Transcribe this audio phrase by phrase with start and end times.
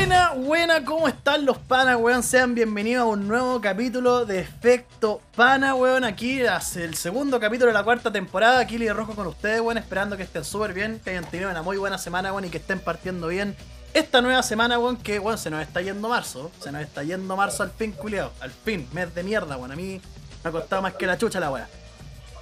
[0.00, 2.22] Buena, buena, ¿cómo están los panas, weón?
[2.22, 6.04] Sean bienvenidos a un nuevo capítulo de Efecto Pana, weón.
[6.04, 8.60] Aquí el segundo capítulo de la cuarta temporada.
[8.60, 9.76] Aquí Lidia Rojo con ustedes, weón.
[9.76, 12.56] Esperando que estén súper bien, que hayan tenido una muy buena semana, weón, y que
[12.56, 13.54] estén partiendo bien
[13.92, 16.50] esta nueva semana, weón, que, weón, se nos está yendo marzo.
[16.62, 18.32] Se nos está yendo marzo al fin, culiado.
[18.40, 19.70] Al fin, mes de mierda, weón.
[19.70, 20.00] A mí
[20.42, 21.68] me ha costado más que la chucha la weá.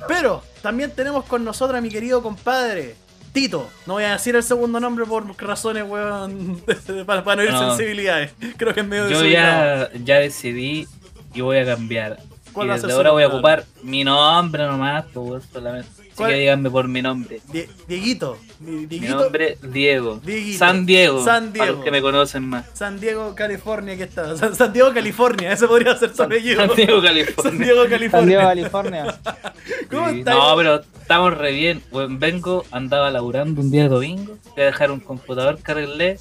[0.06, 2.94] Pero también tenemos con nosotros a mi querido compadre,
[3.32, 3.68] Tito.
[3.86, 6.60] No voy a decir el segundo nombre por razones, weón,
[7.06, 7.68] para, para no ir No.
[7.68, 8.32] sensibilidades.
[8.56, 10.86] Creo que es medio Yo ya, ya decidí
[11.34, 12.18] y voy a cambiar.
[12.52, 15.88] ¿Cuál Y desde ahora voy a ocupar mi nombre nomás, pues, solamente.
[16.18, 16.30] Así ¿Cuál?
[16.32, 17.40] que díganme por mi nombre.
[17.52, 18.38] Die- Dieguito.
[18.58, 20.20] Di- Mi nombre Diego.
[20.24, 20.58] Dieguito.
[20.58, 21.24] San Diego.
[21.24, 21.76] San Para Diego.
[21.76, 22.66] los que me conocen más.
[22.74, 24.36] San Diego, California, ¿qué está?
[24.36, 25.52] San, San Diego, California.
[25.52, 26.66] Ese podría ser su apellido.
[26.66, 27.24] San Diego, San California.
[27.24, 28.40] Diego, San Diego, California.
[28.40, 29.18] California.
[29.90, 30.22] ¿Cómo Sí?
[30.24, 31.82] No, pero estamos re bien.
[31.92, 34.36] Bueno, vengo, andaba laburando un día de domingo.
[34.56, 36.18] Voy a dejar un computador que arreglé.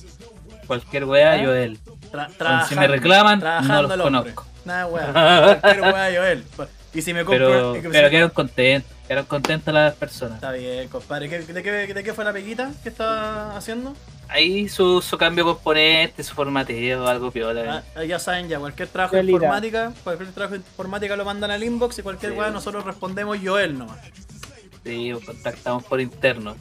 [0.68, 1.42] Cualquier weá, ¿Ah?
[1.44, 1.80] yo él.
[2.12, 4.46] Tra- Si me reclaman, no trabajando los conozco.
[4.66, 5.60] Nada, weá.
[5.62, 6.44] Cualquier weá, yo él.
[6.94, 7.48] Y si me compro.
[7.48, 8.92] Pero, y que- pero quedaron contentos.
[9.08, 10.36] Quedaron contentas las personas.
[10.36, 11.30] Está bien, compadre.
[11.30, 13.94] ¿Qué- de, qué, ¿De qué fue la peguita que estaba haciendo?
[14.30, 17.84] Ahí su, su cambio de componente, su formateo, algo piola.
[17.96, 21.64] Ah, ya saben, ya cualquier trabajo de informática, cualquier trabajo de informática lo mandan al
[21.64, 22.38] inbox y cualquier Sí.
[22.38, 24.00] weá nosotros respondemos yo él nomás.
[24.84, 26.58] Sí, o contactamos por interno.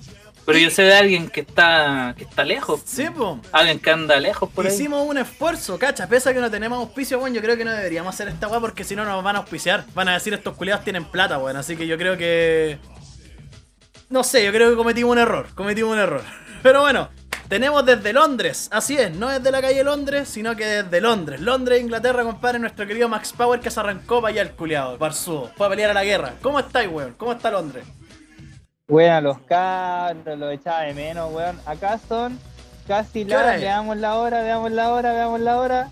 [0.47, 2.81] Pero yo sé de alguien que está que está lejos.
[2.85, 3.41] Sí, po.
[3.51, 4.73] Alguien que anda lejos por ahí.
[4.73, 7.73] Hicimos un esfuerzo, cacha, pese a que no tenemos auspicio, bueno, yo creo que no
[7.73, 9.85] deberíamos hacer esta weá porque si no nos van a auspiciar.
[9.93, 11.57] Van a decir estos culiados tienen plata, weón.
[11.57, 12.79] Así que yo creo que.
[14.09, 15.49] No sé, yo creo que cometimos un error.
[15.57, 16.23] Cometimos un error.
[16.63, 17.09] Pero bueno,
[17.49, 18.69] tenemos desde Londres.
[18.71, 21.41] Así es, no desde la calle Londres, sino que desde Londres.
[21.41, 25.51] Londres, Inglaterra, compadre, nuestro querido Max Power que se arrancó para allá el culiado, Barzudo.
[25.57, 26.35] Fue a pelear a la guerra.
[26.41, 27.15] ¿Cómo estáis, weón?
[27.15, 27.85] ¿Cómo está Londres?
[28.89, 31.59] Weón, los cabros, los echaba de menos, weón.
[31.67, 32.39] Acá son
[32.87, 35.91] casi ¿Qué hora las, veamos la hora, veamos la hora, veamos la hora.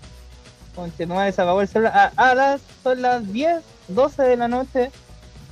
[0.77, 1.91] Me se apagó el celular.
[1.93, 4.91] Ah, ah, las, son las 10, 12 de la noche.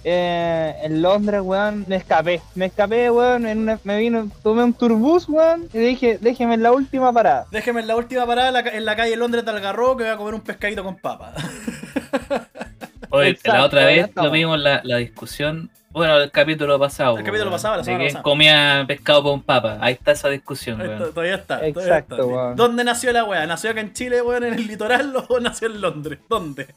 [0.05, 2.41] Eh, en Londres, weón, me escapé.
[2.55, 6.63] Me escapé, weón, en una- me vino, tomé un turbús, weón, y dije, déjeme en
[6.63, 7.45] la última parada.
[7.51, 10.03] Déjeme en la última parada en la ca- en la calle Londres de Algarrobo que
[10.05, 11.33] voy a comer un pescadito con papa.
[13.09, 15.69] Oye, Exacto, la otra vez lo vimos la, la discusión.
[15.93, 17.19] Bueno, el capítulo pasado.
[17.19, 18.23] El capítulo pasado, la de semana que pasada.
[18.23, 19.77] comía pescado con papa.
[19.79, 20.93] Ahí está esa discusión, weón.
[20.93, 21.55] está, Todavía está.
[21.59, 22.25] todavía Exacto, está.
[22.25, 22.55] weón.
[22.55, 23.45] ¿Dónde nació la weá?
[23.45, 26.19] ¿Nació acá en Chile, weón, en el litoral o nació en Londres?
[26.27, 26.65] ¿Dónde?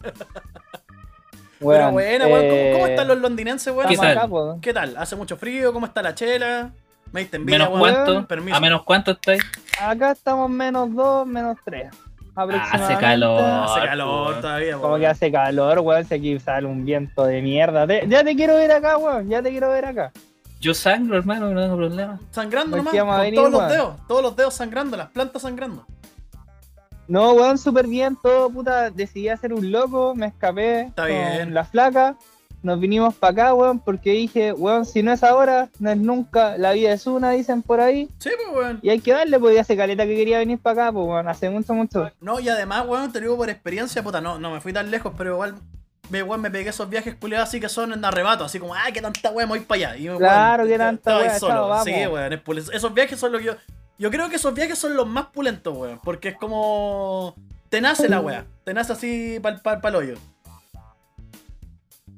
[1.58, 2.48] Pero Weón, buena, weón.
[2.50, 3.88] ¿Cómo, cómo eh, están los londinenses, weón?
[3.88, 4.30] ¿Qué tal?
[4.60, 4.96] ¿Qué tal?
[4.98, 5.72] ¿Hace mucho frío?
[5.72, 6.70] ¿Cómo está la chela?
[7.12, 7.94] ¿Me diste envidia, ¿Menos weón?
[8.04, 8.26] cuánto?
[8.28, 8.56] Permiso.
[8.56, 9.42] ¿A menos cuánto estáis?
[9.80, 11.88] Acá estamos menos 2, menos 3.
[12.36, 13.40] Hace calor.
[13.42, 14.40] Hace calor weón.
[14.42, 17.86] todavía, Como que hace calor, weón, si aquí sale un viento de mierda.
[17.86, 20.12] Te- ya te quiero ver acá, weón, ya te quiero ver acá.
[20.60, 22.18] Yo sangro, hermano, no tengo problema.
[22.30, 23.94] Sangrando ¿Por nomás, con venir, todos los dedos.
[24.08, 25.86] Todos los dedos sangrando, las plantas sangrando.
[27.08, 31.54] No, weón, súper bien, todo, puta, decidí hacer un loco, me escapé Está con bien.
[31.54, 32.16] la flaca,
[32.66, 36.58] nos vinimos para acá, weón, porque dije, weón, si no es ahora, no es nunca,
[36.58, 38.78] la vida es una, dicen por ahí, Sí, pues, weón.
[38.82, 41.28] y hay que darle, pues ya hace caleta que quería venir para acá, pues, weón,
[41.28, 42.10] hace mucho, mucho.
[42.20, 45.12] No, y además, weón, te digo por experiencia, puta, no, no me fui tan lejos,
[45.16, 45.54] pero igual,
[46.10, 48.92] me, weón, me pegué esos viajes culiados así que son en arrebato, así como, ay,
[48.92, 49.96] qué tanta weón, voy para allá.
[49.96, 51.54] Y, weón, Claro, qué tanta weá, solo.
[51.54, 51.84] chao, vamos.
[51.84, 53.52] Sí, weón, esos viajes son lo que yo.
[53.98, 57.34] Yo creo que esos viajes son los más pulentos, weón, porque es como.
[57.70, 60.14] Te nace la weá, te nace así pa'l pal, pal hoyo.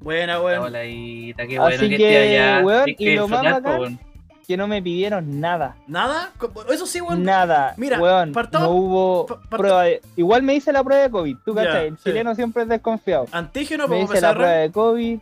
[0.00, 0.64] Buena, weón.
[0.64, 2.64] Hola, y qué Así bueno que, que, esté allá.
[2.64, 3.98] weón, y lo más bacán- po, weón.
[4.46, 5.76] Que no me pidieron nada.
[5.86, 6.32] ¿Nada?
[6.70, 7.22] Eso sí, weón.
[7.22, 10.00] Nada, mira, weón, no hubo prueba de...
[10.16, 12.04] Igual me hice la prueba de COVID, tú cachai, el sí.
[12.04, 13.26] chileno siempre es desconfiado.
[13.30, 15.18] Antígeno, me hice la prueba de COVID,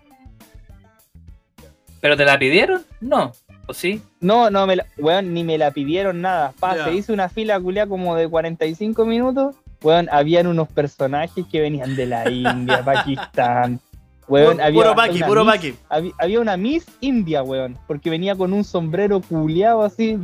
[2.01, 2.85] ¿Pero te la pidieron?
[3.01, 3.33] No.
[3.67, 4.01] ¿O sí?
[4.21, 4.87] no, no, me la...
[4.97, 9.05] weón, ni me la pidieron nada, pa, se hizo una fila culia como de 45
[9.07, 13.81] minutos, weón, habían unos personajes que venían de la India, Pakistán,
[14.29, 15.75] weón, había puro paqui, puro Miss- paqui.
[15.89, 20.19] Había, había una Miss India, weón, porque venía con un sombrero culiado así,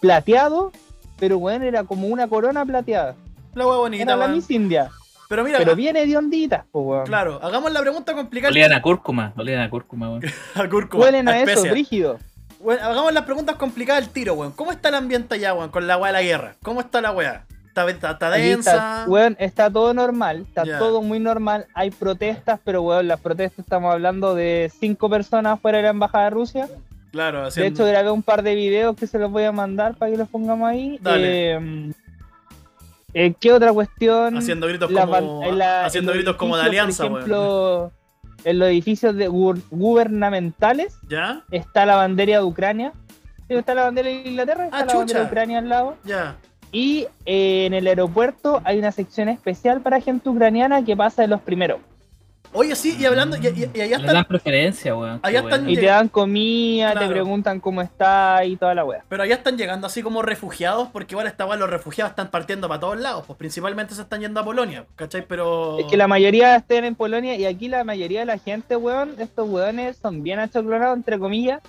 [0.00, 0.72] plateado,
[1.18, 3.14] pero weón, era como una corona plateada.
[3.54, 4.36] La weá bonita, Era la weón.
[4.36, 4.90] Miss India.
[5.28, 7.06] Pero mira, Pero viene de onditas, po, weón.
[7.06, 8.50] claro, hagamos la pregunta complicada.
[8.50, 9.32] Olían a cúrcuma.
[9.36, 10.22] Olían a cúrcuma, weón.
[10.54, 11.72] A cúrcuma, Huelen a eso, especia.
[11.72, 12.18] brígido.
[12.60, 14.52] Bueno, hagamos las preguntas complicadas al tiro, weón.
[14.52, 16.54] ¿Cómo está el ambiente allá, weón, con la weá de la guerra?
[16.62, 17.44] ¿Cómo está la weá?
[17.72, 18.70] ¿Está, está, está densa?
[18.72, 21.66] está, weón, está todo normal, está todo muy normal.
[21.74, 26.24] Hay protestas, pero weón, las protestas estamos hablando de cinco personas fuera de la embajada
[26.24, 26.68] de Rusia.
[27.12, 27.82] Claro, De haciendo...
[27.82, 30.28] hecho, grabé un par de videos que se los voy a mandar para que los
[30.28, 30.98] pongamos ahí.
[31.00, 31.54] Dale.
[31.54, 31.92] Eh,
[33.14, 34.36] eh, ¿Qué otra cuestión?
[34.36, 37.20] haciendo gritos La como, ban- en la- haciendo en gritos como de alianza, Por weón.
[37.22, 37.92] ejemplo,
[38.44, 41.42] en los edificios de gu- gubernamentales ¿Ya?
[41.50, 42.92] está la bandera de Ucrania.
[43.48, 45.96] Está la bandera de Inglaterra está Ah, la bandera de Ucrania al lado.
[46.04, 46.36] Ya.
[46.72, 51.28] Y eh, en el aeropuerto hay una sección especial para gente ucraniana que pasa de
[51.28, 51.80] los primeros.
[52.54, 55.20] Oye, sí, y hablando, y, y- y allá Le están, dan preferencia, weón.
[55.22, 55.70] Allá están.
[55.70, 57.06] Y te dan comida, Claro.
[57.06, 59.02] te preguntan cómo está y toda la wea.
[59.08, 62.68] pero allá están llegando así como refugiados, porque igual esta weá, los refugiados están partiendo
[62.68, 65.24] para todos lados, pues principalmente se están yendo a Polonia, ¿cachai?
[65.26, 65.78] Pero...
[65.78, 69.14] Es que la mayoría estén en Polonia y aquí la mayoría de la gente, weón,
[69.18, 71.60] estos weones son bien achoclonados, entre comillas.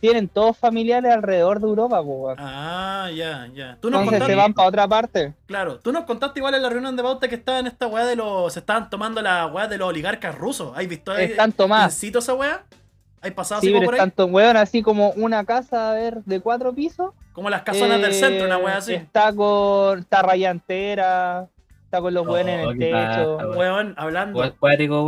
[0.00, 2.36] Tienen todos familiares alrededor de Europa, weón.
[2.38, 3.76] Ah, ya, ya.
[3.80, 5.34] Tú nos Entonces contaste, se van para otra parte.
[5.46, 8.04] claro, tú nos contaste igual en la reunión de pauta que estaba en esta weá
[8.06, 8.52] de los...
[8.52, 10.72] Se estaban tomando la weá de los oligarcas rusos.
[10.76, 11.26] ¿Has visto ahí?
[11.26, 11.54] Están.
[11.84, 12.64] ¿Incito esa weá?
[13.22, 14.00] ¿Hay pasado Sí, así pero por ahí?
[14.00, 17.12] tanto weón, así como una casa, a ver, de cuatro pisos.
[17.34, 18.94] Como las casonas del Eh, centro, una weá así.
[18.94, 19.98] Está con.
[20.00, 21.46] Está rayantera.
[21.90, 23.36] Está con los Oh, weones en el paja, techo.
[23.38, 23.56] weón.
[23.58, 24.38] Weón, hablando...
[24.38, 24.54] Weón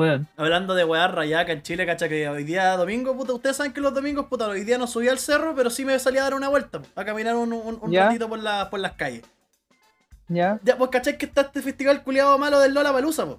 [0.00, 0.28] weón.
[0.36, 3.80] Hablando de weá rayaca en Chile, cacha que hoy día domingo, puta, ustedes saben que
[3.80, 6.34] los domingos, puta, hoy día no subí al cerro, pero sí me salí a dar
[6.34, 8.06] una vuelta, a caminar un, un, un ¿Ya?
[8.06, 9.22] ratito por, la, por las calles.
[10.26, 10.58] ¿Ya?
[10.64, 13.38] Ya, pues cachai que está este festival culiado malo del Lola Palusa, po.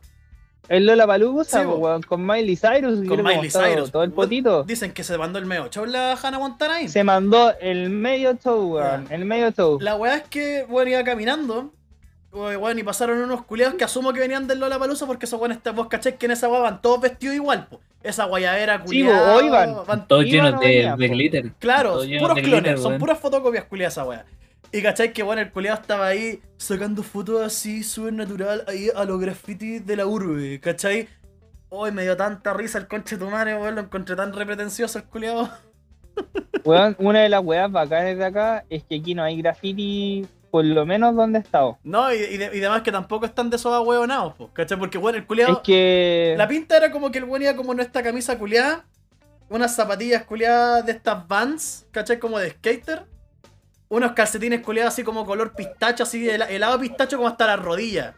[0.70, 1.76] El Lola Palusa, Sí, po.
[1.76, 3.06] weón, con Miley Cyrus.
[3.06, 3.92] Con Miley Cyrus.
[3.92, 4.64] Todo el potito.
[4.64, 6.88] Dicen que se mandó el medio show la Hannah Montana ahí.
[6.88, 9.06] Se mandó el medio show, weón.
[9.10, 9.80] El medio show.
[9.82, 11.74] La weá es que, bueno, iba caminando.
[12.34, 15.60] Weón, y pasaron unos culiados que asumo que venían del Lola Palusa porque esos weones,
[15.76, 17.80] vos cachai que en esa weá van todos vestidos igual, po.
[18.02, 19.36] Esa guayadera Sí, culiada.
[19.36, 19.76] hoy van.
[19.86, 21.52] van Todos llenos de, glitter.
[21.60, 24.26] Claro, Todos puros clones, glitter, son puras fotocopias culiadas esa wea.
[24.72, 29.06] Y cachai que bueno, el culiado estaba ahí sacando fotos así, súper natural, ahí a
[29.06, 31.08] los grafitis de la urbe, ¿cachai?
[31.70, 34.98] Hoy me dio tanta risa el conche de tu madre, weón, lo encontré tan repretencioso
[34.98, 35.50] el culiado.
[36.64, 40.64] Weón, una de las weas bacanas de acá es que aquí no hay graffiti, por
[40.64, 41.80] lo menos donde he estado.
[41.84, 44.78] No, y, y, de- y además que tampoco están de esos ahueonados, po, ¿cachai?
[44.78, 45.54] Porque bueno, el culiado.
[45.54, 46.36] Es que.
[46.38, 48.86] La pinta era como que el weón iba como en esta camisa culiada,
[49.50, 52.20] unas zapatillas culiadas de estas vans, ¿cachai?
[52.20, 53.04] Como de skater.
[53.90, 58.14] Unos calcetines culiados así como color pistacho, así hela- helado pistacho como hasta las rodillas.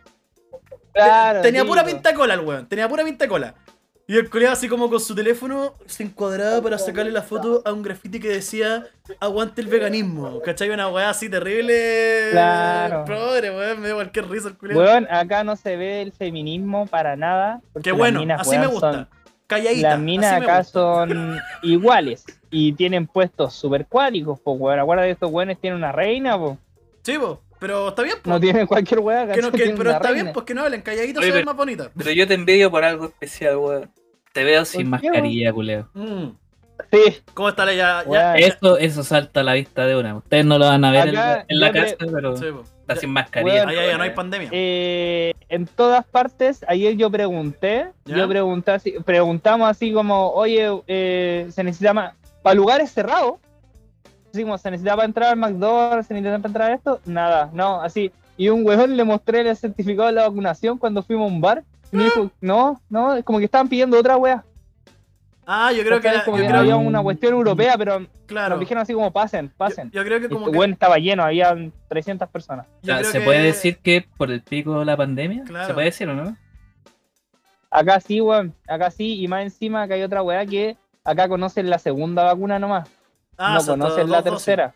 [0.94, 3.56] Claro, tenía pura pinta de cola el weón, tenía pura pinta de cola.
[4.08, 7.74] Y el culiado así como con su teléfono se encuadraba para sacarle la foto a
[7.74, 8.86] un graffiti que decía
[9.20, 10.42] aguante el veganismo.
[10.42, 10.70] ¿Cachai?
[10.70, 12.28] Una weá así terrible.
[12.32, 13.06] Claro.
[13.06, 14.80] Pobre weón, me dio cualquier risa el culiado.
[14.82, 17.62] Weón, acá no se ve el feminismo para nada.
[17.82, 18.92] Qué bueno, minas, así weón, me gusta.
[18.94, 19.08] son-
[19.48, 19.90] Calladita.
[19.90, 20.80] las minas así me acá gusta.
[20.80, 24.80] son iguales y tienen puestos super cuáticos, pues weón.
[24.80, 26.58] Acuérdate de estos weones tienen una reina, pues.
[27.02, 28.30] Sí, po, pero está bien, po.
[28.30, 30.24] No tienen cualquier weá, Que no- que- Tienen pero está reina.
[30.24, 31.90] bien, pues que no hablen, calladitos se ven más bonitas.
[31.98, 33.90] Pero yo te envidio por algo especial, weón.
[34.34, 35.90] Te veo sin ¿Por qué, mascarilla, culeo.
[35.94, 36.26] Mm.
[36.92, 38.36] Sí, ¿Cómo está la ya?
[38.36, 40.18] Eso, eso salta a la vista de una.
[40.18, 42.46] Ustedes no lo van a ver en, Acá la- en casa, pero sí,
[42.82, 43.54] está Ya- sin mascarilla.
[43.66, 43.70] Weón.
[43.70, 44.50] Allá ya no hay pandemia.
[44.52, 48.18] eh, en todas partes, ayer yo pregunté, ¿Ya?
[48.18, 52.14] yo pregunté así, preguntamos así como, oye, eh, se necesita más,
[52.44, 53.36] para lugares cerrados,
[54.36, 57.50] así como se necesita para entrar al McDonald's, se necesita para entrar a esto, nada,
[57.54, 58.12] no, así.
[58.38, 61.64] Y un huevón le mostré el certificado de la vacunación cuando fuimos a un bar,
[61.92, 64.44] y me dijo, no, no, es como que estaban pidiendo otra wea.
[65.48, 68.56] Ah, yo creo como yo que creo, había una cuestión europea, pero claro.
[68.56, 69.92] nos dijeron así como pasen, Yo, pasen.
[69.92, 71.56] yo creo que como que weón estaba lleno, había
[71.88, 72.66] 300 personas.
[72.82, 75.44] yo ¿Se que- puede decir que por el pico de la pandemia?
[75.44, 75.68] Claro.
[75.68, 76.36] ¿Se puede decir o no?
[77.70, 78.56] Acá sí, weón.
[78.68, 82.58] Acá sí, y más encima que hay otra weá que acá conocen la segunda vacuna
[82.58, 82.90] nomás.
[83.38, 84.74] Ah, no todos la tercera.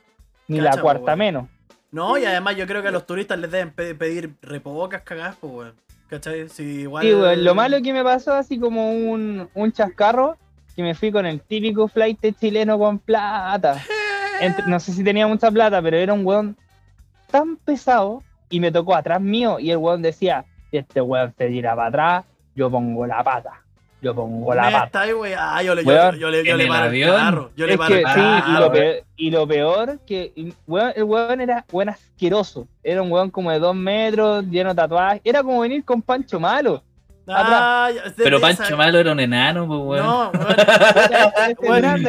[0.47, 1.47] Ni Cacha, la cuarta menos.
[1.91, 5.35] No, y además yo creo que a los turistas les deben pe- pedir repobocas cagadas,
[5.39, 5.73] pues, weón.
[6.07, 6.49] ¿Cachai?
[6.49, 7.05] Si igual.
[7.05, 7.43] Sí, weón.
[7.43, 10.37] Lo malo que me pasó así como un, un chascarro,
[10.75, 13.81] que me fui con el típico flight chileno con plata.
[14.41, 16.57] Entre- no sé si tenía mucha plata, pero era un weón
[17.29, 21.47] tan pesado y me tocó atrás mío y el weón decía, si este weón se
[21.47, 23.61] tira para atrás, yo pongo la pata.
[24.01, 25.01] Yo pongo la pata.
[25.01, 25.33] ahí, wey.
[25.37, 27.51] Ah, yo le, yo, yo le, yo le paro el carro.
[27.55, 30.53] Yo le Es paro que el sí, y lo, peor, y lo peor que y,
[30.67, 32.67] weón, el weón era weón asqueroso.
[32.81, 35.21] Era un weón como de dos metros, lleno de tatuajes.
[35.23, 36.81] Era como venir con Pancho Malo.
[37.31, 40.05] Ah, Pero Pancho esa- Malo era un enano, pues, weón.
[40.05, 40.31] No,
[41.59, 42.03] weón.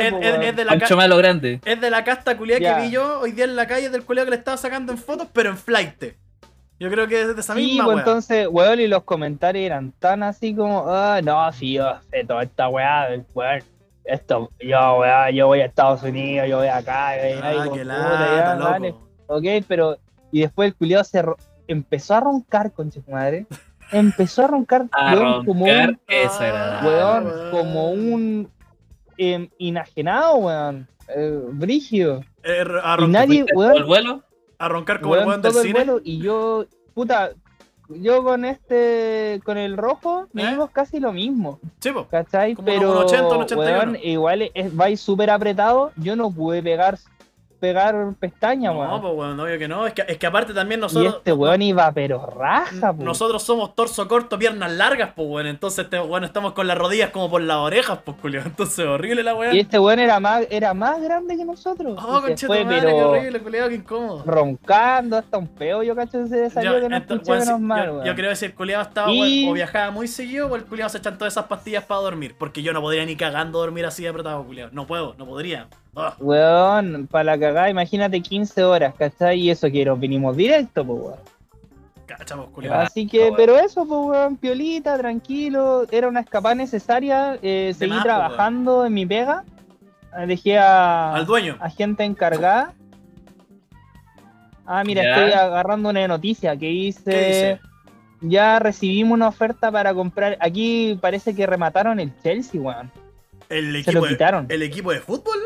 [0.68, 1.60] Pancho Malo grande.
[1.64, 4.26] es de la casta culiada que vi yo hoy día en la calle del culiado
[4.26, 6.04] que le estaba sacando en fotos, pero en flight.
[6.80, 9.92] Yo creo que es de esa Sí, misma pues entonces, weón, y los comentarios eran
[9.98, 13.62] tan así como, ah, no, sí, yo sé toda esta weá, weón.
[14.02, 18.54] Esto, yo, weá, yo voy a Estados Unidos, yo voy acá, y Ah, qué lata,
[18.56, 19.06] loco.
[19.26, 19.98] Ok, pero.
[20.32, 21.36] Y después el culiado se ro-
[21.68, 23.46] empezó a roncar, concha su madre.
[23.92, 26.80] Empezó a roncar, A weón, como un, eso era.
[26.82, 27.50] weón, weón.
[27.50, 28.50] como un
[29.18, 30.88] em, enajenado, weón.
[31.14, 32.22] Eh, brígido.
[32.42, 34.22] Eh, a, Y nadie, ¿Todo el weón, vuelo?
[34.60, 35.72] A roncar como el weón, weón del el cine.
[35.72, 36.00] vuelo.
[36.04, 37.30] Y yo, puta,
[37.88, 40.28] yo con este, con el rojo, ¿Eh?
[40.32, 41.58] medimos casi lo mismo.
[41.80, 42.06] Sí, po.
[42.08, 42.54] ¿Cachai?
[42.54, 43.64] Como Pero, un 80, un 81.
[43.64, 45.90] weón, igual es, vais súper apretado.
[45.96, 46.98] Yo no pude pegar
[47.60, 49.00] pegar pestaña, No, weón.
[49.02, 49.86] pues weón, obvio que no.
[49.86, 51.16] Es que, es que aparte también y nosotros.
[51.18, 53.02] este weón iba pero raja, po.
[53.04, 55.46] Nosotros somos torso corto, piernas largas, pues weón.
[55.46, 58.40] Entonces, este, bueno, estamos con las rodillas como por las orejas, pues culio.
[58.44, 59.54] Entonces, horrible la weá.
[59.54, 61.98] Y este weón era más, era más grande que nosotros.
[62.02, 64.22] Oh, Y se conche tu fue, madre, pero qué horrible, culiado, qué incómodo.
[64.26, 67.84] roncando hasta un peo, yo cacho se salió Yo, que no escuché weón, menos mal,
[67.86, 68.04] yo- weón.
[68.06, 70.64] yo creo que si el culiado estaba Y- weón, o viajaba muy seguido, o el
[70.64, 72.34] culiado se echan todas esas pastillas para dormir.
[72.38, 74.70] Porque yo no podría ni cagando dormir así de apretado, culiado.
[74.72, 75.68] No puedo, no podría.
[75.96, 79.40] Ah, Weón, para la cagada, imagínate 15 horas, ¿cachai?
[79.40, 81.18] Y eso que nos vinimos directo, pues weón.
[82.06, 82.80] cachamos, culiado.
[82.82, 83.34] Así que, weón.
[83.36, 88.94] pero eso, pues weón, piolita, tranquilo, era una escapada necesaria, eh, seguí más, trabajando en
[88.94, 89.44] mi pega,
[90.18, 91.56] Eh, dejé a, Al dueño.
[91.60, 92.72] a gente encargada.
[94.66, 95.10] Ah, mira, Ya.
[95.16, 97.10] estoy agarrando una noticia que hice.
[97.10, 97.60] ¿Qué dice?
[98.20, 100.36] Ya recibimos una oferta para comprar.
[100.40, 102.90] Aquí parece que remataron el Chelsea, weón.
[103.48, 104.46] El Se equipo, lo de, quitaron.
[104.48, 105.38] el equipo de fútbol.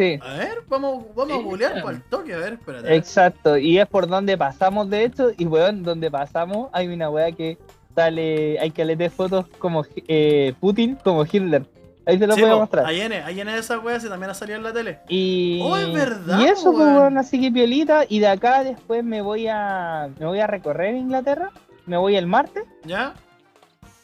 [0.00, 2.94] Sí, A ver, vamos, vamos a googlear para el toque, a ver, espérate.
[2.96, 3.58] exacto.
[3.58, 5.30] Y es por donde pasamos, de hecho.
[5.36, 7.58] Y weón, donde pasamos hay una weá que
[7.94, 8.58] sale.
[8.60, 11.66] Hay que leer fotos como eh, Putin, como Hitler.
[12.06, 12.86] Ahí te lo Sí, voy a mostrar.
[12.86, 15.00] Ahí en, ahí en esas weas y también ha salido en la tele.
[15.08, 16.96] Y, Oh, es verdad, y eso, pues, weón.
[16.96, 18.04] weón, así que piolita.
[18.08, 21.50] Y de acá después me voy a me voy a recorrer Inglaterra.
[21.84, 22.64] Me voy el martes.
[22.84, 23.12] ¿Ya?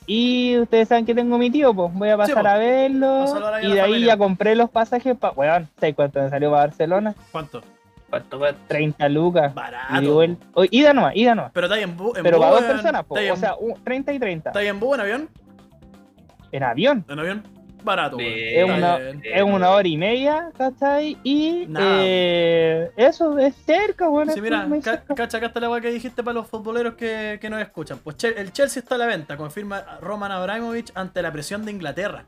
[0.07, 2.49] Y ustedes saben que tengo mi tío, pues voy a pasar po.
[2.49, 3.25] a verlo.
[3.47, 4.07] A Y de ahí familia.
[4.15, 5.35] ya compré los pasajes para.
[5.35, 7.15] Weón, ¿sabes cuánto me salió para Barcelona?
[7.33, 7.63] ¿Cuánto?
[8.09, 8.61] ¿Cuánto, cuánto?
[8.69, 9.53] 30 lucas.
[9.53, 9.95] Barato.
[10.23, 10.37] Y el...
[10.55, 11.51] o- ida nomás, ida nomás.
[11.53, 13.17] Pero está en, en Pero para dos en- personas, po.
[13.17, 14.51] ahí o en- sea, un- 30 y 30.
[14.51, 15.29] ¿Está en bus, en avión?
[16.53, 17.05] En avión.
[17.09, 17.43] ¿En avión?
[17.87, 18.19] Barato.
[18.21, 21.16] Es una, es una hora y media, ¿cachai?
[21.23, 21.66] Y
[22.02, 24.33] eh, eso es cerca, bueno.
[24.33, 27.62] Sí, mira, ca- cacha, acá está la que dijiste para los futboleros que, que nos
[27.62, 27.99] escuchan.
[28.05, 31.71] Pues Che- el Chelsea está a la venta, confirma Roman Abramovich ante la presión de
[31.73, 32.26] Inglaterra.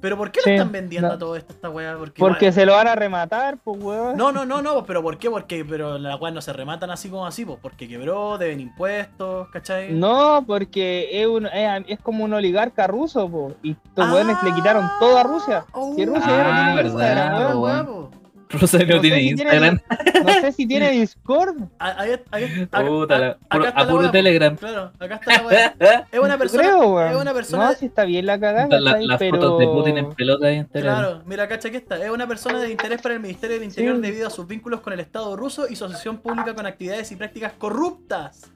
[0.00, 1.14] Pero ¿por qué Sí, lo están vendiendo no.
[1.14, 1.96] a todo esto esta weá?
[1.96, 4.16] Porque, Porque se lo van a rematar, pues, weón.
[4.16, 5.30] No, no, no, no, pero ¿por qué?
[5.30, 9.48] Porque pero las weas no se rematan así como así, pues porque quebró, deben impuestos,
[9.48, 9.92] ¿cachai?
[9.92, 14.12] No, porque es, un, es, es como un oligarca ruso, po, y estos Ah.
[14.12, 15.64] weones le quitaron todo a Rusia.
[15.96, 17.58] Si Rusia no Ah, verdad, Instagram, weón.
[17.62, 17.86] weón.
[17.88, 18.25] weón.
[18.48, 19.80] Rosario No sé tiene si tiene- Instagram.
[20.24, 21.56] No sé si tiene Discord.
[21.78, 24.56] Ah, ahí- ahí- acá- Puta, la- acá puro- está a puro wea, Telegram.
[24.56, 26.06] Claro, acá está la weá.
[26.12, 26.62] Es una persona.
[26.62, 27.64] creo, es una persona.
[27.66, 28.80] No, si está bien la cagada.
[28.80, 29.36] Las pero...
[29.36, 30.98] fotos de Putin en pelota ahí en Telegram.
[31.00, 33.96] Claro, mira, cacha que esta es una persona de interés para el Ministerio del Interior
[33.96, 34.02] Sí.
[34.02, 37.16] debido a sus vínculos con el Estado ruso y su asociación pública con actividades y
[37.16, 38.50] prácticas corruptas.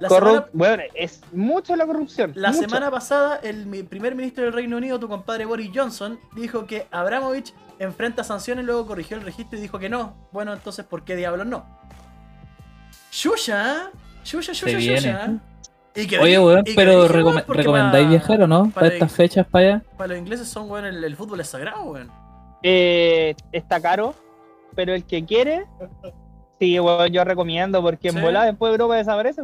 [0.00, 2.32] La, semana, Bueno, es mucho la corrupción.
[2.34, 2.62] la mucho.
[2.62, 7.54] semana pasada, el primer ministro del Reino Unido, tu compadre Boris Johnson, dijo que Abramovich
[7.82, 10.14] enfrenta sanciones, luego corrigió el registro y dijo que no.
[10.32, 11.64] Bueno, entonces, ¿por qué diablos no?
[13.10, 13.90] Shusha,
[14.24, 14.96] Shusha, Shusha, viene.
[15.00, 15.30] Shusha.
[15.94, 17.12] Y que- Oye, weón, y pero dije,
[17.46, 18.62] ¿recomendáis para- viajar o no?
[18.70, 19.82] para Para estas fechas para allá.
[19.98, 22.10] Para los ingleses son, weón, el, el fútbol es sagrado, weón.
[22.62, 24.14] Eh, está caro,
[24.74, 25.66] pero el que quiere,
[26.58, 29.42] sí, weón, yo recomiendo, porque en volada después de Europa desaparece.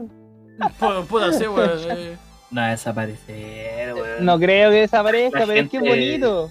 [0.81, 1.71] Pu- Puta, sí, weón.
[1.91, 2.17] eh.
[2.51, 4.25] No va a desaparecer, weón.
[4.25, 6.51] No creo que desaparezca, La pero es que es gente- bonito.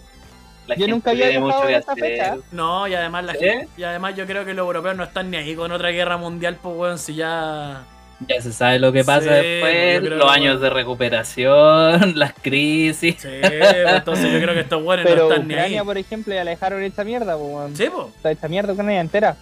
[0.67, 2.03] La yo gente nunca había tiene mucho que esta hacer.
[2.03, 2.37] fecha.
[2.51, 3.39] No, y además la ¿Sí?
[3.39, 6.17] gente- y además yo creo que los europeos no están ni ahí con otra guerra
[6.17, 7.83] mundial, pues weón, si ya.
[8.27, 13.15] Ya se sabe lo que pasa Sí, después, los que- años de recuperación, las crisis.
[13.19, 15.59] Sí, pues, entonces yo creo que estos weones Pero no están ni ahí.
[15.59, 17.75] Ucrania, por ejemplo, ya la dejaron esta mierda, pues, weón.
[17.77, 18.07] Sí, pues.
[18.15, 19.35] Está esta mierda Ucrania entera.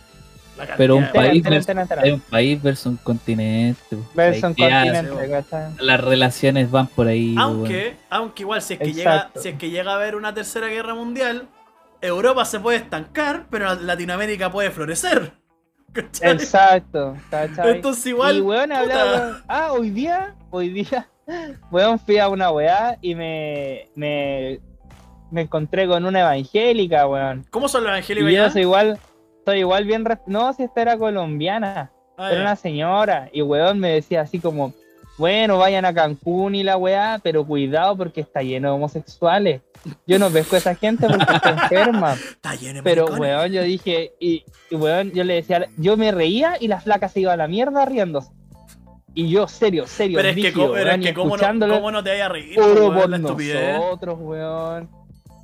[0.78, 2.02] Pero un país entera, versus, entera, entera.
[2.04, 3.82] es un país versus un continente.
[3.90, 4.14] pues.
[4.14, 5.74] Versus un continente.
[5.80, 7.36] Las relaciones van por ahí.
[7.38, 10.68] Aunque, aunque igual si es que llega, si es que llega a haber una tercera
[10.68, 11.48] guerra mundial,
[12.02, 15.34] Europa se puede estancar, pero Latinoamérica puede florecer.
[15.94, 16.32] ¿Cachai?
[16.34, 17.76] Exacto, ¿cachai?
[17.76, 18.38] Entonces igual.
[18.38, 21.08] y weón, hablaba, ah, hoy día, hoy día,
[21.72, 24.60] weón, fui a una weá y me, me,
[25.32, 27.46] me encontré con una evangélica, weón.
[27.50, 29.00] ¿Cómo son los evangélicos Y yo soy igual,
[29.46, 33.90] soy igual bien, no, si esta era colombiana, Ah, era una señora, y weón me
[33.90, 34.74] decía así como,
[35.18, 39.62] bueno, vayan a Cancún y la weá, pero cuidado porque está lleno de homosexuales.
[40.08, 42.14] Yo no pesco a esa gente porque está enferma.
[42.14, 43.20] Está lleno de Pero, maricones.
[43.36, 47.10] weón, yo dije, y, y, weón, yo le decía, yo me reía y la flaca
[47.10, 48.32] se iba a la mierda riéndose.
[49.14, 51.76] Y yo, serio, serio, Pero es que, brígido, co- pero weón, que cómo, no, escuchándolo,
[51.76, 54.90] cómo no te vaya a reír, puro weón, por nosotros, weón.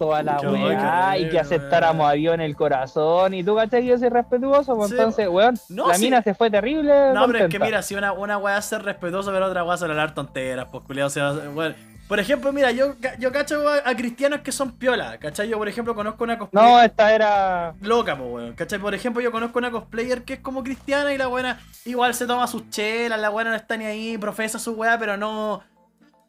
[0.02, 3.36] Toda la Qué weá, y que aceptáramos a Dios en el corazón.
[3.36, 3.86] Y tú, ¿cachai?
[3.86, 6.06] Yo soy respetuoso, pues Sí, entonces, weón, No, la sí.
[6.06, 7.14] mina se fue terrible.
[7.14, 9.76] No, pero es que mira, si una, una weá es ser respetuoso, pero otra weá
[9.76, 11.08] es hablar tonteras, pues culiado.
[11.08, 11.76] O sea, weón.
[12.08, 15.48] Por ejemplo, mira, yo, yo cacho a, a cristianos que son piola, ¿cachai?
[15.48, 17.74] Yo, por ejemplo, conozco una cosplayer No, esta era.
[17.82, 18.80] loca, pues, weón, ¿cachai?
[18.80, 22.26] Por ejemplo, yo conozco una cosplayer que es como cristiana y la buena igual se
[22.26, 25.62] toma sus chelas, la buena no está ni ahí, profesa su weá, pero no.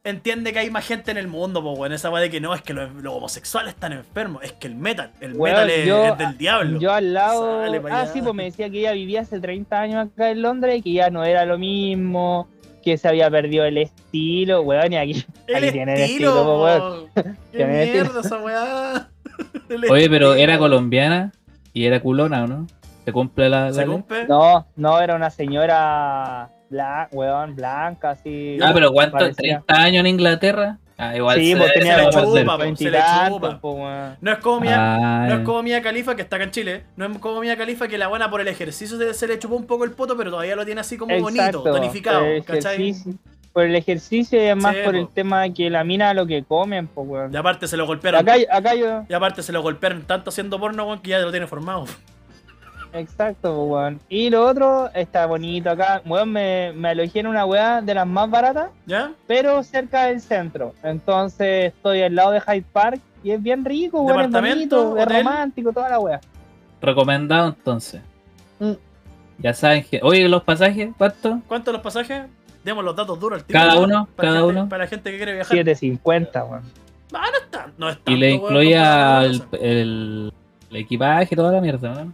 [0.05, 1.93] Entiende que hay más gente en el mundo, pues, weón.
[1.93, 4.43] Esa weá de que no, es que los, los homosexuales están enfermos.
[4.43, 6.81] Es que el metal, el Weón, metal es, yo- es del diablo.
[6.81, 7.61] Yo al lado.
[7.61, 8.07] Ah, allá.
[8.07, 10.93] sí, pues me decía que ella vivía hace 30 años acá en Londres y que
[10.93, 12.49] ya no era lo mismo,
[12.83, 15.25] que se había perdido el estilo, weón, y aquí.
[15.47, 17.07] el aquí tiene el estilo, po, weón.
[17.53, 19.09] Qué mierda esa weá.
[19.91, 21.33] Oye, pero era colombiana
[21.73, 22.67] y era culona, ¿o no?
[23.05, 24.27] ¿Se cumple la, la ¿Se cumple?
[24.29, 28.59] No, no, era una señora blanca, weón, blanca, así.
[28.61, 29.19] Ah, pero ¿cuánto?
[29.19, 29.63] Parecía.
[29.67, 30.79] ¿30 años en Inglaterra?
[30.99, 32.23] Ah, igual Sí, se- pues se tenía le chupa,
[32.59, 32.77] po.
[32.77, 32.99] se le
[33.29, 33.61] chupa.
[33.61, 33.89] po.
[34.21, 36.85] No es como Mia, Ah, no es como Mia Califa que está acá en Chile.
[36.97, 39.57] No es como Mia Califa que la buena por el ejercicio se, se le chupó
[39.57, 42.21] un poco el poto, pero todavía lo tiene así como bonito, tonificado.
[42.21, 42.75] por el ¿Cachai?
[42.75, 43.15] ejercicio-
[43.53, 44.99] Por el ejercicio y además Sí, por po.
[45.01, 47.35] el tema de que la mina lo que comen, pues, weón.
[47.35, 48.21] Y aparte se lo golpearon.
[48.21, 49.03] Acá, acá yo.
[49.09, 51.85] Y aparte se lo golpearon tanto haciendo porno, weón, que ya lo tiene formado.
[52.93, 54.01] Exacto, weón.
[54.09, 56.03] Y lo otro está bonito acá.
[56.05, 59.13] Weón, me, me alojé en una weá de las más baratas, ¿Ya?
[59.27, 60.75] pero cerca del centro.
[60.83, 64.21] Entonces estoy al lado de Hyde Park y es bien rico, weón.
[64.21, 64.85] Es ¿Departamento?
[64.91, 66.21] bonito, es romántico, toda la weá.
[66.81, 68.03] Recomendado entonces.
[68.59, 68.73] Mm.
[69.39, 70.01] Ya saben que.
[70.03, 71.41] Oye, los pasajes, ¿cuánto?
[71.49, 72.25] ¿Cuántos los pasajes?
[72.65, 73.59] Demos los datos duros al tiro.
[73.59, 74.69] Cada weón, uno, para cada gente- uno.
[74.69, 75.57] Para la gente que quiere viajar.
[75.57, 76.63] 750, weón.
[77.15, 80.33] Ah, no es tan- no es tanto, Y le weón, incluía el, el,
[80.71, 82.13] el equipaje y toda la mierda, ¿no?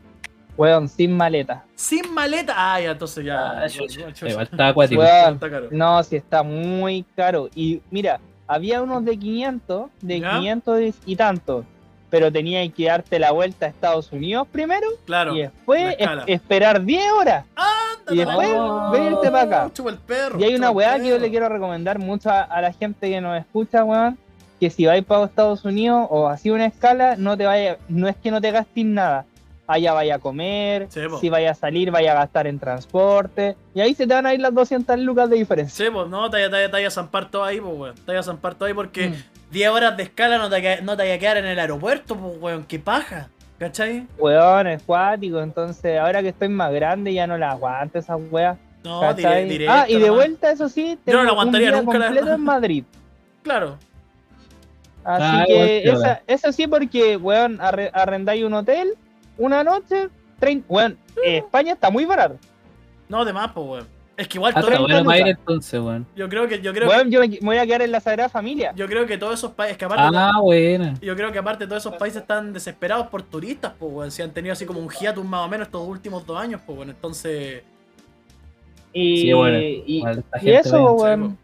[0.58, 1.64] Weón, sin maleta.
[1.76, 2.52] Sin maleta.
[2.56, 3.60] Ah, ya, entonces ya.
[3.62, 3.66] Ah.
[4.28, 5.00] Igual está acuático.
[5.00, 5.38] Weón,
[5.70, 7.48] no, si está muy caro.
[7.54, 10.30] Y mira, había unos de 500, de ¿Ya?
[10.32, 11.64] 500 y tanto.
[12.10, 15.36] Pero tenía que darte la vuelta a Estados Unidos primero Claro.
[15.36, 17.44] y después es- esperar 10 horas.
[17.54, 18.90] Anda, y después Oh.
[18.90, 19.70] venirte para acá.
[19.74, 20.40] Chupa el perro.
[20.40, 23.20] Y hay una weá que yo le quiero recomendar mucho a, a la gente que
[23.20, 24.18] nos escucha, weón.
[24.58, 28.16] Que si vais para Estados Unidos o así una escala, no te vaya, no es
[28.16, 29.24] que no te gastes nada.
[29.70, 33.54] Allá vaya a comer, Sí, si vaya a salir, vaya a gastar en transporte.
[33.74, 35.84] Y ahí se te van a ir las 200 lucas de diferencia.
[35.84, 37.94] Sí, pues no, te vaya a zampar todo ahí, pues, weón.
[37.94, 39.14] Te vaya a zampar todo ahí porque Mm.
[39.50, 42.32] 10 horas de escala no te, no te vaya a quedar en el aeropuerto, pues,
[42.40, 42.64] weón.
[42.64, 43.28] Qué paja.
[43.58, 44.06] ¿Cachai?
[44.16, 45.40] Weón, es cuático.
[45.42, 48.56] Entonces, ahora que estoy más grande, ya no la aguanto esas weas.
[48.84, 49.46] No, ¿cachai?
[49.48, 50.14] diré, ah, y de nomás.
[50.14, 52.84] vuelta, eso sí, Yo no la aguantaría un día nunca, completo en Madrid.
[53.42, 53.76] Claro.
[55.04, 58.94] Así Ah, que esa, eso sí, porque, weón, arre- arrendáis un hotel
[59.38, 62.36] una noche, 30, weón, eh, España está muy barato.
[63.08, 63.98] No, de más, pues, weón.
[64.16, 66.04] Es que igual todo- está 30 bueno ir entonces, weón.
[66.16, 68.72] yo creo que yo creo Weón, yo me, voy a quedar en la Sagrada Familia.
[68.72, 70.94] que yo creo que todos esos países que aparte Ah, buena.
[71.00, 74.10] yo creo que aparte todos esos países están desesperados por turistas, pues, weón.
[74.10, 76.76] Si han tenido así como un hiatus más o menos estos últimos dos años, pues,
[76.76, 77.62] bueno, entonces
[78.92, 80.02] Y, Sí, bueno, y,
[80.42, 81.30] eso, weón.
[81.30, 81.36] Sí,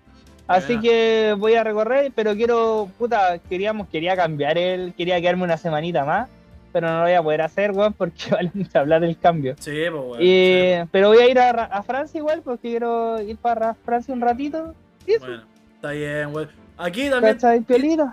[0.47, 5.57] Así que voy a recorrer, pero quiero, puta, queríamos, quería cambiar el, quería quedarme una
[5.57, 6.29] semanita más,
[6.75, 9.55] pero no lo voy a poder hacer, weón, porque vale mucha plata el cambio.
[9.59, 10.21] sí, pues, weón.
[10.21, 10.89] Y- sí.
[10.93, 14.21] Pero voy a ir a, Ra- a Francia igual, porque quiero ir para Francia un
[14.21, 14.75] ratito.
[15.07, 15.43] Y eso, Bueno,
[15.77, 16.49] está bien, weón.
[16.77, 17.39] Aquí también.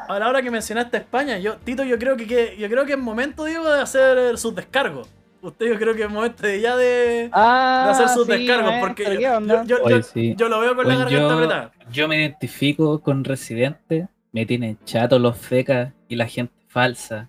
[0.07, 2.93] A la hora que mencionaste España, yo, Tito, yo creo que, que- yo creo que
[2.93, 5.09] es momento, digo, de hacer sus descargos.
[5.41, 8.73] Usted yo creo que es momento de ya de, Ah, de hacer sus sí, descargos,
[8.79, 10.35] porque ¿qué yo, yo- yo- yo- sí.
[10.37, 11.71] yo lo veo con la garganta yo, apretada.
[11.91, 14.07] yo me identifico con Residente.
[14.33, 17.27] Me tienen chato los fecas y la gente falsa.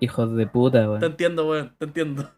[0.00, 1.04] Hijos de puta, Te weón.
[1.04, 2.30] entiendo, weón, te entiendo.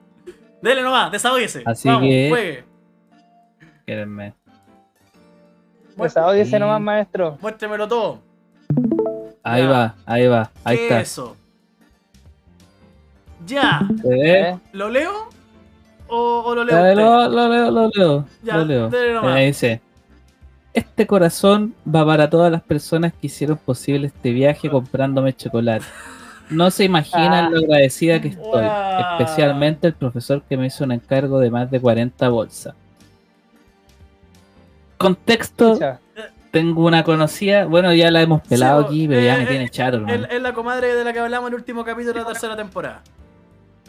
[0.62, 1.62] Dele nomás, desahógese.
[1.66, 2.64] Así Vamos, que- juegue.
[3.86, 4.34] Quédenme.
[5.96, 6.58] Desahógese Sí.
[6.58, 7.36] nomás, maestro.
[7.40, 8.18] Muéstremelo todo.
[9.42, 9.68] Ahí Ya.
[9.68, 11.00] va, ahí va, ahí ¿Qué está.
[11.00, 11.36] es eso?
[13.46, 13.80] Ya.
[14.04, 14.56] ¿Eh?
[14.72, 15.10] ¿Lo leo?
[16.08, 16.76] ¿O, o lo leo?
[16.76, 16.94] Ya, usted?
[17.02, 18.26] lo, lo leo, lo leo.
[18.42, 18.88] Ya, lo leo.
[18.90, 19.34] dele nomás.
[19.36, 19.80] Ahí dice.
[20.72, 25.84] Este corazón va para todas las personas que hicieron posible este viaje comprándome chocolate.
[26.50, 27.50] No se imaginan Ah.
[27.50, 28.66] lo agradecida que estoy,
[29.18, 32.74] especialmente el profesor que me hizo un encargo de más de 40 bolsas.
[34.98, 36.00] Contexto, Escucha,
[36.50, 39.46] tengo una conocida, bueno ya la hemos pelado Sí, aquí, pero ya eh, me eh,
[39.46, 40.26] tiene chato, hermano.
[40.30, 43.02] Es la comadre de la que hablamos en el último capítulo de la tercera temporada.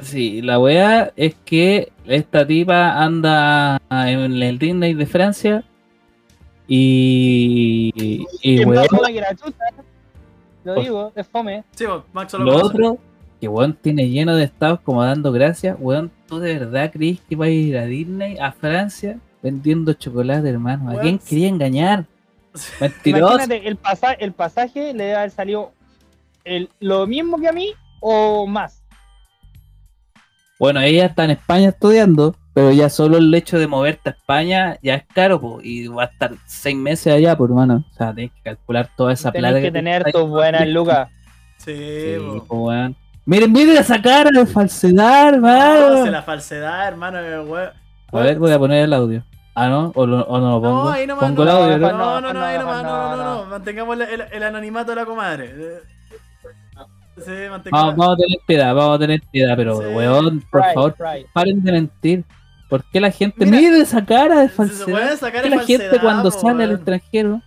[0.02, 5.64] Sí, la weá es que esta tipa anda en el Disney de Francia
[6.68, 7.92] y,
[8.42, 8.86] y weón,
[10.64, 11.64] Lo digo, es fome.
[11.76, 12.98] Sí, pues, Max lo otro,
[13.40, 17.36] que weón tiene lleno de estados como dando gracias, weón, ¿tú de verdad crees que
[17.36, 20.92] va a ir a Disney, a Francia, vendiendo chocolate, hermano?
[20.92, 22.06] ¿A quién quería engañar?
[22.80, 23.34] Mentiroso.
[23.34, 25.72] Imagínate, el, pasa el pasaje le debe haber salido
[26.44, 28.81] el, lo mismo que a mí o más.
[30.62, 34.78] Bueno, ella está en España estudiando, pero ya solo el hecho de moverte a España
[34.84, 37.84] ya es caro, po, y va a estar seis meses allá, por hermano.
[37.92, 39.56] O sea, tienes que calcular toda esa plata.
[39.56, 41.10] Tenés que te tener tus buenas lucas.
[41.58, 42.46] Sí, Sí, po.
[42.46, 42.96] po, weón.
[43.26, 46.06] Miren, miren esa cara de falsedad, No, hermano.
[46.06, 47.70] se la falsedad, hermano, eh, weón.
[48.12, 49.24] A ver, voy a poner el audio.
[49.56, 49.92] Ah, ¿no?
[49.96, 50.84] ¿O, lo- o no lo pongo?
[50.84, 51.26] No, ahí nomás.
[51.26, 51.98] pongo no, el audio, no, ¿no?
[51.98, 53.50] no, no, no, no, ahí nomás, no, no, no, no, no.
[53.50, 55.56] Mantengamos el, el- el anonimato de la comadre.
[57.72, 59.86] Vamos, vamos a tener piedad, vamos a tener piedad, pero Sí.
[59.96, 61.28] weón, por Right, favor, right.
[61.34, 62.26] paren de mentir.
[62.70, 65.18] ¿Por qué la gente Mira, mide esa cara de Se- se falsedad?
[65.18, 67.42] sacar ¿Por qué de la gente cuando sale al extranjero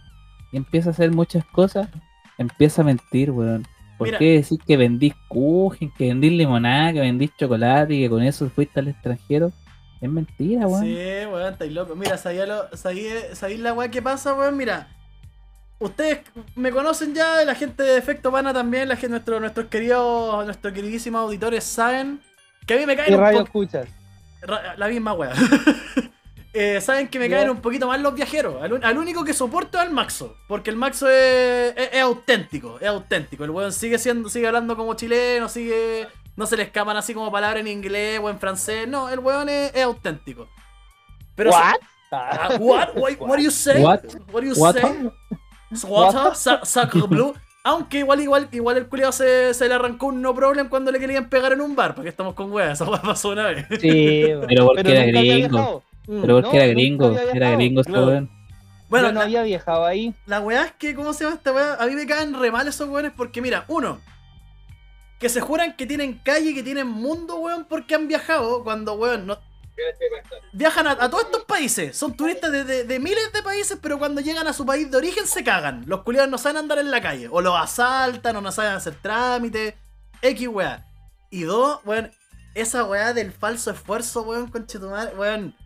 [0.52, 1.88] y empieza a hacer muchas cosas,
[2.36, 3.66] empieza a mentir, weón?
[3.96, 4.18] ¿Por Mira.
[4.18, 8.50] qué decir que vendís kuchen, que vendís limonada, que vendís chocolate y que con eso
[8.50, 9.52] fuiste al extranjero?
[10.00, 10.84] Es mentira, weón.
[10.84, 10.94] Sí,
[11.32, 11.96] weón, estáis loco.
[11.96, 14.56] Mira, ¿sabéis lo- la weá que pasa, weón?
[14.58, 14.88] Mira,
[15.78, 16.20] ustedes
[16.54, 20.72] me conocen ya, la gente de Efecto Pana también, la gente, nuestro, nuestros queridos, nuestros
[20.72, 22.20] queridísimos auditores saben
[22.66, 23.62] que a mí me ¿Qué caen un radio poco.
[23.62, 23.88] escuchas?
[24.76, 25.32] La misma wea.
[26.56, 28.62] Eh, saben que me caen un poquito más los viajeros.
[28.62, 30.36] Al, único que soporto es al Maxo.
[30.46, 32.78] Porque el Maxo es, es- es auténtico.
[32.80, 33.42] Es auténtico.
[33.42, 36.06] El weón sigue siendo, sigue hablando como chileno, sigue.
[36.36, 38.86] No se le escapan así como palabras en inglés o en francés.
[38.86, 40.46] No, el weón es, es auténtico.
[41.34, 41.74] Pero ¿What?
[42.12, 42.90] Ah, what?
[42.94, 43.16] What?
[43.18, 43.82] What do you say?
[43.82, 44.04] What?
[44.30, 44.76] What do you What?
[44.76, 45.10] say?
[45.82, 47.34] Water, sa- sacre blue.
[47.66, 50.98] Aunque igual, igual, igual el culiao se, se le arrancó un no problem cuando le
[51.00, 53.66] querían pegar en un bar, porque estamos con weas, esa wea pasó una vez.
[53.80, 54.46] Sí, weón.
[54.46, 55.48] Pero porque era gringo.
[55.48, 55.82] viajado.
[55.82, 56.26] Pero Mm.
[56.26, 58.06] No, porque era gringo, era gringo este Claro.
[58.08, 58.30] weón.
[58.90, 60.14] Bueno, Yo no la, había viajado ahí.
[60.26, 61.74] la weá es que, ¿cómo se llama esta weá?
[61.80, 63.98] A mí me caen re mal esos weones porque, mira, uno,
[65.18, 69.26] que se juran que tienen calle, que tienen mundo, weón, porque han viajado cuando, weón,
[69.26, 69.38] no...
[70.52, 74.52] Viajan a, todos estos países, son turistas de, miles de países, pero cuando llegan a
[74.52, 75.84] su país de origen se cagan.
[75.86, 78.94] Los culiados no saben andar en la calle, o los asaltan, o no saben hacer
[79.00, 79.74] trámites,
[80.22, 80.86] X weá.
[81.30, 82.12] Y dos, weón,
[82.54, 85.56] esa weá del falso esfuerzo, weón, conchetumare, weón.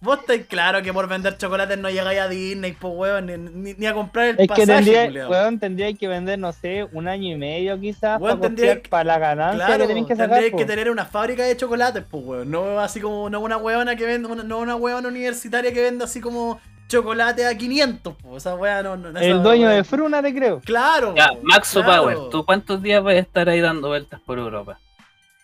[0.00, 3.74] Vos estáis claro que por vender chocolates no llegáis a Disney, pues weón, ni, ni-
[3.74, 5.30] ni a comprar el Es que pasaje, tendría, culiao.
[5.30, 8.82] weón, tendría que vender, no sé, un año y medio quizás Weón, para, tendría costear
[8.82, 10.16] que- para la ganancia Claro, que que sacar.
[10.28, 12.48] tendríais que tener una fábrica de chocolates, pues weón.
[12.50, 16.04] No así como no una huevona que vende, una- no una huevona universitaria que vende
[16.04, 20.22] así como chocolate a 500, pues esa hueá no, no- esa El dueño de Fruna,
[20.22, 20.60] te creo.
[20.60, 21.12] Claro.
[21.16, 22.02] Ya, Maxo claro.
[22.04, 24.78] Power, ¿tú cuántos días vas a estar ahí dando vueltas por Europa?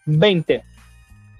[0.06, 0.62] 20.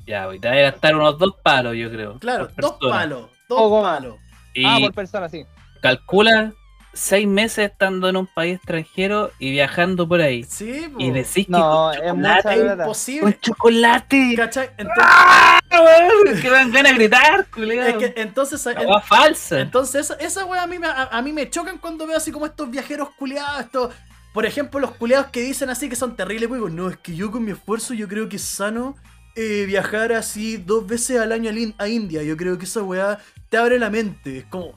[0.07, 2.19] Ya, voy, te vas a gastar unos dos palos, yo creo.
[2.19, 2.91] Claro, dos persona.
[2.99, 3.97] palos, dos más.
[3.97, 4.17] palos.
[4.55, 5.45] Y Ah, por persona, sí.
[5.81, 6.53] calcula
[6.93, 10.45] seis meses estando en un país extranjero y viajando por ahí.
[10.45, 11.01] Sí, po.
[11.01, 12.61] Y decís No, que es con mucha chocolate.
[12.61, 12.83] es plata.
[12.85, 13.21] imposible.
[13.23, 14.35] ¡Con chocolate!
[14.37, 14.71] ¿Cachai?
[14.77, 16.41] Entonces, ¡Ah, weón!
[16.41, 17.87] Que dan ganas de gritar, culiao.
[17.89, 19.61] es que entonces, weá falsa.
[19.61, 22.31] Entonces, esa, esa wea a mí, me, a, a mí me chocan cuando veo así
[22.31, 23.93] como estos viajeros culiados, estos...
[24.33, 27.31] Por ejemplo, los culiados que dicen así que son terribles, pues, no, es que yo
[27.31, 28.97] con mi esfuerzo yo creo que es sano
[29.37, 32.23] eh, viajar así dos veces al año a, India.
[32.23, 33.19] Yo creo que esa weá
[33.49, 34.39] te abre la mente.
[34.39, 34.73] Es como,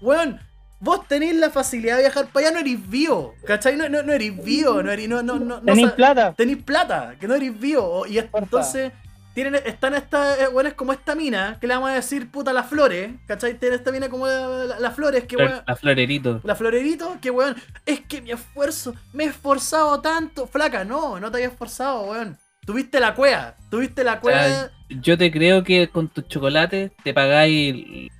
[0.00, 0.38] weón,
[0.80, 3.76] vos tenés la facilidad de viajar para allá, no eres vivo, ¿cachai?
[3.76, 6.34] No, no, no eres vivo, no eres, no, no, no, sa- plata.
[6.36, 8.06] tenéis plata, que no eres vivo.
[8.06, 8.38] Y Porfa.
[8.38, 8.92] entonces,
[9.34, 12.66] tienen, están estas, eh, weones como esta mina, que le vamos a decir puta las
[12.66, 13.54] flores, ¿cachai?
[13.58, 15.62] Tienen esta mina como la- la- las flores, que weón.
[15.66, 16.40] La florerito.
[16.44, 20.46] La florerito, que weón, es que mi esfuerzo, me he esforzado tanto.
[20.46, 22.36] Flaca, no, no te habías esforzado, weón.
[22.68, 24.42] Tuviste la cueva, tuviste la cueva.
[24.46, 28.10] sea, Yo te creo que con tus chocolates te pagáis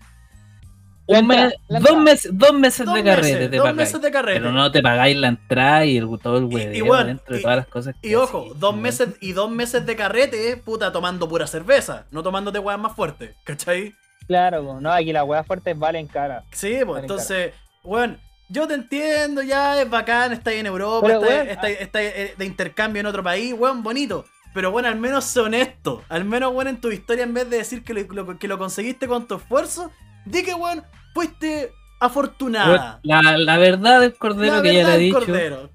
[1.04, 4.40] un mes, dos meses, dos meses dos de carrete meses, te dos meses de carrete.
[4.40, 7.42] Pero no te pagáis la entrada y el, todo el hueveo bueno, dentro de y-
[7.42, 11.28] todas las cosas que Y ojo, dos meses y dos meses de carrete, puta, tomando
[11.28, 13.94] pura cerveza, no tomándote weas más fuertes, ¿cachai?
[14.26, 16.42] Claro, no, aquí las weas fuertes valen cara.
[16.52, 17.52] Sí, pues entonces,
[17.84, 21.68] weón, yo te entiendo, ya es bacán, está ahí en Europa, Pero, está, weón, está-
[21.68, 24.24] está, eh, de intercambio en otro país, weón, bonito.
[24.54, 26.02] Pero bueno, al menos sé honesto.
[26.08, 28.58] Al menos, weón, en tu historia, en vez de decir que lo, lo- que lo
[28.58, 29.90] conseguiste con tu esfuerzo,
[30.24, 30.82] di que, weón,
[31.14, 33.00] fuiste afortunada.
[33.02, 35.18] La, la verdad del cordero La que ya le he dicho.
[35.18, 35.70] Cordero.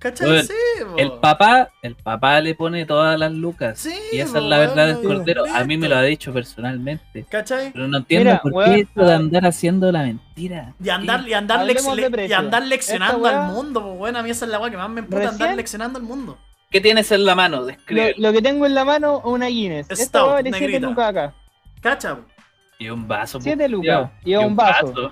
[0.98, 3.80] El papá, el papá le pone todas las lucas.
[3.80, 5.44] Sí, y esa es la verdad del cordero.
[5.54, 7.26] A mí me lo ha dicho personalmente.
[7.30, 7.72] ¿Cachai?
[7.74, 10.74] Pero no entiendo Mira, por weón, qué esto de ah, andar haciendo la mentira.
[10.84, 14.52] Y andar, y andar, y andar leccionando al mundo, pues bueno, a mí esa es
[14.52, 16.38] la weá que más me emputa andar leccionando al mundo.
[16.74, 17.58] ¿Qué tienes en la mano?
[17.62, 18.16] Lo, Describe.
[18.18, 19.88] lo que tengo en la mano es una Guinness.
[19.92, 20.88] Stout, wea vale 7 negrita.
[20.90, 21.34] lucas acá.
[21.82, 22.18] ¿Cacha?
[22.80, 23.40] Y un vaso.
[23.40, 24.10] 7 pues, lucas.
[24.26, 25.12] Y un vaso.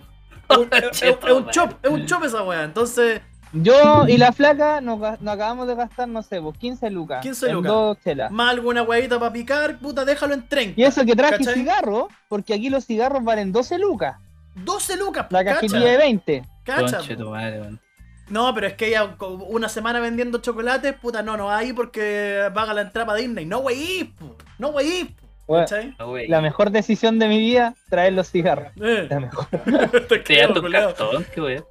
[0.50, 2.64] Es un- es, es un chop, es un chop esa weá.
[2.64, 3.22] Entonces,
[3.54, 7.22] Yo y la flaca nos, acabamos de gastar, no sé, pues 15 lucas.
[7.22, 7.72] 15 en lucas.
[7.72, 8.32] dos chelas.
[8.32, 10.82] más alguna weadita para picar, puta, déjalo en 30.
[10.82, 11.54] Y eso que traje ¿Cachai?
[11.54, 14.18] cigarros, porque aquí los cigarros valen 12 lucas.
[14.56, 15.56] 12 lucas, La cacha.
[15.58, 16.44] cajetilla de 20.
[16.64, 17.80] Cacha, Conche tu madre, weón.
[18.32, 22.74] No, pero es que ella una semana vendiendo chocolates, puta, no, no hay porque paga
[22.74, 23.46] la entrada para Disney.
[23.46, 23.62] No
[24.18, 24.36] po.
[24.58, 24.80] No po.
[25.48, 25.68] Bueno.
[26.00, 26.28] No, güey.
[26.30, 28.72] la mejor decisión de mi vida, traer los cigarros.
[28.82, 29.08] Eh.
[29.10, 29.48] La mejor.
[29.92, 30.96] Te Te creo, tu culiao.
[30.96, 31.62] cartón, qué wey.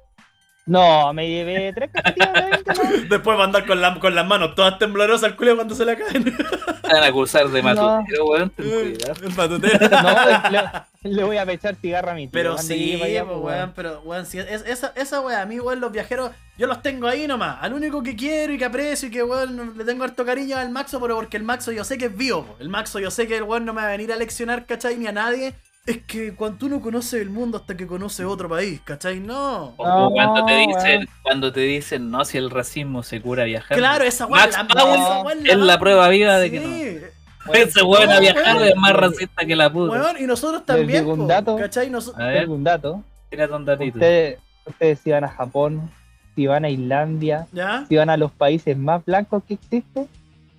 [0.67, 3.07] No, me llevé tres cajetillas de 20, ¿no?
[3.09, 5.85] Después va a andar con, la- con las manos todas temblorosas al culo cuando se
[5.85, 6.35] le caen.
[6.83, 7.73] Van a acusar de No.
[7.73, 8.49] matutero, weón.
[8.51, 9.13] ten cuidado.
[9.23, 9.89] El matutero.
[11.03, 12.31] No, le, le voy a echar cigarro a mi tío.
[12.33, 15.79] Pero sí, allá, pues, weón, pero weón, sí, es- esa, esa weá, a mí, weón,
[15.81, 17.57] los viajeros, yo los tengo ahí nomás.
[17.61, 20.69] Al único que quiero y que aprecio y que, weón, le tengo harto cariño al
[20.69, 23.37] Maxo, pero porque el Maxo yo sé que es vivo, el Maxo yo sé que
[23.37, 24.95] el weón no me va a venir a leccionar, ¿cachai?
[24.95, 25.55] Ni a nadie.
[25.85, 29.19] Es que cuando tú no conoces el mundo hasta que conoces otro país, ¿cachai?
[29.19, 29.73] No.
[29.77, 33.79] O cuando te dicen, cuando te dicen, no, si el racismo se cura viajando.
[33.81, 37.07] Claro, esa weá, Max Powell es la prueba viva de que Sí.
[37.53, 38.67] Ese weón No, ha viajado weón.
[38.67, 39.93] y es más racista que la puta.
[39.93, 41.57] Weón, y nosotros también, un dato.
[41.57, 41.89] ¿cachai?
[41.89, 43.03] Nos- A ver, un dato.
[43.31, 43.95] tírate un datito.
[43.97, 45.89] Ustedes, ustedes si van a Japón,
[46.35, 47.85] si van a Islandia, ¿Ya?
[47.89, 50.07] si van a los países más blancos que existen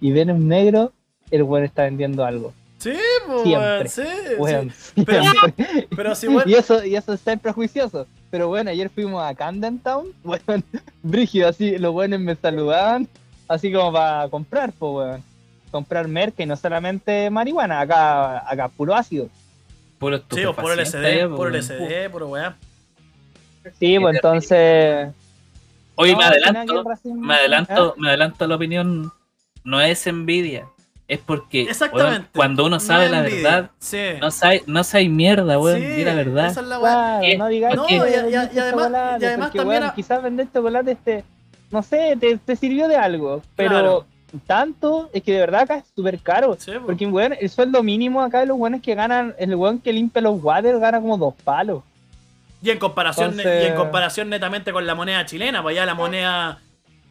[0.01, 0.93] y ven un negro,
[1.31, 2.53] el weón está vendiendo algo.
[2.79, 2.93] Sí,
[3.27, 3.69] pues, Siempre.
[3.69, 4.03] weón, sí.
[4.39, 5.05] Weón, sí.
[5.05, 5.89] Pero, siempre.
[5.97, 8.07] pero si, weón, Y eso, y eso es ser prejuicioso.
[8.31, 10.65] Pero bueno, ayer fuimos a Camden Town, weón,
[11.03, 13.09] brígido, así, los buenos me saludaban,
[13.49, 15.25] así como para comprar, pues weón.
[15.71, 19.29] Comprar merca y no solamente marihuana, acá, acá puro ácido.
[19.99, 21.55] Puro Sí, pues, puro LSD, puro weón.
[21.57, 22.57] LSD, puro weá.
[23.79, 25.09] Sí, pues entonces.
[25.95, 28.01] Oye, no, me adelanto, me adelanto, ¿Ah?
[28.01, 29.13] me adelanto a la opinión.
[29.65, 30.67] No es envidia,
[31.09, 32.19] es porque Exactamente.
[32.19, 33.43] weón, cuando uno sabe No la envidia.
[33.51, 33.99] verdad, Sí.
[34.21, 36.47] no sabe, no sabe mierda, weón, Sí, di la verdad.
[36.47, 36.93] Esa es la weá.
[36.93, 37.39] Claro, ¿Qué?
[37.39, 38.89] no digáis No, que y- además- y además
[39.49, 41.25] porque, también weón, a- quizás vender chocolate este,
[41.71, 44.07] no sé, te, te sirvió de algo, pero Claro.
[44.47, 46.57] tanto es que de verdad acá es súper caro.
[46.59, 46.87] Sí, po.
[46.87, 50.23] Porque, weón, el sueldo mínimo acá de los weones que ganan, el weón que limpia
[50.23, 51.83] los waters gana como dos palos.
[52.63, 55.95] Y en comparación Entonces- y en comparación netamente con la moneda chilena, pues allá la
[55.95, 56.61] moneda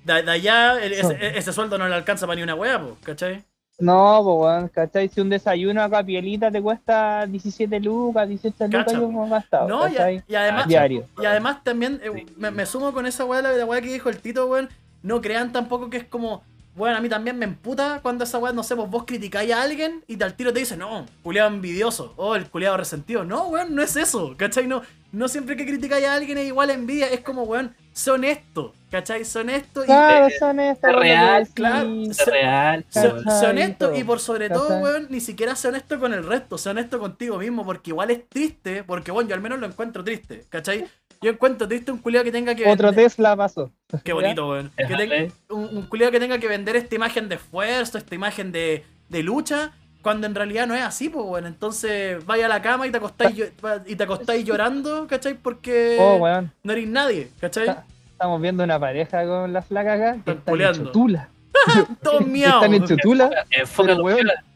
[0.05, 2.93] de, de allá el- ese, ese sueldo no le alcanza para ni una weá, pues,
[3.03, 3.43] ¿cachai?
[3.81, 5.09] No, pues weón, ¿cachai?
[5.09, 9.87] Si un desayuno acá pielita te cuesta 17 lucas, 18 lucas, yo hemos gastado, No,
[9.87, 10.23] y, ¿cachai?
[10.27, 11.05] y además Diario.
[11.21, 14.09] y además también eh, me, me sumo con esa weá, la, la weá que dijo
[14.09, 14.69] el Tito, weón.
[15.03, 16.43] No crean tampoco que es como,
[16.75, 19.63] bueno, a mí también me emputa cuando esa weá, no sé, pues vos criticáis a
[19.63, 23.23] alguien y al tiro te dice, no, culiado envidioso, o el culiado resentido.
[23.23, 24.67] No, weón, no es eso, ¿cachai?
[24.67, 28.11] No, no siempre que criticáis a alguien es igual a envidia, es como, weón, sé
[28.11, 29.25] honesto, ¿cachai?
[29.25, 31.89] Sé honesto y Claro, es- son estas es weas que real, claro.
[32.25, 33.27] Real, Sé, weón.
[33.27, 36.69] Ajá, sé y por sobre todo, weón, ni siquiera sé honesto con el resto, sé
[36.69, 40.45] honesto contigo mismo, porque igual es triste, porque bueno, yo al menos lo encuentro triste,
[40.49, 40.85] ¿cachai?
[41.21, 43.71] Yo encuentro triste un culiado que tenga que Otro vender- Tesla pasó.
[44.03, 44.71] Qué bonito, weón.
[44.75, 45.07] Que Déjale.
[45.07, 48.83] tenga- un, un culiado que tenga que vender esta imagen de esfuerzo, esta imagen de,
[49.09, 51.45] de lucha, cuando en realidad no es así, pues, weón.
[51.45, 53.35] Entonces vaya a la cama y te acostáis,
[53.85, 55.35] y te acostáis llorando, ¿cachai?
[55.35, 56.51] Porque Oh, weón.
[56.63, 57.75] no eres nadie, ¿cachai?
[58.11, 61.29] Estamos viendo una pareja con la flaca acá que Están en Chutula.
[62.03, 62.63] Todos miados.
[62.63, 63.29] Están en Chutula.
[63.51, 64.09] Enfócalo,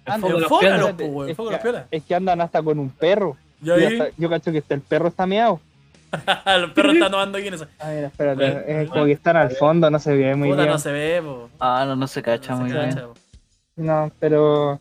[0.06, 0.96] enfócalo, es
[1.36, 1.88] que- piola.
[1.92, 3.36] Es que andan hasta con un perro.
[3.62, 5.60] Y Y ahí, hasta- yo cacho que hasta el perro está meado.
[6.60, 7.66] los perros están tomando Guinness.
[7.80, 8.52] A ver, espérate.
[8.52, 10.72] Bueno, es como que están al fondo, no se ve muy Puta, bien.
[10.74, 11.50] no se ve, po.
[11.60, 12.90] Ah, no, no se cacha No muy se bien.
[12.92, 13.08] cacha.
[13.78, 14.80] No, pero.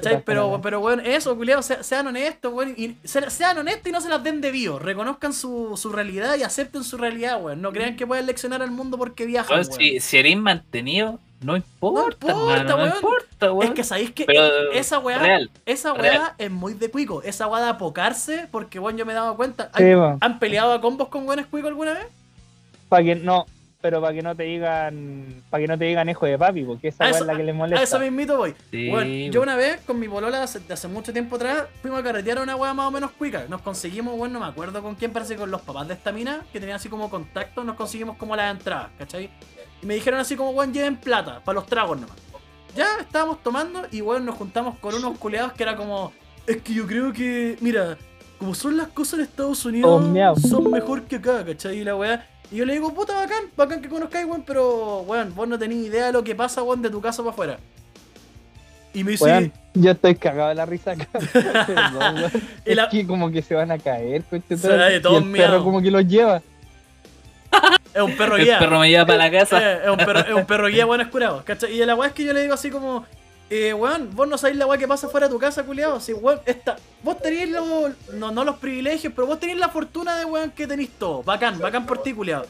[0.00, 0.22] ¿Cachai?
[0.24, 2.74] Pero, pero- weón, eso, culiados, se- sean honestos, weón.
[2.76, 4.78] Y se- sean honestos y no se las den de vivo.
[4.78, 7.60] Reconozcan su, su realidad y acepten su realidad, weón.
[7.62, 9.78] No crean que pueden leccionar al mundo porque viajan, Weón, weón.
[9.80, 12.92] si, si eres mantenido, no importa, No importa, mano, no weón.
[12.96, 13.68] importa, weón.
[13.68, 15.50] Es que sabéis que Pero, esa weá, real.
[15.66, 16.32] esa weá real.
[16.38, 17.22] es muy de cuico.
[17.22, 19.70] Esa weá de apocarse, porque weón, yo me he dado cuenta.
[19.74, 20.16] ¿Hay- Sí, po.
[20.20, 22.06] ¿Han peleado a combos con buenos cuico alguna vez?
[22.88, 23.46] Para que no.
[23.84, 25.42] Pero para que no te digan.
[25.50, 27.54] Para que no te digan hijo de papi, porque esa A es la que les
[27.54, 27.82] A molesta.
[27.82, 28.54] eso mismito voy.
[28.70, 32.00] Sí, Bueno, yo una vez con mi polola hace, de hace mucho tiempo atrás fuimos
[32.00, 33.44] a carretear a una weá más o menos cuica.
[33.46, 36.12] Nos conseguimos, bueno, no me acuerdo con quién, parece que con los papás de esta
[36.12, 39.28] mina, que tenían así como contacto, nos conseguimos como las entradas, ¿cachai?
[39.82, 42.16] Y me dijeron así como, weón, lleven plata, para los tragos nomás.
[42.74, 46.10] Ya estábamos tomando y weón, nos juntamos con unos culeados que era como,
[46.46, 47.98] es que yo creo que, mira,
[48.38, 51.80] como son las cosas en Estados Unidos, Oh, son mejor que acá, ¿cachai?
[51.80, 52.30] Y la weá.
[52.54, 55.88] Y yo le digo, puta, bacán, bacán que conozcáis, weón, pero, weón, vos no tenéis
[55.88, 57.58] idea de lo que pasa, weón, de tu casa para afuera.
[58.92, 61.08] Y me dice, Weón, yo estoy cagado de la risa acá.
[61.32, 62.32] Perdón, weón.
[62.64, 65.20] Y la- Es que como que se van a caer, coche, Se de y todos
[65.24, 66.42] el perro como que los lleva.
[67.92, 68.58] es un perro El guía.
[68.60, 69.58] perro me lleva para la casa.
[69.60, 71.42] Eh, es, un perro, es un perro guía, weón, escurado.
[71.44, 71.72] ¿cachai?
[71.72, 73.04] Y la weá es que yo le digo así como,
[73.56, 76.00] eh, weón, vos no sabéis la weá que pasa fuera de tu casa, culiado.
[76.00, 80.16] Si, weón, esta, vos tenéis los, no, no los privilegios, pero vos tenéis la fortuna
[80.16, 81.22] de weón que tenéis todo.
[81.22, 82.46] Bacán, bacán por ti, culiado.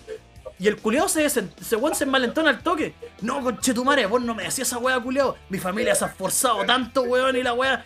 [0.58, 2.94] Y el culiao se, desen- se, weón, se envalentona al toque.
[3.22, 5.36] No, conchetumare, vos no me decías esa weá, culiao.
[5.48, 7.84] Mi familia se ha esforzado tanto, weón, y la weá.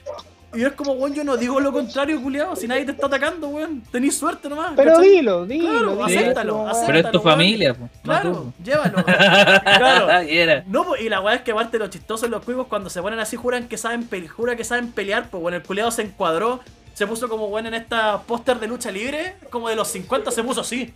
[0.55, 2.57] Y es como, weón, yo no digo lo contrario, culiao.
[2.57, 3.83] Si nadie te está atacando, weón.
[3.93, 4.73] Tenís suerte nomás.
[4.77, 5.09] Pero ¿cachai?
[5.11, 5.69] dilo, dilo.
[5.71, 6.69] Claro, dilo, acéptalo, weón.
[6.71, 6.87] acéptalo.
[6.87, 7.31] Pero es tu weón.
[7.31, 8.53] familia, po, no Claro, tú.
[8.65, 9.05] llévalo.
[9.05, 10.63] claro.
[10.67, 13.37] No, y la weá es que aparte los chistosos los cuicos cuando se ponen así
[13.37, 16.61] juran que saben pe- jura que saben pelear, pues bueno, el culiado se encuadró,
[16.95, 20.43] se puso como bueno en esta póster de lucha libre, como de los 50 se
[20.43, 20.95] puso así.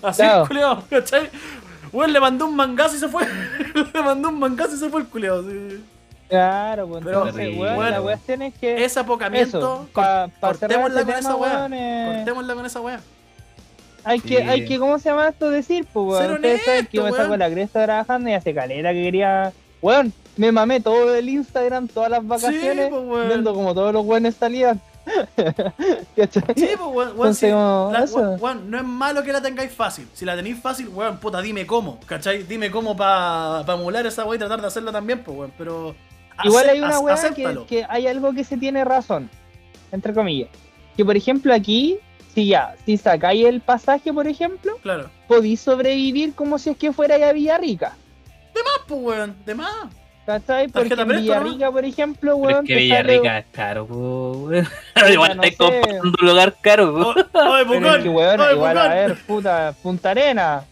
[0.00, 0.42] Así Claro.
[0.42, 1.28] el culiao, ¿cachai?
[1.92, 3.24] Weón le mandó un mangazo y se fue.
[3.94, 5.42] le mandó un mangazo y se fue el culiao.
[5.42, 5.82] sí.
[6.28, 8.84] Claro, pues Pero, entonces, weón, bueno, la cuestión es que.
[8.84, 11.52] Ese apocamiento, eso, cor- pa, pa cerrar cortémosla con esa tema, weá.
[11.58, 13.00] weón, eh, cortémosla con esa weá.
[14.04, 14.28] hay Sí.
[14.28, 15.48] que, hay que, ¿cómo se llama esto?
[15.50, 16.36] Decir, pues, Ser weón.
[16.36, 17.38] Ustedes saben que yo me saco weón.
[17.38, 19.52] la cresta trabajando y hace calera que quería.
[19.80, 23.28] Weón, me mamé todo el Instagram, todas las vacaciones, pues, weón.
[23.28, 24.80] viendo como todos los buenos salían.
[26.16, 26.42] ¿Cachai?
[26.56, 28.16] Sí, pues, weón, weón, Entonces, sí, como, la- eso.
[28.18, 30.06] weón, weón, no es malo que la tengáis fácil.
[30.12, 32.42] Si la tenéis fácil, weón, puta, dime cómo, ¿cachai?
[32.42, 35.52] Dime cómo para pa emular esa weá y tratar de hacerla también, pues, weón.
[35.56, 35.94] Pero.
[36.44, 37.16] Igual hay una weá
[37.66, 39.28] que, hay algo que se tiene razón,
[39.92, 40.48] entre comillas.
[40.96, 41.98] Que por ejemplo aquí,
[42.34, 45.10] si ya, si sacáis el pasaje, por ejemplo, Claro.
[45.26, 47.96] podéis sobrevivir como si es que fuera a Villarrica.
[48.56, 49.72] Ah, pues, weón, de más.
[50.26, 50.68] ¿Cachai?
[50.68, 51.08] Porque en.
[51.08, 54.68] Villarrica, por ejemplo, Pero weón, es que te sale- Villarrica es caro, weón.
[55.12, 55.80] Igual no estáis sé.
[55.80, 56.94] comprando un lugar caro.
[56.94, 60.64] Oh, Oye, Pero Pucón, es que, weón, oye, igual, a ver, puta, Punta Arena,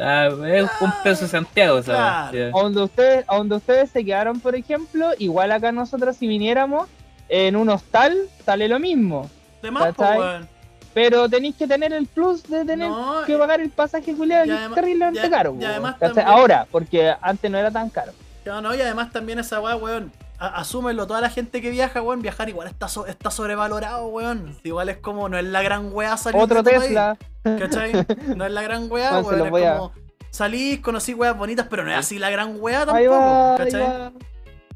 [0.00, 2.26] Ah, es un peso Santiago, Claro.
[2.32, 2.54] ¿sabes?
[2.54, 6.88] a donde ustedes, a donde ustedes se quedaron, por ejemplo, igual acá nosotros si viniéramos
[7.28, 9.30] en un hostal, sale lo mismo.
[9.62, 10.46] De más, pues.
[10.92, 14.48] Pero tenéis que tener el plus de tener No, que pagar el pasaje culiado y
[14.48, 15.50] que es terriblemente caro.
[15.54, 18.12] y weón, además también- Ahora, porque antes no era tan caro.
[18.44, 20.12] No, no, y además también esa weá, weón.
[20.38, 24.56] Asúmenlo, toda la gente que viaja, weón, viajar igual está, so- está sobrevalorado, weón.
[24.64, 27.16] Igual es como, no es la gran weá salir Otro de Tesla.
[27.18, 27.92] país, ¿cachai?
[28.36, 29.42] No es la gran weá, weón.
[29.44, 29.92] Es voy a- como,
[30.30, 34.12] salís, conocí weas bonitas, pero no es así la gran weá tampoco, va, ahí ¿cachai?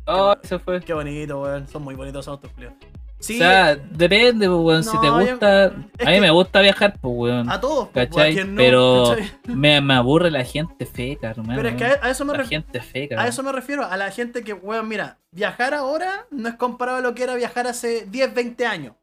[0.07, 0.81] Oh, eso fue.
[0.81, 1.66] Qué bonito, weón.
[1.68, 2.72] Son muy bonitos esos autos, Julio.
[3.20, 4.85] Sí, O sea, depende, pues, weón.
[4.85, 5.64] si No, te yo- gusta.
[5.66, 7.50] es A mí que- me gusta viajar, pues, weón.
[7.50, 8.38] a todos, pues, ¿Cachai?
[8.38, 9.33] a no, Pero ¿cachai?
[9.57, 11.54] me, me aburre la gente feca, hermano.
[11.57, 12.62] Pero es que a, eso me La refiero.
[12.64, 13.20] gente feca.
[13.20, 16.98] A eso me refiero, a la gente que, weón, mira, viajar ahora no es comparado
[16.98, 18.94] a lo que era viajar hace 10, 20 años.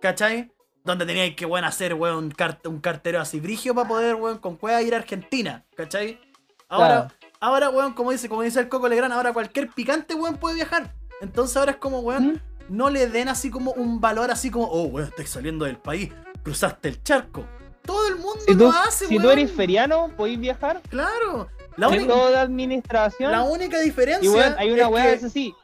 [0.00, 0.52] ¿Cachai?
[0.88, 4.38] Donde teníais que, weón, hacer, weón, un, cart- un cartero así brigio para poder, weón,
[4.38, 5.62] con cueva ir a Argentina.
[5.76, 6.18] ¿Cachai?
[6.66, 7.34] Ahora, Claro.
[7.40, 10.94] ahora, weón, como dice, como dice el Coco Legrand, ahora cualquier picante, weón, puede viajar.
[11.20, 12.40] Entonces ahora es como, weón, ¿Mm?
[12.70, 16.10] no le den así como un valor así como, oh, weón, estás saliendo del país,
[16.42, 17.44] cruzaste el charco.
[17.82, 19.24] Todo el mundo Si lo tú, hace, si weón.
[19.26, 20.80] tú eres feriano, podéis viajar.
[20.88, 21.48] Claro.
[21.76, 23.30] La, única- toda administración.
[23.30, 25.54] la única diferencia y hay una es weá, que- eso sí.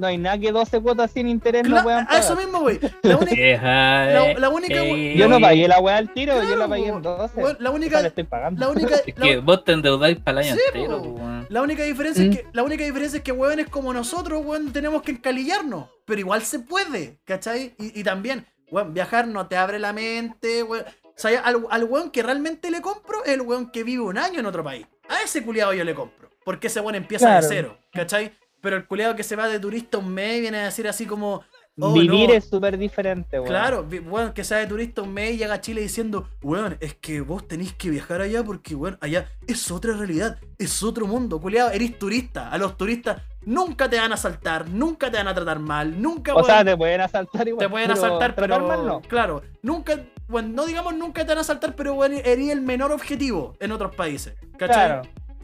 [0.00, 2.44] No hay nada que 12 cuotas sin interés no Cla- puedan a eso pagar.
[2.44, 2.80] mismo, güey.
[3.02, 6.56] La única, Vieja, la- la única, we- Yo no pagué la weá al tiro, yo
[6.56, 7.40] la pagué en 12.
[7.40, 8.60] weón, la O sea, única, le estoy pagando.
[8.60, 11.46] la única, Es que la, vos te endeudáis para el año Sí, entero, weón.
[11.50, 12.30] la única diferencia Mm.
[12.30, 15.88] es que la única diferencia es que weones como nosotros, weón, tenemos que encalillarnos.
[16.06, 17.74] Pero igual se puede, ¿cachai?
[17.78, 20.84] Y, y también, weón, viajar no te abre la mente, weón.
[21.04, 24.16] O sea, al, al weón que realmente le compro es el weón que vive un
[24.16, 24.86] año en otro país.
[25.10, 26.30] A ese culiado yo le compro.
[26.44, 27.42] Porque ese weón empieza Claro.
[27.46, 28.32] de cero, ¿cachai?
[28.60, 31.42] Pero el culiado que se va de turista un mes viene a decir así como.
[31.80, 33.48] oh, Vivir no, es súper diferente, weón.
[33.48, 36.94] Claro, weón, que sea de turista un mes y llega a Chile diciendo, weón, es
[36.94, 41.40] que vos tenéis que viajar allá porque, weón, allá es otra realidad, es otro mundo,
[41.40, 42.50] culiado, eres turista.
[42.50, 46.32] A los turistas nunca te van a asaltar, nunca te van a tratar mal, nunca,
[46.32, 47.66] O weón, sea, te pueden asaltar igual.
[47.66, 49.00] te pueden pero asaltar, pero, tratar mal no.
[49.00, 52.92] claro, nunca, bueno, no digamos nunca te van a asaltar, pero, weón, eres el menor
[52.92, 54.86] objetivo en otros países, ¿cachai?
[54.86, 55.02] Claro.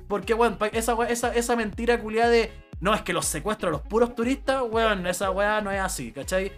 [0.09, 3.81] Porque, weón, esa, esa, esa mentira culiada de, no, es que los secuestro a los
[3.83, 6.53] puros turistas, weón, esa weá no es así, ¿cachai?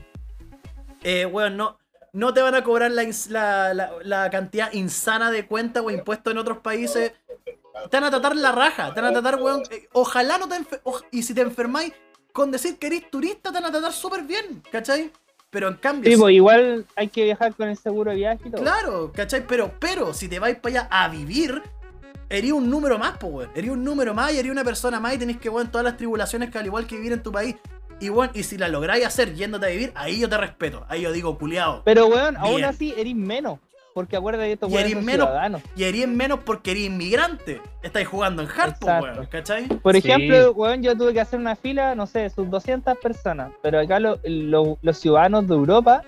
[1.02, 1.78] Eh, weón, no,
[2.12, 6.31] no te van a cobrar la, la, la- la cantidad insana de cuentas o impuestos
[6.33, 7.12] en otros países.
[7.90, 9.62] Te van a tratar la raja, te van a tratar, weón.
[9.70, 10.57] eh, ojalá no te
[11.12, 11.92] Y si te enfermáis,
[12.33, 15.12] con decir que eres turista, te van a tratar súper bien, ¿cachai?
[15.50, 18.50] Pero en cambio, Sí, pues igual hay que viajar con el seguro de viaje y
[18.50, 18.61] todo.
[18.62, 19.46] Claro, ¿cachai?
[19.46, 21.62] Pero, pero, si te vais para allá a vivir,
[22.31, 23.51] eres un número más, pues, weón.
[23.55, 25.97] Eres un número más y eres una persona más y tenés que, weón, todas las
[25.97, 27.57] tribulaciones que al igual que vivir en tu país.
[28.01, 30.85] Y, weón, y si la lográis hacer yéndote a vivir, ahí yo te respeto.
[30.88, 31.83] Ahí yo digo, culiao.
[31.85, 32.69] Pero, weón, aún Bien.
[32.69, 33.59] así eres menos.
[33.95, 35.27] Porque acuérdate que estos weones son menos.
[35.27, 35.62] ciudadanos.
[35.75, 37.61] Y eres menos porque eres inmigrante.
[37.83, 39.67] Estáis jugando en hard, pues, weón, ¿cachai?
[39.67, 39.99] Por Sí.
[40.09, 43.51] ejemplo, weón, yo tuve que hacer una fila, no sé, sus 200 personas.
[43.61, 46.03] Pero acá lo- lo- los ciudadanos de Europa,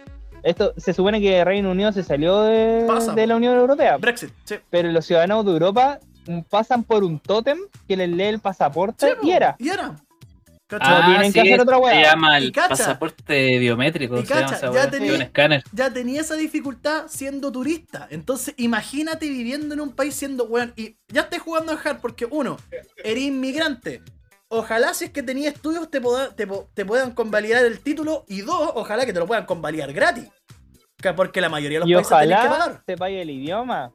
[0.45, 3.97] esto se supone que Reino Unido se salió de, Pasa, de la Unión Europea.
[3.97, 4.55] Brexit, sí.
[4.71, 5.99] Pero los ciudadanos de Europa
[6.49, 9.57] pasan por un tótem que les lee el pasaporte Sí, y era.
[9.59, 9.97] Y era.
[10.66, 11.05] ¿Cachai?
[11.11, 12.03] tienen que hacer otra Se weá.
[12.12, 12.69] llama el cacha.
[12.69, 14.21] pasaporte biométrico.
[14.21, 15.64] Y se llama cacha, ya weá, tenía- un escáner.
[15.73, 18.07] ya tenía esa dificultad siendo turista.
[18.11, 20.73] Entonces, imagínate viviendo en un país siendo weón.
[20.77, 22.57] Y ya estés jugando en hard porque, uno,
[23.03, 24.01] eres inmigrante.
[24.49, 28.24] Ojalá si es que tenías estudios te, poda- te, puedan convalidar el título.
[28.28, 30.28] Y dos, ojalá que te lo puedan convalidar gratis.
[30.97, 33.11] Que- Porque la mayoría de los Y países tienen que ojalá pagar.
[33.11, 33.91] el idioma.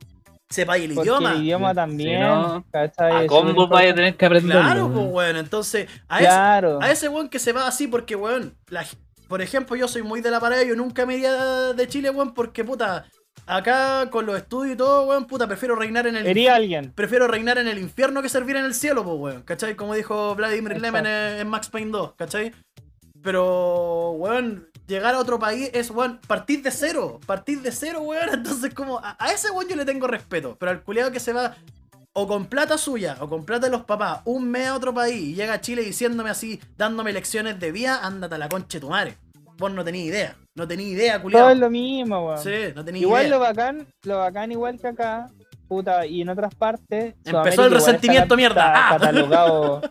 [0.49, 1.31] Sepáis el Porque idioma.
[1.33, 2.21] el idioma también.
[2.21, 3.25] no, ¿cachai?
[3.25, 4.61] A combo vaya a tener que aprenderlo.
[4.61, 5.35] Claro, pues weón.
[5.37, 8.85] Entonces, a ese, a ese weón que se va así porque, weón, la-
[9.27, 11.33] por ejemplo, yo soy muy de la parada, yo nunca me iría
[11.73, 13.05] de Chile, weón, porque, puta,
[13.47, 16.91] acá con los estudios y todo, weón, puta, prefiero reinar en el Sería alguien.
[16.93, 19.41] prefiero reinar en el infierno que servir en el cielo, pues, weón.
[19.41, 19.75] ¿Cachai?
[19.75, 20.79] Como dijo Vladimir.
[20.79, 22.53] Lemen en, en Max Payne 2, ¿cachai?
[23.23, 27.19] Pero, weón, llegar a otro país es, weón, partir de cero.
[27.25, 28.29] Partir de cero, weón.
[28.33, 30.55] Entonces, como, a, a ese weón yo le tengo respeto.
[30.59, 31.55] Pero al culiado que se va
[32.17, 35.21] o con plata suya o con plata de los papás un mes a otro país
[35.21, 38.79] y llega a Chile diciéndome así, dándome lecciones de vida, ándate a la concha de
[38.79, 39.17] tu madre.
[39.57, 40.35] Vos no tenías idea.
[40.55, 41.49] No tenías idea, Todo culiado.
[41.49, 42.39] es lo mismo, weón.
[42.41, 43.33] Sí, no Igual idea.
[43.35, 45.27] lo bacán, lo bacán igual que acá,
[45.67, 47.15] puta, y en otras partes.
[47.25, 48.65] Empezó Sudamérica el igual resentimiento, está, mierda.
[48.67, 48.89] Está ¡Ah!
[48.99, 49.81] catalogado,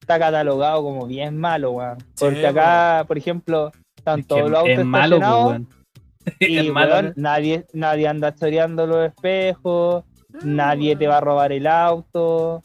[0.00, 1.98] está catalogado como bien malo, weón.
[2.18, 3.70] Porque Sí, acá, por ejemplo,
[4.00, 6.92] están Es, todos los autos es malo, pues, y, es malo.
[6.94, 10.04] weón, nadie, nadie anda choreando los espejos,
[10.42, 12.62] nadie te va a robar el auto.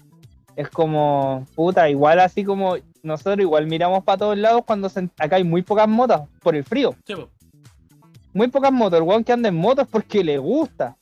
[0.56, 5.36] Es como, puta, igual así como nosotros igual miramos para todos lados cuando se- acá
[5.36, 6.96] hay muy pocas motos por el frío.
[7.06, 7.30] Sí, po.
[8.34, 8.98] Muy pocas motos.
[9.00, 10.96] El weón que anda en moto es porque le gusta.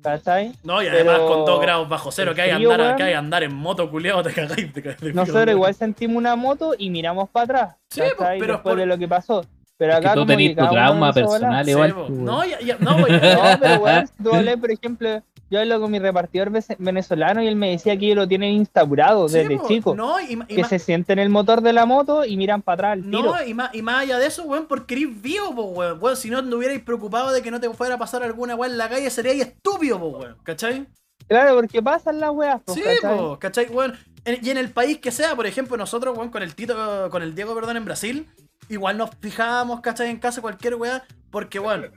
[0.00, 0.52] ¿Cachai?
[0.62, 3.14] No, y además Pero con 2 grados bajo cero, que hay, frío, andar, que hay
[3.14, 4.68] andar en moto, culiado, te cagáis.
[5.12, 7.76] Nosotros igual sentimos una moto y miramos para atrás.
[7.90, 8.38] Sí, ¿cachai?
[8.38, 9.44] pero Después por- de lo que pasó.
[9.78, 11.94] Pero Es que acá tú tenés tu trauma personal Sí, igual.
[11.94, 12.06] po.
[12.08, 12.18] pues.
[12.18, 15.80] No, ya, ya, no, pues, No, pero weón, si tú hablé, por ejemplo, yo hablo
[15.80, 19.38] con mi repartidor ve- venezolano y él me decía que ellos lo tienen instaurado sí,
[19.38, 19.94] desde po, chico.
[19.94, 22.60] No, y, ma- y que se sienten en el motor de la moto y miran
[22.60, 23.22] para atrás al tiro.
[23.36, 25.98] no, y más, y más allá de eso, weón, porque eres vivo, po, weón.
[26.02, 28.72] Weón, si no te hubierais preocupado de que no te fuera a pasar alguna weón
[28.72, 30.36] en la calle, seríais estúpido, po, weón.
[30.42, 30.86] ¿Cachai?
[31.28, 33.16] Claro, porque pasan las weas, pues, Sí, ¿cachai?
[33.16, 33.66] po, ¿cachai?
[33.66, 37.08] Weón, en- y en el país que sea, por ejemplo, nosotros, weón, con el Tito,
[37.10, 38.26] con el Diego, perdón, en Brasil,
[38.68, 40.08] igual nos fijábamos, ¿cachai?
[40.10, 41.90] En casa cualquier weá, porque, weón,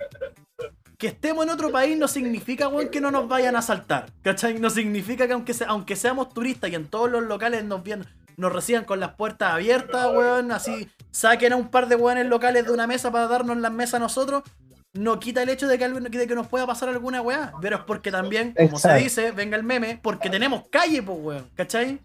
[0.97, 4.59] que estemos en otro país no significa, weón, que no nos vayan a asaltar, ¿cachai?
[4.59, 8.05] No significa que aunque, se- aunque seamos turistas y en todos los locales nos, bien,
[8.37, 12.65] nos reciban con las puertas abiertas, weón, así saquen a un par de weones locales
[12.65, 14.43] de una mesa para darnos las mesas a nosotros,
[14.93, 17.77] no quita el hecho de que, algo- de que nos pueda pasar alguna weá, pero
[17.77, 21.99] es porque también, como se dice, venga el meme, porque tenemos calle, pues, weón, ¿cachai?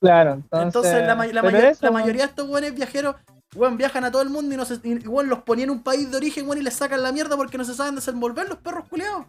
[0.00, 0.92] Claro, entonces, Entonces,
[1.34, 3.16] la, eso, la mayoría de estos weones viajeros,
[3.54, 5.82] weón, viajan a todo el mundo y, no se, y, weón, los ponían en un
[5.82, 8.58] país de origen, weón, y les sacan la mierda porque no se saben desenvolver los
[8.58, 9.26] perros culeados.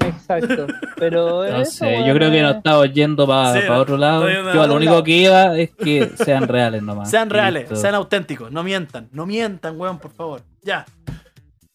[0.00, 0.66] Exacto.
[0.96, 3.96] Pero No eso, sé, weón, yo creo que nos es- estamos yendo para Sí, otro
[3.96, 4.28] lado.
[4.28, 5.04] Yo a lo único lado.
[5.04, 7.10] que iba es que sean reales nomás.
[7.10, 7.76] Sean reales, Listo.
[7.76, 10.42] sean auténticos, no mientan, no mientan, weón, por favor.
[10.62, 10.84] Ya.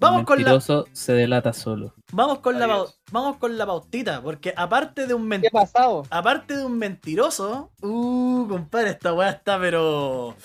[0.01, 1.93] Vamos con la, mentiroso se delata solo.
[2.13, 3.01] vamos con la, Adiós.
[3.11, 6.03] vamos con la pautita, porque aparte de un ¿Qué ha mentiroso, pasado?
[6.09, 10.35] aparte de un mentiroso, uh, compadre, esta weá está pero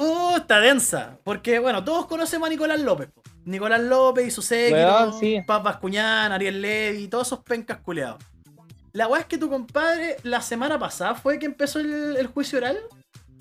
[0.00, 3.08] uh, está densa, porque bueno, todos conocemos a Nicolás López.
[3.08, 3.22] po.
[3.44, 5.40] Nicolás López y su séquito, sí.
[5.46, 8.22] Paz Bascuñán, Ariel Levy, todos esos pencas culeados.
[8.92, 12.58] La weá es que tu compadre la semana pasada fue que empezó el, el juicio
[12.58, 12.78] oral.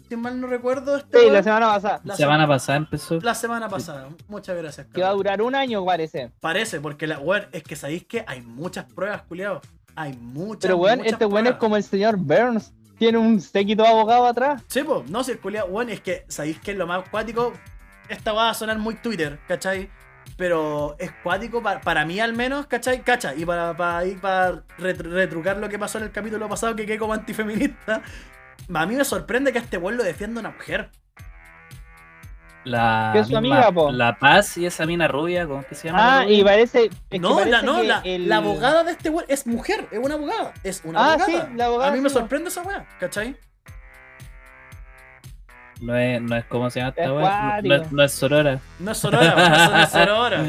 [0.07, 2.01] Si mal no recuerdo, este Sí, la semana pasada.
[2.03, 3.19] La semana pasada empezó.
[3.21, 4.09] La semana pasada.
[4.27, 4.87] Muchas gracias.
[4.87, 6.31] Que va a durar un año, parece.
[6.39, 9.61] Parece, porque la weón, es que sabéis que hay muchas pruebas, culiados.
[9.95, 10.61] Hay muchas.
[10.61, 12.73] Pero weón, este weón es como el señor Burns.
[12.99, 14.61] Tiene un séquito abogado atrás.
[14.67, 17.53] Sí, po, no, si el culiado, weón, es que sabéis que es lo más cuático.
[18.09, 19.89] Esta va a sonar muy Twitter, ¿cachai?
[20.37, 23.01] Pero es cuático pa- para mí al menos, ¿cachai?
[23.03, 26.75] Cacha, y para, para, ir para ret- retrucar lo que pasó en el capítulo pasado,
[26.75, 28.01] que quedé como antifeminista.
[28.73, 30.91] A mí me sorprende que este weón lo defienda una mujer.
[32.69, 33.91] La, Que es su misma- amiga, po.
[33.91, 35.99] la Paz y esa mina rubia, ¿cómo que se llama?
[35.99, 36.85] la Ah, y parece.
[36.85, 39.47] es que no, parece la, no que la, el- la abogada de este weón es
[39.47, 40.53] mujer, es una abogada.
[40.63, 41.25] Es una Ah, abogada.
[41.25, 43.35] sí, la abogada, A mí me sorprende esa weá, ¿cachai?
[45.81, 47.61] No es, no es como se llama Es esta weá.
[47.63, 48.59] No, es- no es Sorora.
[48.79, 49.15] No es weón,
[49.53, 50.45] eso no es Sonora.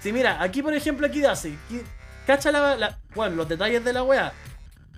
[0.00, 1.82] Sí, mira, aquí por ejemplo, aquí dice, aquí-
[2.26, 4.32] cacha la, la- bueno, los detalles de la weá.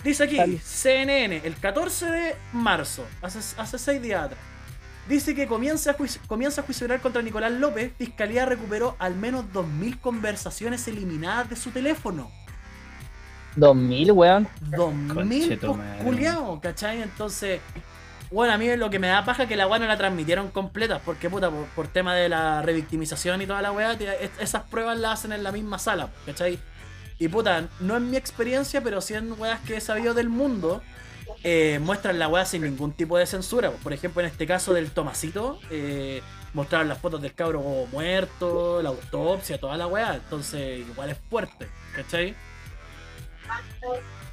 [0.02, 0.58] Dice aquí, Dale.
[0.58, 4.40] CNN, el 14 de marzo, hace, hace seis días atrás.
[5.08, 7.92] Dice que comienza a, juicio, comienza a juicio oral contra Nicolás López.
[7.98, 12.30] Fiscalía recuperó al menos 2.000 conversaciones eliminadas de su teléfono.
[13.56, 14.48] 2000, weón.
[14.70, 16.02] 2.000 Conchetumare.
[16.04, 17.02] culiao, ¿cachai?
[17.02, 17.60] Entonces,
[18.30, 20.50] bueno, a mí lo que me da paja es que la weá no la transmitieron
[20.50, 24.62] completa, porque puta, por, por tema de la revictimización y toda la weá, es- esas
[24.62, 26.58] pruebas las hacen en la misma sala, ¿cachai?
[27.18, 30.82] Y puta, no en mi experiencia, pero sí en weas que he sabido del mundo,
[31.44, 33.70] eh, muestran la weá sin ningún tipo de censura.
[33.70, 36.22] Por ejemplo, en este caso del Tomasito, eh,
[36.54, 37.62] mostraron las fotos del cabro
[37.92, 42.34] muerto, la autopsia, toda la weá, entonces igual es fuerte, ¿cachai?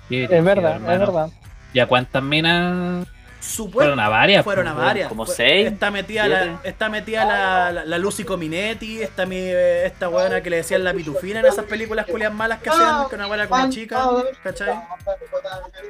[0.07, 0.93] Qué Es verdad, hermano.
[0.93, 1.29] es verdad.
[1.73, 3.07] ¿Y a cuántas minas
[3.71, 4.43] Fueron a varias?
[4.43, 5.07] Fueron a pues, varias.
[5.09, 9.37] como Fue- seis, Está metida, la, está metida la, la, la Lucy Cominetti, está mi,
[9.37, 13.15] esta weona que le decían la pitufina en esas películas culias malas que hacían, que
[13.15, 14.01] una weona como chica,
[14.43, 14.75] ¿cachai?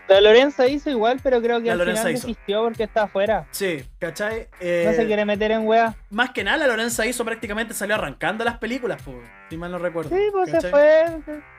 [0.07, 2.27] La Lorenza hizo igual, pero creo que La al Lorenza final hizo.
[2.27, 3.45] desistió porque está afuera.
[3.51, 4.39] Sí, ¿cachai?
[4.51, 5.95] No Eh, se quiere meter en wea.
[6.09, 9.13] Más que nada, la Lorenza hizo prácticamente salió arrancando las películas, po.
[9.49, 10.15] Si mal no recuerdo.
[10.15, 11.05] Sí, pues se fue.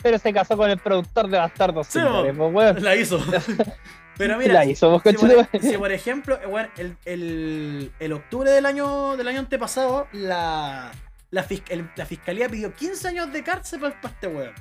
[0.02, 2.82] Pero se casó con el productor de Bastardos Sí, pues.
[2.82, 3.18] La hizo.
[4.16, 8.50] Pero mira, La hizo, vos, si, por, si por ejemplo, weón, el, el, el octubre
[8.50, 10.92] del año del año antepasado, la,
[11.30, 14.52] la, el- la fiscalía pidió 15 años de cárcel para este weón.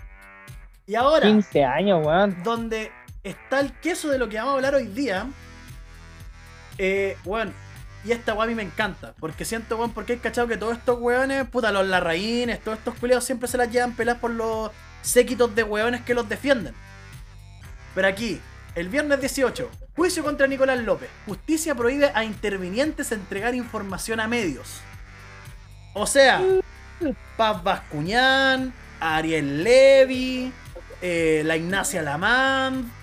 [0.88, 2.42] Y ahora, 15 años, weón.
[2.42, 2.90] donde
[3.22, 5.28] está el queso de lo que vamos a hablar hoy día,
[6.78, 7.54] eh, weón,
[8.04, 10.78] y esta weón a mí me encanta, porque siento, weón, porque hay cachado que todos
[10.78, 14.72] estos weones, puta, los larraínes, todos estos culiados siempre se las llevan peladas por los
[15.02, 16.74] séquitos de weones que los defienden.
[17.96, 18.40] Pero aquí,
[18.76, 21.10] el viernes 18, juicio contra Nicolás López.
[21.26, 24.80] Justicia prohíbe a intervinientes entregar información a medios.
[25.94, 26.42] O sea,
[27.36, 30.54] Paz Bascuñán, Ariel Levy,
[31.02, 32.99] eh, la Ignacia Lamán.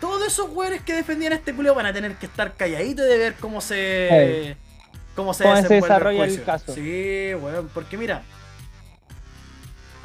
[0.00, 3.18] Todos esos güeyes que defendían a este culeo van a tener que estar calladitos de
[3.18, 4.56] ver cómo se.
[5.16, 6.44] cómo se, Cómo se desarrolla el juicio.
[6.44, 6.72] caso.
[6.74, 8.22] Sí, weón, porque mira.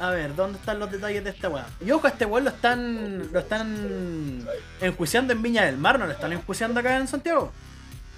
[0.00, 1.66] A ver, ¿dónde están los detalles de esta weá?
[1.84, 3.32] Y ojo, a este weón lo están.
[3.32, 4.46] lo están
[4.80, 7.52] enjuiciando en Viña del Mar, no lo están enjuiciando acá en Santiago.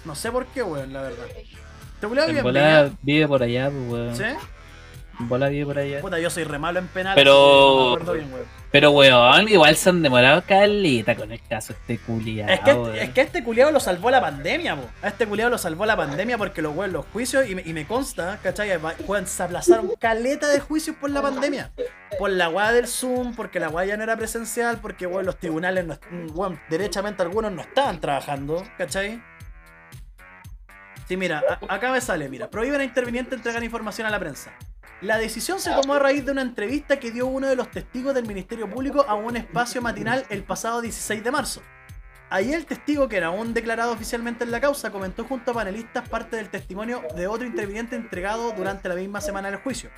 [0.07, 1.27] No sé por qué, weón, la verdad.
[1.37, 4.16] Este culeo vive bola vive por allá, pues, weón.
[4.16, 4.24] ¿Sí?
[5.20, 6.01] En bola vive por allá.
[6.01, 7.14] Puta, yo soy re malo en penal.
[7.14, 8.47] Pero- así que no me acuerdo bien, weón.
[8.77, 12.53] Pero, weón, igual se han demorado calita con el caso este culiado.
[12.53, 14.83] Es que, este, es que este culiado lo salvó la pandemia, po.
[15.01, 17.72] A este culiado lo salvó la pandemia porque los weón, los juicios, y me, y
[17.72, 18.70] me consta, ¿cachai?
[19.07, 21.70] Weón, se aplazaron caleta de juicios por la pandemia.
[22.18, 25.39] Por la weá del Zoom, porque la weá ya no era presencial, porque weón, los
[25.39, 25.99] tribunales, no,
[26.35, 29.22] weón, derechamente algunos no estaban trabajando, ¿cachai?
[31.09, 34.53] Sí, mira, a- acá me sale, mira, prohíben a interviniente entregar información a la prensa.
[35.03, 38.14] La decisión se tomó a raíz de una entrevista que dio uno de los testigos
[38.14, 41.62] del Ministerio Público a un espacio matinal el pasado 16 de marzo.
[42.30, 46.09] Ahí el testigo, que era aún declarado oficialmente en la causa, comentó junto a panelistas
[46.09, 49.90] parte del testimonio de otro interviniente entregado durante la misma semana del juicio.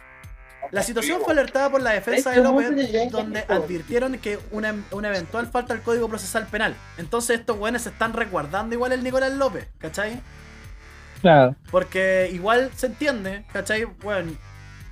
[0.72, 2.68] La situación fue alertada por la defensa de López,
[3.10, 6.74] donde advirtieron que una, una eventual falta al Código Procesal Penal.
[6.98, 10.20] Entonces estos güeyes se están resguardando igual el Nicolás López, ¿cachai?
[11.22, 11.56] Claro.
[11.70, 13.84] Porque igual se entiende, ¿cachai?
[13.84, 14.32] Bueno,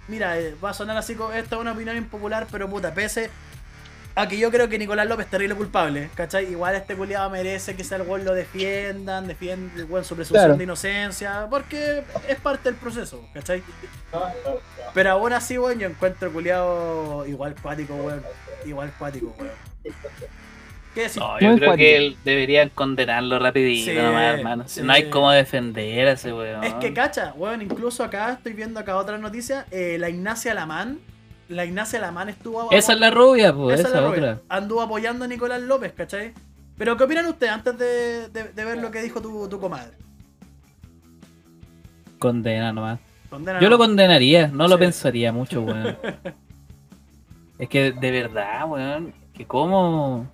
[0.09, 3.31] mira, eh, va a sonar así, esta es una opinión impopular, pero puta, pese
[4.19, 6.51] a que yo creo que Nicolás López es terrible culpable, ¿cachai?
[6.51, 10.57] Igual este culiado merece que ese weón lo defiendan, defiende weón, su presunción Claro.
[10.57, 13.63] de inocencia, porque es parte del proceso, ¿cachai?
[14.95, 18.23] Pero aún así, weón, yo encuentro culiado igual cuático, weón.
[18.65, 19.53] Igual cuático, weón.
[20.97, 21.21] ¿Qué decir?
[21.23, 24.65] No, yo creo que él- deberían condenarlo rapidito Sí, nomás, hermano.
[24.67, 24.81] sí.
[24.83, 26.65] No hay cómo defender a ese weón.
[26.65, 30.99] Es que cacha, weón, incluso acá estoy viendo acá otra noticia, eh, la Ignacia Lamán,
[31.51, 32.73] la Ignacia Lamán estuvo...
[32.73, 34.21] Esa es la rubia, pues, Esa esa, es la otra.
[34.33, 34.41] rubia.
[34.49, 36.33] Anduvo apoyando a Nicolás López, ¿cachai?
[36.79, 39.93] Pero ¿qué opinan ustedes antes de, de- de ver lo que dijo tu, tu comadre?
[42.19, 42.99] Condena nomás.
[43.29, 45.99] Condena, Yo lo condenaría, no lo pensaría mucho, weón.
[47.59, 50.27] es que de verdad, weón, que cómo.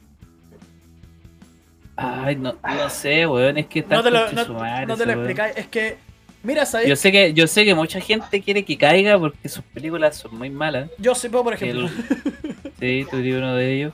[1.97, 4.97] Ay, no, no sé, weón, es que está No te lo, no, su madre no
[4.97, 5.99] te lo explicáis, es que...
[6.43, 6.88] Mira, ¿sabes?
[6.88, 10.36] Yo sé que, yo sé que mucha gente quiere que caiga porque sus películas son
[10.36, 10.90] muy malas.
[10.99, 11.86] Yo sé, por ejemplo...
[11.86, 13.93] El- sí, tú eres uno de ellos.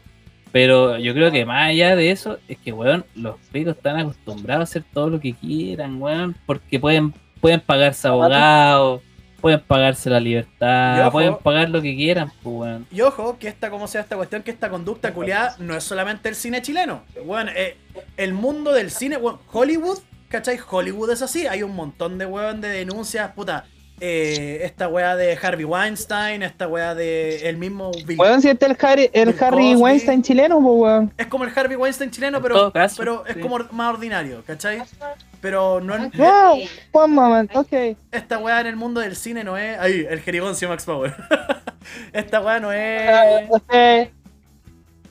[0.51, 4.63] Pero yo creo que más allá de eso, es que, weón, los ricos están acostumbrados
[4.63, 9.03] a hacer todo lo que quieran, weón, porque pueden, pueden pagarse abogados,
[9.41, 11.13] pueden pagarse la libertad, ojo.
[11.13, 12.87] pueden pagar lo que quieran, pues, weón.
[12.91, 16.29] Y ojo, que esta, como sea esta cuestión, que esta conducta culiada no es solamente
[16.29, 17.03] el cine chileno.
[17.25, 17.77] Bueno, eh,
[18.17, 20.59] el mundo del cine, bueno, Hollywood, ¿cachai?
[20.69, 21.47] Hollywood es así.
[21.47, 23.65] Hay un montón de weón de denuncias, puta.
[24.01, 28.67] Eh, esta weá de Harvey Weinstein, esta weá de el mismo Bill Weón, si este
[28.67, 29.75] es el Harry, el Bill Harry Cosby.
[29.83, 31.13] Weinstein chileno, pues, weón.
[31.17, 33.41] Es como el Harvey Weinstein chileno, En pero, caso, pero es sí.
[33.41, 34.83] como más ordinario, ¿cachai?
[35.41, 36.61] Pero no es- Wow,
[36.93, 37.97] one moment, ok.
[38.13, 39.79] esta weá en el mundo del cine no es.
[39.79, 41.15] Ahí, el jerigoncio Max Power.
[42.13, 43.49] esta weá no es.
[43.51, 43.75] ok.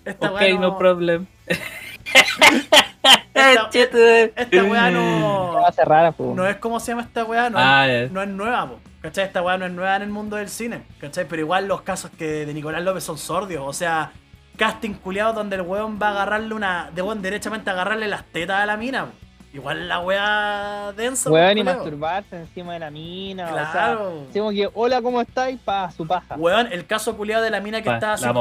[0.06, 0.78] Esta ok, weá no, no.
[0.78, 1.26] problem.
[3.34, 4.32] Esta-.
[4.36, 5.54] Esta weá no.
[5.62, 6.36] Va a ser rara, pues.
[6.36, 8.14] No es como se llama esta weá, no, Ah, es, ya.
[8.14, 9.26] no es nueva, po, ¿cachai?
[9.26, 11.26] Esta weá no es nueva en el mundo del cine, ¿cachai?
[11.28, 14.12] Pero igual los casos que de Nicolás López son sordios, o sea,
[14.58, 16.90] casting culiado donde el weón va a agarrarle una.
[16.94, 19.12] de weón derechamente agarrarle las tetas a la mina, po.
[19.54, 23.48] Igual la weá densa, Weón, po, y masturbarse encima de la mina.
[23.48, 23.70] Claro.
[23.70, 23.72] O
[24.18, 25.60] sea, decimos que, hola, ¿cómo estáis?
[25.62, 26.36] Pa, su paja.
[26.36, 28.26] Weón, el caso culiado de la mina que Pa, está así.
[28.26, 28.34] la.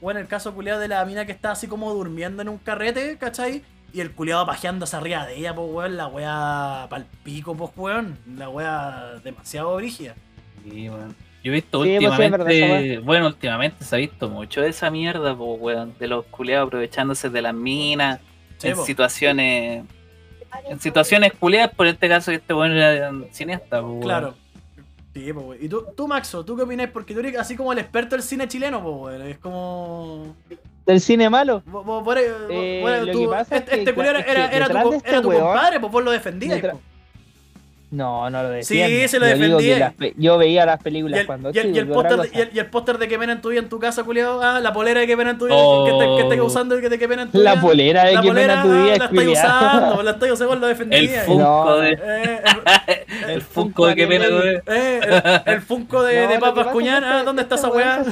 [0.00, 3.16] Bueno, el caso culiado de la mina que está así como durmiendo en un carrete,
[3.18, 3.62] ¿cachai?
[3.92, 8.18] Y el culiado pajeándose arriba de ella, pues weón, la weá pa'l pico, pues weón.
[8.36, 10.14] La weá demasiado brígida.
[10.62, 11.14] Sí, weón.
[11.42, 14.60] Yo he visto Sí, pues sí, es verdad, últimamente, bueno, últimamente se ha visto mucho
[14.60, 18.20] de esa mierda, pues, weón, de los culeados aprovechándose de las minas,
[18.58, 18.84] Sí, en po.
[18.84, 19.84] situaciones,
[20.68, 24.00] en situaciones culeadas, por este caso que este weón era cineasta, pues, weón.
[24.02, 24.34] Claro.
[25.14, 25.58] Sí, pues, weón.
[25.64, 26.90] ¿Y tú, tú, Maxo, tú qué opinas?
[26.90, 29.22] Porque tú eres así como el experto del cine chileno, pues, weón.
[29.28, 30.34] Es como.
[30.88, 31.62] Del cine malo.
[32.48, 32.82] Eh,
[33.50, 36.60] este, este claro, era, era tu, este era tu weón- compadre, pues vos lo defendías.
[37.90, 39.08] No, no lo Sí, defiendo.
[39.08, 40.12] se lo Yo digo que defendía.
[40.18, 42.98] yo veía las Y películas el, cuando y el- y el póster de- el- el
[42.98, 44.42] de que pena en tu vida en tu casa, culiao.
[44.42, 45.84] Ah, la polera de que pena en tu vida Oh.
[45.86, 47.60] que, te, que estés usando y que te que pena en tu La vida.
[47.62, 49.32] polera de La que polera, pena tu ah, vida la es estáis culiao.
[49.32, 51.24] usando, la estáis usando, lo El defendías.
[51.26, 51.76] Funko No.
[51.76, 51.90] de.
[51.92, 52.42] Eh,
[53.26, 55.00] el, El Funko de que pena, eh,
[55.46, 58.04] el, el Funko de, No, de Papas Cuñán, ah, este- ¿dónde está este esa weá?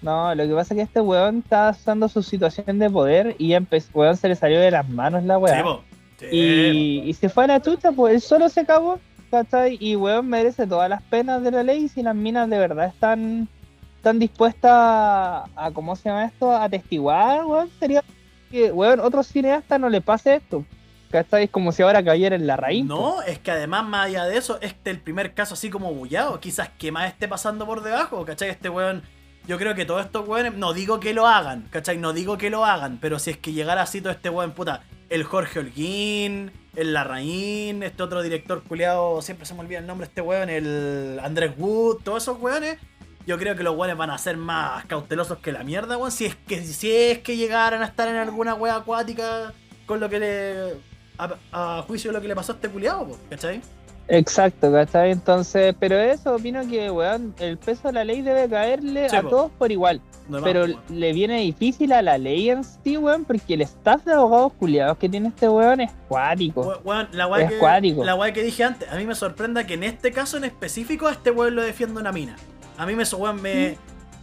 [0.00, 3.54] No, lo que pasa es que este weón está usando su situación de poder y
[3.54, 5.56] empezó, weón se le salió de las manos la weá.
[5.56, 5.82] Sí, po.
[6.18, 9.76] Sí, y, y se fue a la chucha, pues él solo se acabó, ¿cachai?
[9.80, 13.48] Y weón merece todas las penas de la ley si las minas de verdad están,
[13.96, 16.52] están dispuestas a, a, ¿cómo se llama esto?
[16.52, 17.70] A testiguar, weón.
[17.80, 18.02] Sería
[18.50, 20.64] que, weón, otro cineasta no le pase esto.
[21.10, 21.44] ¿Cachai?
[21.44, 22.84] Es como si ahora cayera en la raíz.
[22.86, 22.98] pues.
[22.98, 25.92] No, es que además, más allá de eso, este es el primer caso así como
[25.94, 26.38] bullado.
[26.38, 28.50] Quizás que más esté pasando por debajo, ¿cachai?
[28.50, 29.02] Este weón.
[29.48, 30.54] Yo creo que todos estos weones.
[30.54, 31.96] No digo que lo hagan, ¿cachai?
[31.96, 34.84] No digo que lo hagan, pero si es que llegara así todo este weón, puta.
[35.08, 40.06] El Jorge Holguín, el Larraín, este otro director culiado, siempre se me olvida el nombre
[40.06, 42.78] de este weón, el Andrés Wood, todos esos weones.
[43.26, 46.12] Yo creo que los weones van a ser más cautelosos que la mierda, weón.
[46.12, 49.54] Si es que, si es que llegaran a estar en alguna wea acuática
[49.86, 50.74] con lo que le.
[51.16, 53.62] A, a juicio de lo que le pasó a este culiado, ¿cachai?
[54.08, 55.10] Exacto, ¿cachai?
[55.10, 59.22] Entonces, pero eso opino que, weón, el peso de la ley debe caerle Sí, a
[59.22, 59.28] po.
[59.28, 60.00] todos por igual.
[60.28, 64.04] No Pero más, le viene difícil a la ley en sí, weón, porque el staff
[64.04, 66.62] de abogados culiados que tiene este weón es cuático.
[66.62, 68.04] We- weón, la weá Es que, cuático.
[68.04, 71.06] la weá que dije antes, a mí me sorprenda que en este caso en específico
[71.06, 72.36] a este weón lo defiende una mina.
[72.78, 73.76] A mí me weón, me.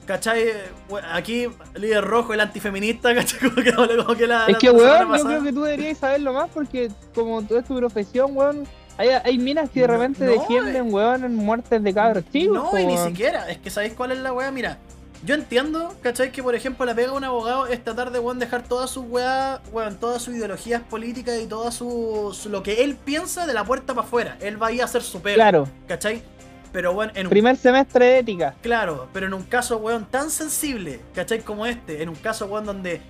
[0.05, 0.43] ¿Cachai?
[1.13, 3.39] Aquí, líder rojo, el antifeminista, ¿cachai?
[3.39, 6.49] Como que, como que la, es que, weón, yo creo que tú deberías saberlo más
[6.53, 8.65] porque como tú es tu profesión, weón,
[8.97, 12.55] hay, hay minas que de repente no, defienden, weón, en muertes de cabros chicos.
[12.71, 13.49] No, y ni siquiera.
[13.49, 14.51] Es que sabéis cuál es la weá.
[14.51, 14.77] Mira,
[15.25, 16.31] yo entiendo, ¿cachai?
[16.31, 19.61] Que por ejemplo la pega un abogado es tratar de weón, dejar todas sus weá,
[19.71, 23.63] weón, todas sus ideologías políticas y todo su, su- lo que él piensa de la
[23.63, 24.37] puerta para afuera.
[24.41, 26.21] Él va a ir a hacer su pega, Claro, ¿cachai?
[26.71, 28.53] Pero bueno, en un primer semestre de ética.
[28.61, 31.39] Claro, pero en un caso, weón, tan sensible, ¿cachai?
[31.39, 33.01] Como este, en un caso, weón, donde,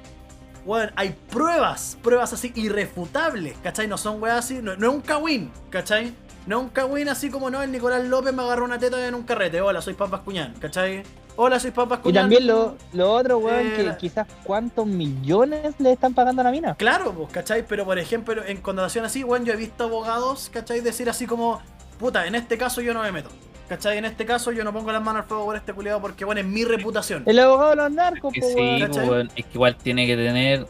[0.65, 3.87] weón, hay pruebas, pruebas así irrefutables, ¿cachai?
[3.87, 6.13] No son weas así, no, no es un cagüín, ¿cachai?
[6.47, 9.15] No es un cagüín así como no, el Nicolás López me agarró una teta en
[9.15, 11.03] un carrete, hola, soy Papas Cuñán, ¿cachai?
[11.37, 12.23] Hola, soy Papas Y Cuñán.
[12.23, 16.45] también lo, lo otro, weón, Eh, que la- quizás cuántos millones le están pagando a
[16.45, 16.75] la mina.
[16.75, 17.65] Claro, pues, ¿cachai?
[17.67, 20.79] Pero por ejemplo, en connotación así, weón, yo he visto abogados, ¿cachai?
[20.81, 21.61] Decir así como,
[21.99, 23.29] puta, en este caso yo no me meto.
[23.69, 23.97] ¿Cachai?
[23.97, 26.41] En este caso yo no pongo las manos al fuego por este culiado porque, bueno,
[26.41, 27.23] es mi reputación.
[27.25, 30.67] El abogado de los narcos, Que po, sí, pues, es que igual tiene que tener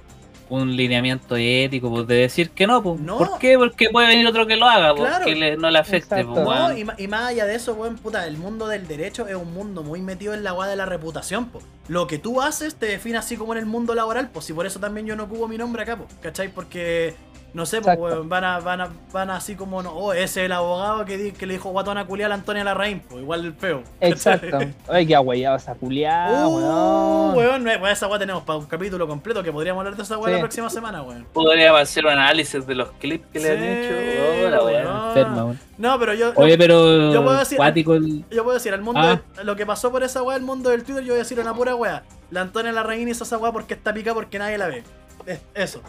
[0.47, 2.99] un lineamiento ético, pues de decir que no, pues.
[3.01, 3.17] No.
[3.17, 3.57] ¿Por qué?
[3.57, 5.25] Porque puede venir otro que lo haga, pues, Claro.
[5.25, 8.37] que le- no le afecte, pues, No, y, más allá de eso, weón, puta, el
[8.37, 11.61] mundo del derecho es un mundo muy metido en la guada de la reputación, po.
[11.87, 14.67] Lo que tú haces te define así como en el mundo laboral, pues, y por
[14.67, 16.49] eso también yo no ocupo mi nombre acá, po, ¿cachai?
[16.49, 17.15] Porque,
[17.55, 20.23] no sé, pues, weón, van a, van a, van a así como, no, oh, ese
[20.23, 23.45] es el abogado que, di- que le dijo guatona culial a Antonia Larraín, pues, igual
[23.45, 23.81] el feo.
[24.01, 24.59] Exacto.
[24.89, 27.37] Ay, qué agüeyado esa culiada, Uh, weón.
[27.37, 30.17] weón, no, weón, esa weá tenemos para un capítulo completo que podríamos hablar de esa
[30.17, 30.33] weá Sí.
[30.35, 31.25] la próxima semana, weón.
[31.33, 34.45] Podríamos hacer un análisis de los clips que le han hecho.
[34.45, 35.07] Oh, la weá weón.
[35.07, 35.59] enferma, weón.
[35.77, 36.33] No, pero yo.
[36.35, 37.11] Oye, pero.
[37.13, 39.21] yo puedo decir- cuático el- Yo puedo decir, al mundo Ah.
[39.43, 41.53] lo que pasó por esa weá, el mundo del Twitter, yo voy a decir una
[41.53, 42.03] pura weá.
[42.31, 44.83] La Antonia Larraín hizo esa weá porque está pica porque nadie la ve.
[45.25, 45.81] Es- eso.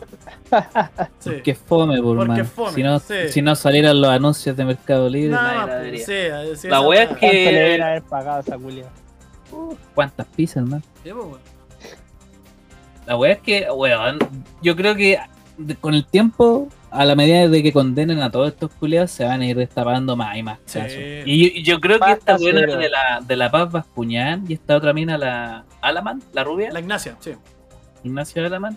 [1.19, 1.41] Sí.
[1.43, 2.41] Que fome, por Porque man.
[2.41, 3.15] es fome, si, no, sí.
[3.31, 6.69] si no salieran los anuncios de Mercado Libre, Nada nadie más, la pues, sí, sí,
[6.69, 8.91] La wea es que- ¿Cuánto le deben haber pagado esa culiada?
[9.95, 10.83] ¿Cuántas pizzas, man?
[11.03, 11.15] Pues.
[13.07, 14.19] La weá es que, weón,
[14.63, 15.19] yo creo que
[15.81, 19.41] con el tiempo, a la medida de que condenen a todos estos culiados, se van
[19.41, 20.93] a ir destapando más y más casos.
[21.25, 22.77] Y yo, yo creo que esta buena cero.
[22.79, 26.81] de la, de la Paz Bascuñán y esta otra mina, la Alaman, la rubia, La
[26.81, 27.33] Ignacia, sí.
[28.05, 28.77] Ignacio Alaman.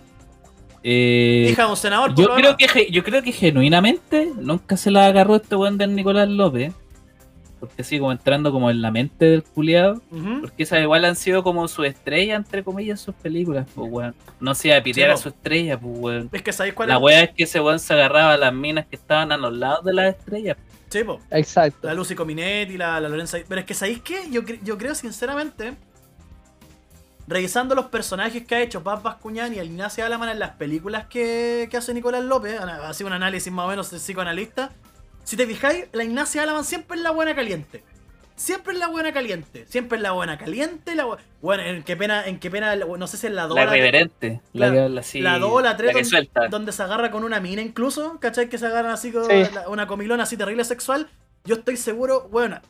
[0.82, 5.36] Eh, Hija un senador, yo creo que yo creo que genuinamente nunca se la agarró
[5.36, 6.72] este weón del Nicolás López.
[7.58, 10.00] Porque así como entrando como en la mente del culiado.
[10.40, 14.14] Porque esas igual han sido como su estrella, entre comillas, sus películas, pues weón.
[14.40, 16.30] No se iba a pitear Sí, a su estrella, pues weón.
[16.32, 17.02] Es que sabéis cuál La es.
[17.02, 19.84] wea es que ese weón se agarraba a las minas que estaban a los lados
[19.84, 20.56] de las estrellas.
[20.88, 21.20] Sí, po.
[21.30, 21.86] Exacto.
[21.86, 23.36] La Lucy Cominetti, la, la Lorenza.
[23.46, 24.20] Pero es que sabéis qué?
[24.30, 25.74] Yo, yo creo sinceramente.
[27.30, 31.06] Revisando los personajes que ha hecho Paz Bascuñán y el Ignacio Alaman en las películas
[31.06, 34.72] que, que hace Nicolás López, ana- así un análisis más o menos de psicoanalista.
[35.22, 37.84] Si te fijáis, la Ignacia Alaman siempre es la buena caliente.
[38.34, 39.64] Siempre es la buena caliente.
[39.68, 40.96] Siempre es la buena caliente.
[40.96, 43.62] La bu- bueno, en qué pena, en qué pena, no sé si es la La
[43.62, 44.40] irreverente.
[44.52, 45.20] La habla así.
[45.20, 48.18] la 2 o la 3 La que donde, donde se agarra con una mina incluso,
[48.18, 48.48] ¿cachai?
[48.48, 49.44] Que se agarran así con Sí.
[49.54, 51.06] la- una comilona así terrible sexual.
[51.44, 52.60] Yo Yo estoy seguro, bueno,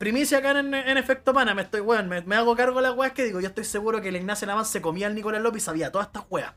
[0.00, 2.96] primicia acá en, en efecto pana, me estoy, weón, me, me hago cargo de las
[2.96, 3.38] weas que digo.
[3.38, 6.06] Yo estoy seguro que el Ignacio Lamán se comía al Nicolás López y sabía todas
[6.06, 6.54] estas weas.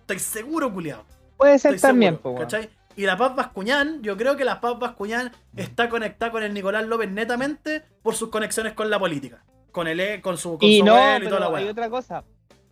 [0.00, 1.04] Estoy seguro, culiado.
[1.36, 2.40] Puede ser Estoy también, seguro, po.
[2.40, 2.70] ¿cachai?
[2.96, 6.86] Y la Paz Bascuñán, yo creo que la Paz Bascuñán está conectada con el Nicolás
[6.86, 9.44] López netamente por sus conexiones con la política.
[9.70, 11.72] Con el E, con su, con Y su no, y toda la pero hay wea.
[11.72, 12.24] otra cosa.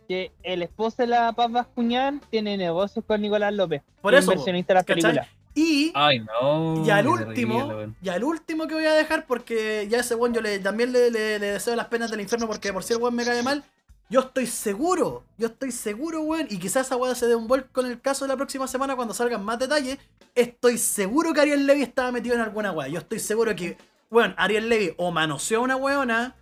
[0.07, 3.83] Que el esposo de la Paz Bascuñán tiene negocios con Nicolás López.
[4.01, 5.27] Por eso, inversionista de las películas.
[5.59, 6.83] Y, Ay, no.
[6.85, 7.95] y al último, weón.
[8.01, 11.09] y al último que voy a dejar, porque ya ese weón yo le, también le,
[11.09, 13.63] le- le deseo las penas del infierno, porque por si el weón me cae mal.
[14.09, 17.81] Yo estoy seguro, yo estoy seguro, weón, y quizás esa weá se dé un vuelco
[17.81, 19.97] en el caso de la próxima semana cuando salgan más detalles.
[20.35, 22.87] Estoy seguro que Ariel Levy estaba metido en alguna weá.
[22.87, 23.77] Yo estoy seguro que,
[24.11, 26.35] weón, Ariel Levy o manoseó a una weona,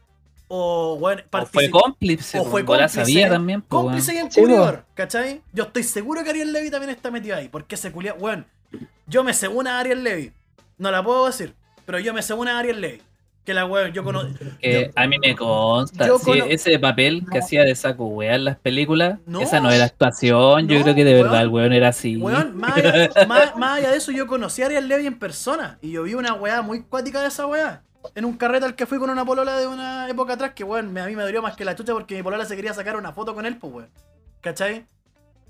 [0.48, 3.86] o weón, O fue cómplice, o fue cómplice, sabía también, weón.
[3.86, 5.42] cómplice y encubridor, ¿cachai?
[5.54, 8.46] Yo estoy seguro que Ariel Levy también está metido ahí, porque ese culiao, weón,
[9.08, 10.32] yo me sé una Ariel Levy,
[10.78, 11.54] no la puedo decir,
[11.86, 13.02] pero yo me sé una Ariel Levy,
[13.46, 14.34] que la weón, yo conozco,
[14.96, 18.46] a mí me consta, yo sí, cono- ese papel que hacía de saco weá en
[18.46, 19.42] las películas, No.
[19.42, 21.42] esa no era actuación, yo creo que de verdad weón.
[21.44, 22.18] el weón era así.
[22.18, 25.78] weón, más allá, más- más allá de eso, yo conocí a Ariel Levy en persona,
[25.82, 27.82] y yo vi una weá muy cuática de esa weá.
[28.14, 30.96] En un carrete al que fui con una polola de una época atrás, que weón,
[30.98, 33.12] a mí me dolió más que la chucha porque mi polola se quería sacar una
[33.14, 33.90] foto con él, pues weón.
[34.42, 34.86] ¿Cachai?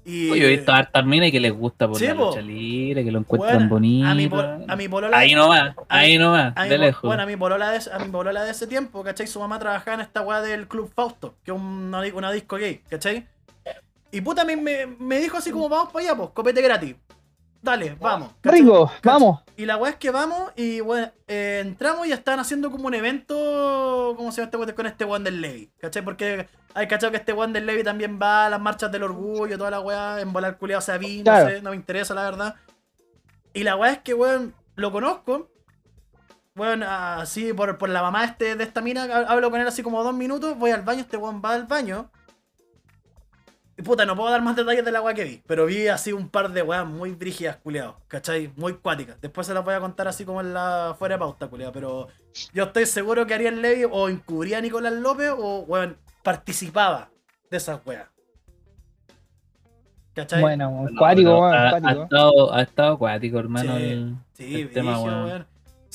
[0.05, 0.27] Y.
[0.27, 2.27] Yo he visto a hartas minas que les gusta por Sí, la po.
[2.27, 4.07] lucha libre, que lo encuentran bonito.
[4.07, 5.17] A mi, pol- a mi polola.
[5.17, 7.01] Ahí nomás, ahí nomás, mi de lejos.
[7.03, 9.25] Bueno, a mi polola de, ese- a mi polola de ese tiempo, ¿cachai?
[9.27, 12.57] Su mamá trabajaba en esta weá del Club Fausto, que es una, di- una disco
[12.57, 13.27] gay, ¿cachai?
[14.11, 16.95] Y puta me, me, me dijo así como, vamos para allá, pues, copete gratis.
[17.61, 18.29] Dale, vamos.
[18.41, 18.61] ¿cachai?
[18.61, 19.01] Rico, ¿Cachai?
[19.03, 19.41] vamos.
[19.57, 22.85] Y la weá es que vamos y bueno, eh, entramos y ya estaban haciendo como
[22.85, 24.71] un evento, ¿cómo se llama este weón?
[24.75, 26.03] Con este Wander Levy, ¿cachai?
[26.03, 29.71] Porque hay cachado que este Wander Levy también va a las marchas del orgullo, toda
[29.71, 31.49] la weá, en volar culiado, o sea, vi, no Claro.
[31.49, 32.55] sé, no me interesa la verdad.
[33.53, 35.49] Y la weá es que, weón, lo conozco.
[36.53, 39.81] Bueno, así por, por la mamá este, de esta mina, ha- hablo con él así
[39.83, 42.09] como dos minutos, voy al baño, este weón va al baño.
[43.77, 46.13] Y puta, no puedo dar más detalles de la weá que vi, pero vi así
[46.13, 48.49] un par de weas muy brígidas, culiados, ¿cachai?
[48.55, 49.19] Muy cuáticas.
[49.19, 51.73] Después se las voy a contar así como en la fuera de pauta, culiado.
[51.73, 52.07] Pero
[52.53, 57.09] yo estoy seguro que Ariel Levy o encubría a Nicolás López o, weón, participaba
[57.51, 58.07] de esas weas.
[60.15, 60.41] ¿Cachai?
[60.41, 64.61] Bueno, No, cuático, pero weón, ha, ha estado, ha estado acuático, hermano, Sí, el, sí,
[64.61, 65.45] el tema,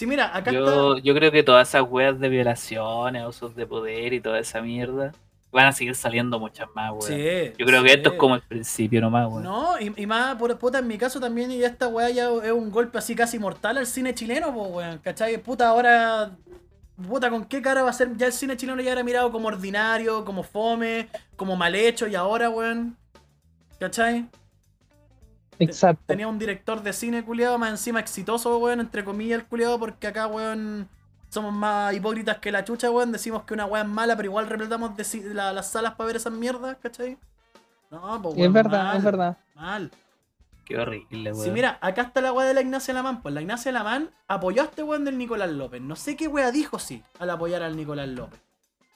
[0.07, 1.03] mira, acá Yo, está.
[1.05, 5.13] yo creo que todas esas weas de violaciones, usos de poder y toda esa mierda
[5.51, 7.03] van a seguir saliendo muchas más, weón.
[7.03, 9.43] Sí, Yo creo que esto es como el principio nomás, weón.
[9.43, 12.53] No, y, y más, por, puta, en mi caso también, y esta weá ya es
[12.53, 15.39] un golpe así casi mortal al cine chileno, pues, weón, ¿cachai?
[15.39, 16.31] Puta, ahora,
[17.09, 18.17] puta, ¿con qué cara va a ser?
[18.17, 22.15] Ya el cine chileno ya era mirado como ordinario, como fome, como mal hecho, y
[22.15, 22.97] ahora, weón,
[23.79, 24.29] ¿cachai?
[25.59, 26.03] Exacto.
[26.07, 30.07] Tenía un director de cine culiado más encima exitoso, weón, entre comillas el culiado, porque
[30.07, 30.89] acá, weón,
[31.29, 33.13] somos más hipócritas que la chucha, weón.
[33.13, 36.07] Decimos que una weá es mala, pero igual repletamos de ci- la- las salas para
[36.09, 37.19] ver esas mierdas, ¿cachai?
[37.91, 39.37] No, pues, Es weón, verdad, mal, es verdad.
[39.55, 39.91] Mal.
[40.71, 41.45] Qué horrible, weón.
[41.45, 43.23] Sí, mira, acá está la weá de la Ignacia Lamán.
[43.23, 45.81] Pues la Ignacia Lamán apoyó a este weón del Nicolás López.
[45.83, 48.39] No sé qué weá dijo sí al apoyar al Nicolás López.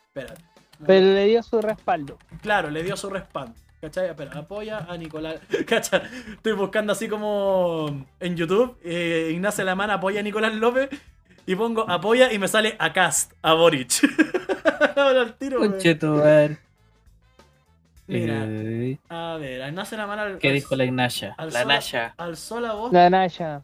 [0.07, 0.41] Espérate.
[0.87, 2.17] Pero le dio su respaldo.
[2.43, 3.55] Claro, le dio su respaldo.
[3.81, 4.09] ¿Cachai?
[4.09, 5.41] Espera, apoya a Nicolás.
[5.67, 6.03] ¿Cachai?
[6.35, 8.79] Estoy buscando así como en YouTube.
[8.85, 10.91] eh, Ignacia Lamán apoya a Nicolás López.
[11.45, 13.91] Y pongo apoya y me sale a Cast, a Boric.
[14.97, 15.59] Ahora al tiro.
[18.07, 21.35] Mira, Eh, a ver, a Ignacia Lamán al- ¿Qué al- dijo la Ignacia?
[21.39, 22.15] al La sol- Nasha.
[22.19, 22.93] alzó la voz.
[22.93, 23.63] La Naya.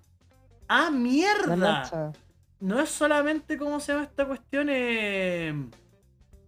[0.68, 1.57] ¡Ah, La mierda!
[1.57, 2.12] Naya.
[2.61, 4.68] no es solamente cómo se llama esta cuestión.
[4.70, 5.55] eh,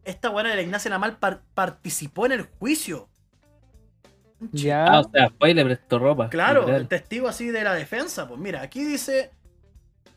[0.05, 3.09] esta buena de la Ignacia Lamal par- participó en el juicio.
[4.43, 5.01] Ah, Ya.
[5.01, 6.29] o sea, fue y le prestó ropa.
[6.29, 6.81] Claro, literal.
[6.83, 8.27] el testigo así de la defensa.
[8.27, 9.31] Pues mira, aquí dice.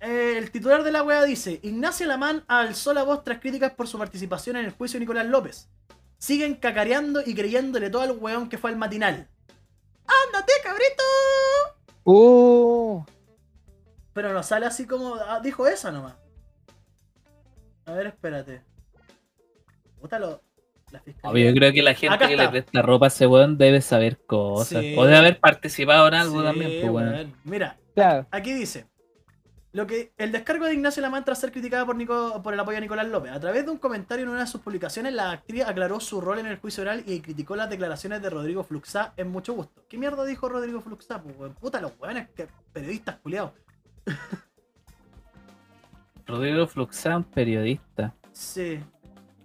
[0.02, 3.88] eh, el titular de la wea dice: Ignacia Lamán alzó la voz tras críticas por
[3.88, 5.68] su participación en el juicio de Nicolás López.
[6.18, 9.28] Siguen cacareando y creyéndole todo al weón que fue al matinal.
[10.28, 11.04] ¡Ándate, cabrito!
[12.04, 13.04] Uh.
[14.14, 15.16] Pero no sale así como.
[15.16, 16.16] ah, dijo esa nomás.
[17.86, 18.62] A ver, espérate.
[20.00, 20.42] Puta lo.
[20.92, 21.32] La fiscalía.
[21.32, 23.82] Obvio, yo creo que la gente Acá que le presta ropa a ese weón debe
[23.82, 24.82] saber cosas.
[24.82, 24.96] Sí.
[24.98, 27.36] O debe haber participado en algo Sí, también, pues, weón.
[27.44, 28.28] Mira, Claro.
[28.32, 28.86] aquí dice.
[29.76, 32.78] Lo que el descargo de Ignacio Lamán tras ser criticada por, Nico- por el apoyo
[32.78, 33.34] a Nicolás López.
[33.34, 36.40] A través de un comentario en una de sus publicaciones, la actriz aclaró su rol
[36.40, 39.84] en el juicio oral y criticó las declaraciones de Rodrigo Fluxá en mucho gusto.
[39.90, 41.22] ¿Qué mierda dijo Rodrigo Fluxá?
[41.22, 43.52] Pues, puta, los weones, que periodistas culiados.
[46.26, 48.16] Rodrigo Fluxán, periodista.
[48.32, 48.80] Sí.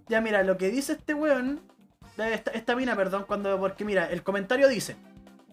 [0.09, 1.61] Ya mira, lo que dice este weón,
[2.19, 4.95] esta, esta mina, perdón, cuando porque mira, el comentario dice,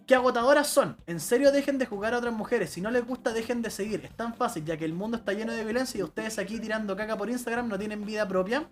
[0.08, 0.98] qué agotadoras son.
[1.06, 2.72] En serio, dejen de jugar a otras mujeres.
[2.72, 4.06] Si no les gusta, dejen de seguir.
[4.06, 6.96] Es tan fácil, ya que el mundo está lleno de violencia y ustedes aquí tirando
[6.96, 8.68] caca por Instagram no tienen vida propia.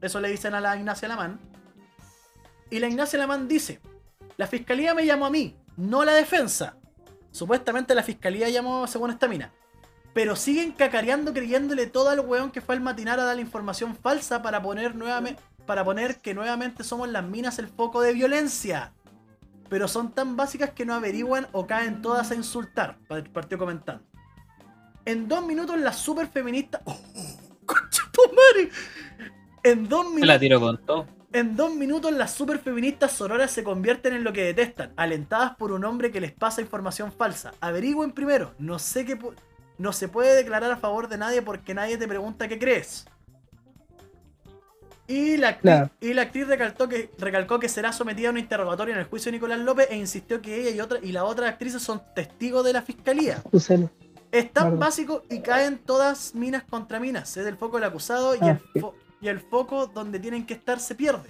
[0.00, 1.38] Eso le dicen a la Ignacia Lamán.
[2.70, 3.80] Y la Ignacia Lamán dice:
[4.38, 6.76] La fiscalía me llamó a mí, no la defensa.
[7.30, 9.52] Supuestamente la fiscalía llamó según esta mina.
[10.14, 13.94] Pero siguen cacareando creyéndole todo al weón que fue al matinar a dar la información
[13.94, 15.42] falsa para poner nuevamente.
[15.66, 18.92] Para poner que nuevamente somos las minas el foco de violencia.
[19.70, 22.98] Pero son tan básicas que no averiguan o caen todas a insultar.
[23.08, 24.02] pa- Partió comentando.
[25.06, 26.82] En dos minutos las super feministas.
[26.86, 26.98] ¡Oh!
[27.64, 28.70] ¡Concha tu madre!
[29.62, 30.40] En dos Se la minutos.
[30.40, 31.06] tiro con todo.
[31.32, 35.70] En dos minutos las super feministas sororas se convierten en lo que detestan, alentadas por
[35.70, 37.52] un hombre que les pasa información falsa.
[37.60, 39.16] Averigüen primero, no sé qué
[39.78, 43.06] no se puede declarar a favor de nadie porque nadie te pregunta qué crees.
[45.12, 45.90] Y la actriz, Claro.
[46.00, 49.32] y la actriz recalcó, que, recalcó que será sometida a un interrogatorio en el juicio
[49.32, 52.64] de Nicolás López e insistió que ella y, otra, y la otra actrices son testigos
[52.64, 53.42] de la fiscalía.
[54.30, 57.36] Es tan básico y caen todas minas contra minas.
[57.36, 58.78] Es el foco del acusado y, Ah, el sí.
[58.80, 61.28] fo- y el foco donde tienen que estar se pierde.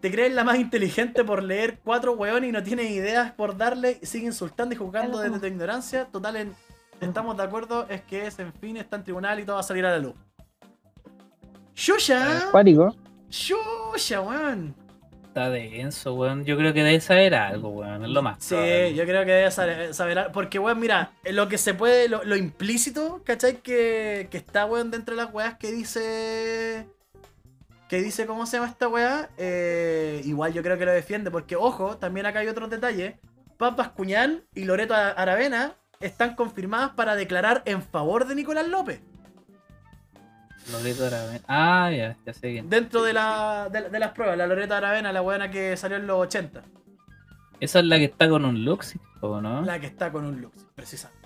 [0.00, 4.00] Te crees la más inteligente por leer cuatro hueones y no tienes ideas por darle
[4.02, 6.06] y sigue insultando y juzgando desde tu ignorancia.
[6.06, 6.54] Total, en-
[7.00, 9.62] estamos de acuerdo, es que es, en fin, está en tribunal y todo va a
[9.64, 10.14] salir a la luz.
[11.76, 12.50] ¡Shusha!
[12.50, 12.94] Cuático.
[13.30, 14.74] ¡Shusha, weón!
[15.26, 16.44] Está denso, weón.
[16.44, 18.04] Yo creo que debe saber algo, weón.
[18.04, 18.36] Es lo más.
[18.38, 18.94] Sí, probable.
[18.94, 22.22] yo creo que debe saber, saber al- Porque, weón, mira, lo que se puede, lo,
[22.24, 23.56] lo implícito, ¿cachai?
[23.56, 26.86] Que, que está, weón, dentro de las weas que dice.
[27.88, 29.28] Que dice, ¿cómo se llama esta wea?
[29.36, 33.14] Eh, igual yo creo que lo defiende, porque, ojo, también acá hay otros detalles.
[33.58, 39.00] Paz Bascuñán y Loreto Aravena están confirmadas para declarar en favor de Nicolás López.
[40.72, 41.40] Loreto Aravena.
[41.48, 42.70] Ah, ya, ya sé quién.
[42.70, 46.06] Dentro de, la, de, de las pruebas, la Loreto Aravena, la weona que salió en
[46.06, 46.62] los 80.
[47.60, 49.62] Esa es la que está con un Luxi, ¿o no?
[49.62, 51.22] La que está con un Lux, precisamente.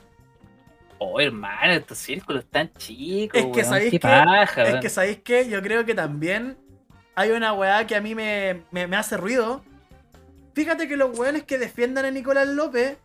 [0.98, 3.38] Oh, hermano, estos círculos tan chicos.
[3.40, 3.64] Es que, weón.
[3.64, 4.80] ¿sabéis paja, Es weón.
[4.80, 5.48] que, ¿sabéis qué?
[5.48, 6.58] Yo creo que también
[7.14, 9.62] hay una weá que a mí me, me- me hace ruido.
[10.54, 12.98] Fíjate que los weones que defiendan a Nicolás López,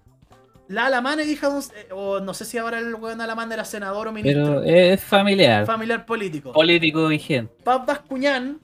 [0.68, 1.64] la Alamán es hija de un.
[1.76, 4.62] eh, O no sé si ahora el weón Alamán era senador o ministro.
[4.62, 5.66] Pero es familiar.
[5.66, 6.52] familiar político.
[6.54, 7.54] político vigente.
[7.64, 8.60] Paz Bascuñán.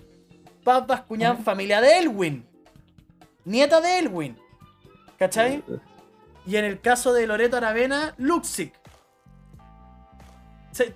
[0.64, 2.45] Paz Bascuñán, familia de Elwin.
[3.45, 4.38] Nieta de Elwin.
[5.18, 5.64] ¿Cachai?
[6.45, 8.74] Y en el caso de Loreto Aravena, Luxic.
[10.72, 10.93] Se-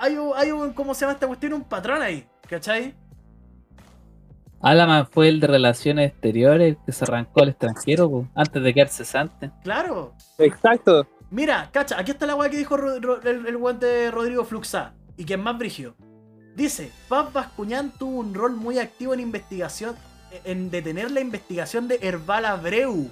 [0.00, 1.52] hay, un, hay un, ¿cómo se llama esta cuestión?
[1.52, 2.94] Un patrón ahí, ¿cachai?
[4.60, 8.88] Alaman fue el de relaciones exteriores que se arrancó al extranjero po, antes de quedar
[8.88, 9.50] cesante.
[9.62, 10.14] Claro.
[10.38, 11.06] Exacto.
[11.30, 14.92] Mira, cacha, aquí está la weá que dijo Ro- Ro- el, el guante Rodrigo Fluxá.
[15.16, 15.94] Y que es más brigio.
[16.56, 19.94] Dice, Paz Bascuñán tuvo un rol muy activo en investigación,
[20.44, 23.10] en detener la investigación de Herbal Abreu.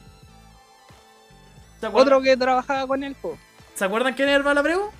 [1.80, 3.36] ¿Se acuerdan, Otro que trabajaba con él, po.
[3.74, 4.90] ¿Se acuerdan quién es Herbal Abreu?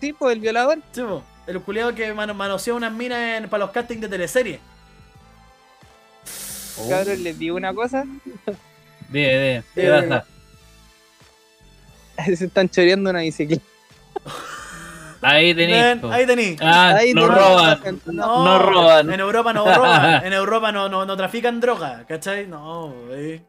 [0.00, 0.78] Sí, pues el violador.
[0.92, 4.60] Sí, po, el culiado que mano- manoseó unas minas para los castings de teleserie.
[6.80, 8.04] Oh, Cabrón, les digo una cosa.
[9.08, 10.24] Dime, dime, ¿qué Eh, pasa?
[12.36, 13.62] Se están choreando una bicicleta.
[15.22, 16.02] Ahí tenéis.
[16.04, 16.56] Ahí tení.
[16.60, 18.00] Ah, Ahí tenemos roban.
[18.06, 19.12] No, no roban.
[19.12, 20.24] En Europa no roban.
[20.24, 22.46] En Europa no, no, no trafican droga, ¿cachai?
[22.46, 23.42] No, wey.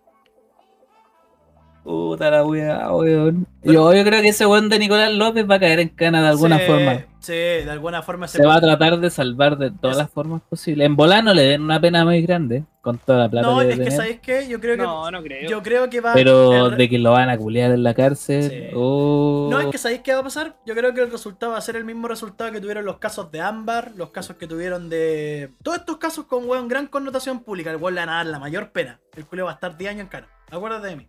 [1.83, 3.47] Puta la weá, weón.
[3.63, 6.27] Yo, yo creo que ese weón de Nicolás López va a caer en cana de
[6.29, 7.05] alguna Sí, forma.
[7.19, 10.41] Sí, de alguna forma Se va a tratar de salvar de todas Es- las formas
[10.49, 10.85] posibles.
[10.87, 13.63] En volar no le den una pena muy grande con toda la plata No, que
[13.63, 13.97] es debe que tener.
[13.97, 14.47] ¿sabéis qué?
[14.47, 14.81] Yo creo que.
[14.83, 15.49] No, no creo.
[15.49, 16.13] Yo creo que va.
[16.13, 18.49] Pero el- de que lo van a culiar en la cárcel.
[18.49, 18.63] Sí.
[18.75, 19.47] oh.
[19.51, 20.55] No, es que ¿sabéis qué va a pasar?
[20.65, 23.31] Yo creo que el resultado va a ser el mismo resultado que tuvieron los casos
[23.31, 25.49] de Ámbar, los casos que tuvieron de.
[25.63, 27.69] Todos estos casos con weón gran connotación pública.
[27.71, 28.99] El weón le van a dar la mayor pena.
[29.15, 30.27] El culio va a estar 10 años en cara.
[30.51, 31.07] Acuérdate de mí.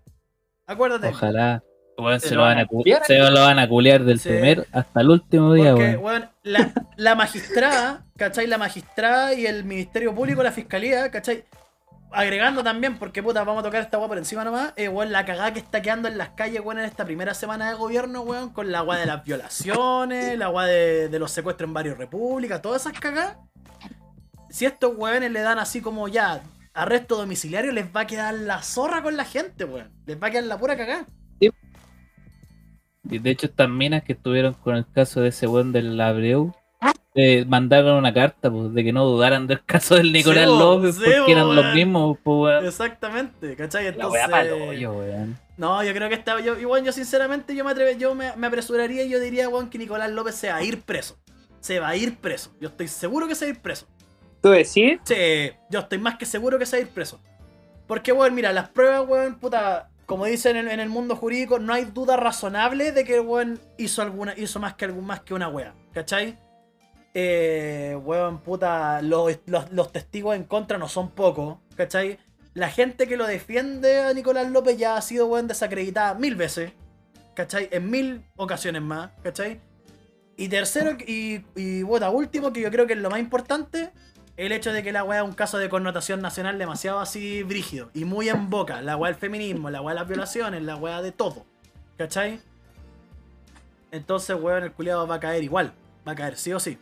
[0.72, 1.08] Acuérdate.
[1.08, 1.62] Ojalá.
[1.98, 3.04] Weón, Se se, lo van a a cu- culiar.
[3.04, 4.30] se lo van a culiar del Sí.
[4.30, 8.46] primer hasta el último día, Porque, la, la magistrada, ¿cachai?
[8.46, 11.44] La magistrada y el Ministerio Público, la Fiscalía, ¿cachai?
[12.10, 15.24] Agregando también, porque puta, vamos a tocar esta weá por encima nomás, eh, weón, la
[15.24, 18.50] cagada que está quedando en las calles, weón, en esta primera semana de gobierno, weón,
[18.50, 22.60] con la weá de las violaciones, la weá de, de los secuestros en varios repúblicas,
[22.62, 23.36] todas esas cagadas.
[24.50, 26.40] Si estos weones le dan así como ya
[26.74, 29.90] arresto domiciliario, les va a quedar la zorra con la gente, weón.
[30.06, 31.06] Les va a quedar la pura cagada.
[33.10, 36.54] Y de hecho, estas minas que estuvieron con el caso de ese weón del Abreu,
[37.14, 41.32] eh, mandaron una carta pues, de que no dudaran del caso del Nicolás López porque
[41.32, 42.66] eran los mismos, pues, weón.
[42.66, 43.88] Exactamente, ¿cachai?
[43.88, 44.12] Entonces.
[44.12, 45.38] weá pa'l hoyo, weón.
[45.56, 46.40] No, yo creo que está.
[46.40, 49.68] Yo, igual yo sinceramente yo me atreve, yo me, me apresuraría y yo diría, weón,
[49.68, 51.18] que Nicolás López se va a ir preso.
[51.60, 52.52] Se va a ir preso.
[52.60, 53.86] Yo estoy seguro que se va a ir preso.
[54.42, 54.98] ¿Tú decís?
[55.04, 57.20] Sí, yo estoy más que seguro que se va a ir preso.
[57.86, 59.88] Porque, weón, mira, las pruebas, weón, puta.
[60.06, 64.02] como dicen en, el mundo jurídico, no hay duda razonable de que el weón hizo
[64.02, 65.74] alguna, hizo más que algún más que una wea.
[65.92, 66.38] ¿Cachai?
[67.14, 72.18] Eh, weón, puta, los, los- los testigos en contra no son pocos, ¿cachai?
[72.54, 76.72] La gente que lo defiende a Nicolás López ya ha sido, weón, desacreditada mil veces,
[77.34, 77.68] ¿cachai?
[77.70, 79.60] En mil ocasiones más, ¿cachai?
[80.36, 83.90] Y tercero, y, y bueno, último, que yo creo que es lo más importante,
[84.36, 87.90] el hecho de que la weá es un caso de connotación nacional demasiado así brígido
[87.94, 88.80] y muy en boca.
[88.82, 91.44] La weá del feminismo, la weá de las violaciones, la weá de todo,
[91.98, 92.40] ¿cachai?
[93.90, 95.72] Entonces, weón, el culiado va a caer igual,
[96.06, 96.78] va a caer sí o sí.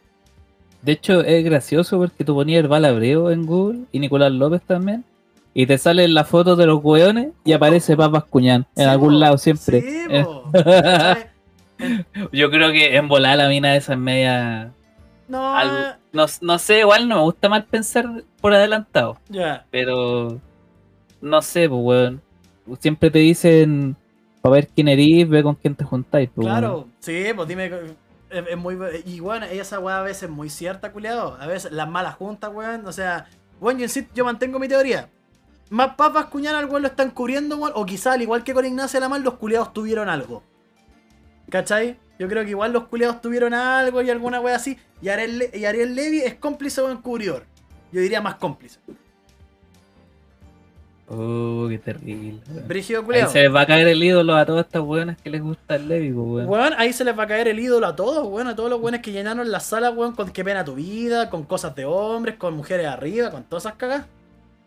[0.82, 5.04] De hecho, es gracioso porque tú ponías el Balabreo en Google y Nicolás López también.
[5.52, 9.18] Y te salen las fotos de los hueones y aparece Papas Cuñán en Sí, algún
[9.18, 9.80] lado siempre.
[9.82, 10.24] Sí, Eh.
[12.32, 14.70] Yo creo que en volar la mina esa es media.
[15.28, 18.06] No, algo- no, no sé, igual no me gusta mal pensar
[18.40, 19.18] por adelantado.
[19.28, 19.66] ya.
[19.70, 20.40] Pero.
[21.20, 22.22] No sé, pues, weón.
[22.80, 23.96] Siempre te dicen.
[24.40, 26.30] Para ver quién erís, ve con quién te juntáis.
[26.34, 26.58] Pues, weón.
[26.58, 27.70] Claro, sí, pues dime.
[28.30, 28.76] Es, es muy.
[29.04, 31.36] Y bueno, esa weá a veces es muy cierta, culiado.
[31.40, 32.86] A veces las malas juntas, weón.
[32.86, 33.26] O sea,
[33.60, 35.08] weón, yo, insisto, yo mantengo mi teoría.
[35.68, 37.72] Más papas cuñar al weón lo están cubriendo, weón.
[37.76, 40.42] O quizá, al igual que con Ignacia Lamar, los culiados tuvieron algo.
[41.50, 41.96] ¿Cachai?
[42.20, 44.76] Yo creo que igual los culiados tuvieron algo y alguna weá así.
[45.00, 47.44] Y Ariel, Le- y Ariel Levy es cómplice o encubridor.
[47.90, 48.78] Yo diría más cómplice.
[51.08, 52.38] Oh, qué terrible.
[52.68, 53.30] Brígido Ahí culiado.
[53.32, 55.88] se les va a caer el ídolo a todas estas weonas que les gusta el
[55.88, 56.48] Levi, pues, weón.
[56.48, 58.80] Weón, ahí se les va a caer el ídolo a todos, weón, a todos los
[58.80, 62.36] weones que llenaron la sala, weón, con qué pena tu vida, con cosas de hombres,
[62.36, 64.04] con mujeres arriba, con todas esas cagas.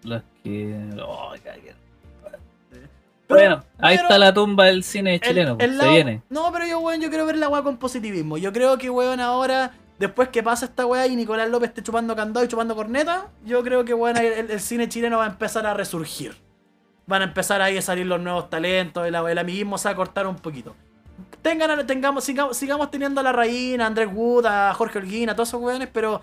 [0.03, 0.75] Los que.
[1.01, 1.73] Oh, qué-
[3.39, 6.21] bueno, ahí pero está la tumba del cine chileno, el pues, se lado- viene.
[6.29, 8.37] No, pero yo, weón, yo quiero ver la weá con positivismo.
[8.37, 12.15] Yo creo que, weón, ahora, después que pasa esta weá y Nicolás López esté chupando
[12.15, 15.65] candado y chupando corneta, yo creo que, weón, el, el cine chileno va a empezar
[15.65, 16.35] a resurgir.
[17.05, 19.95] Van a empezar ahí a salir los nuevos talentos, el, el amiguismo se va a
[19.95, 20.75] cortar un poquito.
[21.41, 25.35] Tengan, tengamos, sigamos, sigamos teniendo a la Reina, a Andrés Wood, a Jorge Holguín, a
[25.35, 26.21] todos esos weones, pero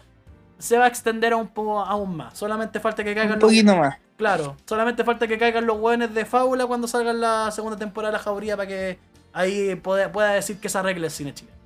[0.60, 2.38] se va a extender a un poco aún más.
[2.38, 3.96] Solamente falta que caigan Un los poquito más.
[4.16, 8.18] Claro, solamente falta que caigan los hueones de fábula cuando salga la segunda temporada de
[8.18, 8.98] la jauría para que
[9.32, 11.59] ahí pueda, pueda decir que se arregle el cine chileno.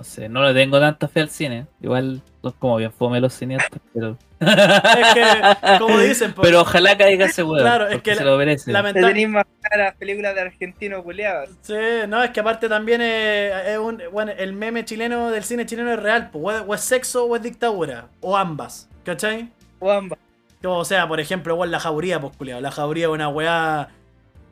[0.00, 1.66] No sé, no le tengo tanta fe al cine.
[1.82, 4.16] Igual son como bien fome los cineastas, pero.
[4.40, 7.60] Es que, como dicen, pues, Pero ojalá caiga ese weón.
[7.60, 8.64] Claro, es porque que se lo merece.
[8.64, 11.50] Te lamenta- tenéis más a las películas de argentinos culeados.
[11.60, 11.74] Sí,
[12.08, 15.92] no, es que aparte también es, es un, bueno, el meme chileno del cine chileno
[15.92, 19.50] es real, pues, o es, sexo o es dictadura, o ambas, ¿cachai?
[19.80, 20.18] O ambas.
[20.62, 22.62] Como, O sea, por ejemplo, weón, la jauría, pues, culiao.
[22.62, 23.90] La jauría es una weá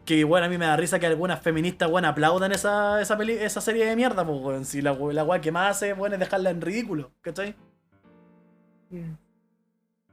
[0.08, 3.34] que, bueno, a mí me da risa que algunas feministas, weón, aplaudan esa, esa, peli-
[3.34, 4.64] esa serie de mierda, pues, weón.
[4.64, 7.54] Si la, la weá que más hace, weón, es dejarla en ridículo, ¿cachai?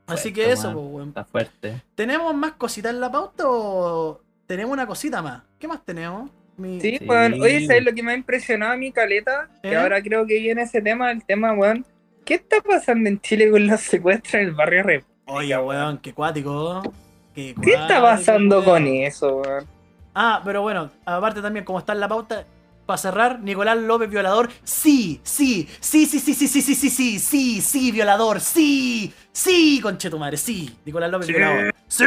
[0.08, 1.08] Así que eso, pues, weón.
[1.10, 1.82] Está fuerte.
[1.96, 5.44] ¿Tenemos más cositas en la pauta o tenemos una cosita más?
[5.58, 6.30] ¿Qué más tenemos?
[6.58, 7.06] Mi- Sí, Sí.
[7.06, 7.42] weón.
[7.42, 9.50] Oye, ¿sabes lo que me ha impresionado a mi caleta?
[9.64, 9.70] ¿Eh?
[9.70, 11.86] Que ahora creo que viene ese tema, el tema, weón.
[12.24, 15.04] ¿Qué está pasando en Chile con los secuestros en el barrio Rep?
[15.28, 16.82] Oye, weón, qué cuático.
[17.34, 18.66] Qué, ¿Qué está pasando weón.
[18.70, 19.75] con eso, weón?
[20.16, 22.46] Ah, pero bueno, aparte también, como está en la pauta,
[22.86, 24.50] para cerrar, Nicolás López violador.
[24.64, 29.80] Sí, sí, sí, sí, sí, sí, sí, sí, sí, sí, sí, sí, violador, sí, sí,
[29.82, 30.76] conchetumare, sí.
[30.86, 31.34] Nicolás López Sí.
[31.34, 31.76] violador.
[31.88, 32.06] Sí.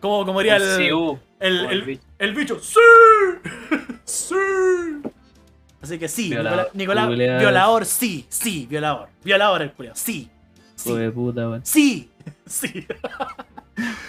[0.00, 2.02] Como, como diría el, uh, el, el el, bicho.
[2.18, 2.60] el bicho.
[2.60, 2.78] Sí,
[4.04, 4.34] sí.
[5.80, 6.30] Así que sí,
[6.74, 9.08] Nicolás, violador, sí, sí, violador.
[9.22, 10.30] Violador el culiao, sí.
[10.86, 11.60] hijo de Sí, puta, weón.
[11.64, 12.10] sí,
[12.46, 12.86] sí.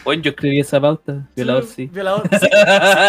[0.03, 1.27] Bueno, yo escribí esa pauta.
[1.35, 1.87] Violador, sí.
[1.87, 2.47] Violador, sí.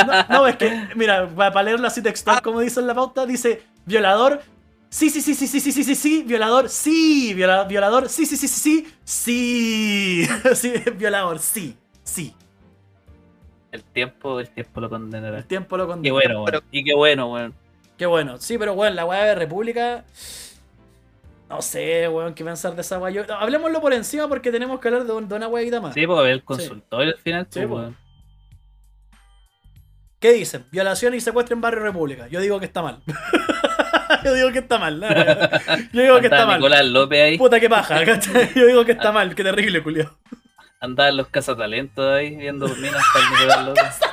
[0.07, 3.63] No, no, es que, mira, para leerlo así textual, como dice en la pauta, dice
[3.87, 4.41] violador.
[4.89, 8.37] Sí, sí, sí, sí, sí, sí, sí, sí, sí, violador, sí, viola- violador, sí, sí,
[8.37, 12.35] sí, sí, sí, sí, sí, violador, sí, sí.
[13.71, 15.39] El tiempo, el tiempo lo condenará.
[15.39, 16.13] El tiempo lo Qué condena.
[16.13, 16.63] bueno, weón.
[16.73, 17.55] Y qué bueno, weón.
[17.97, 20.05] Qué bueno, sí, pero bueno, la weá de República.
[21.51, 23.11] No sé, weón, qué pensar de esa weá.
[23.13, 25.93] Yo- Hablemoslo por encima porque tenemos que hablar de, un- de una weá más.
[25.95, 27.97] Sí, porque el consultorio al final, Sí, pues, weón.
[30.21, 30.65] ¿Qué dicen?
[30.71, 32.29] Violación y secuestro en Barrio República.
[32.29, 33.01] Yo digo que está mal.
[34.25, 35.01] Yo digo que está mal.
[35.01, 35.09] ¿no?
[35.93, 36.59] Yo digo que está mal.
[36.61, 38.03] Nicolás López ahí, Puta que paja.
[38.55, 40.19] Yo digo que está mal, qué terrible, Julio.
[40.81, 44.01] andaban los cazatalentos ahí viendo minas para el Nicolás López.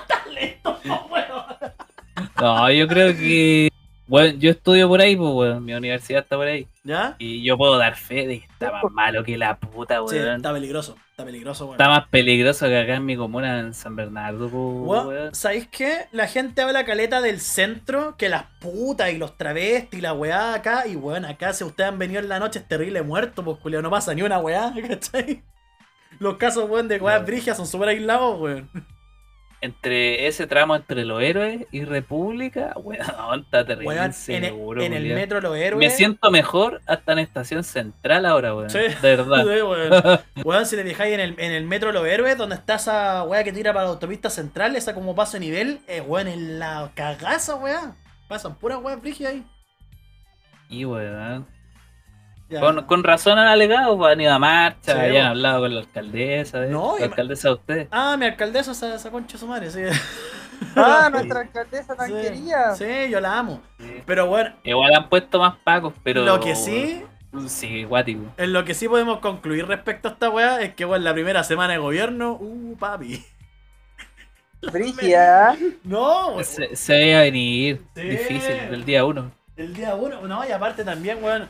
[2.39, 3.69] No, yo creo que.
[4.07, 5.65] Bueno, yo estudio por ahí, pues, weón.
[5.65, 6.67] Mi universidad está por ahí.
[6.83, 7.15] ¿Ya?
[7.19, 10.37] Y yo puedo dar fe de que está más malo que la puta, Sí, weón.
[10.37, 10.95] está peligroso.
[11.11, 11.73] Está peligroso, weón.
[11.75, 15.35] Está más peligroso que acá en mi comuna, en San Bernardo, pues, Weón, weón.
[15.35, 16.05] ¿Sabéis qué?
[16.13, 20.53] La gente habla caleta del centro, que las putas y los travestis y la weá
[20.53, 20.87] acá.
[20.87, 23.81] Y weón, acá si ustedes han venido en la noche es terrible muerto, pues Julio,
[23.81, 25.43] no pasa ni una weá, ¿cachai?
[26.19, 27.23] Los casos, weón, de No.
[27.25, 28.69] brigias son súper aislados, weón.
[29.67, 33.87] Entre ese tramo entre los héroes y República, weón, está terrible.
[33.87, 35.15] Weón, en, seguro, en el culiao.
[35.17, 35.79] metro Los Héroes.
[35.79, 38.69] Me siento mejor hasta en Estación Central ahora, weón.
[38.69, 38.79] Sí.
[38.79, 39.43] De verdad.
[39.47, 40.19] Sí, weón.
[40.45, 43.43] Weón, si te fijáis en el, en el metro Los Héroes, donde está esa weá
[43.43, 46.91] que tira para la autopista central, esa como paso de nivel, eh, weón, en la
[46.95, 47.95] cagaza, weá.
[48.27, 49.45] Pasan puras weas frigias ahí.
[50.69, 51.45] Y weón.
[52.49, 52.61] Ya.
[52.61, 55.81] Con, con razón han alegado, pues, han ido a marcha, Sí, habían hablado con la
[55.81, 57.87] alcaldesa, de, No, la alcaldesa de ustedes.
[57.91, 59.81] Ah, mi alcaldesa, esa, esa concha de su madre, sí.
[60.75, 62.13] Ah, nuestra alcaldesa tan Sí.
[62.21, 62.73] querida.
[62.75, 63.61] Sí, yo la amo.
[63.79, 64.01] Sí.
[64.05, 66.23] Pero bueno, Igual han puesto más pacos, pero.
[66.23, 67.03] lo que sí,
[67.47, 68.21] Sí, guático.
[68.37, 71.43] en lo que sí podemos concluir respecto a esta weá es que, bueno, la primera
[71.43, 73.23] semana de gobierno, uh, papi.
[74.71, 75.55] Brigia.
[75.83, 76.45] No, weón.
[76.45, 77.81] Se, se veía venir.
[77.95, 78.01] Sí.
[78.01, 79.31] Difícil, del día uno.
[79.55, 81.49] El día uno, no, y aparte también, weón,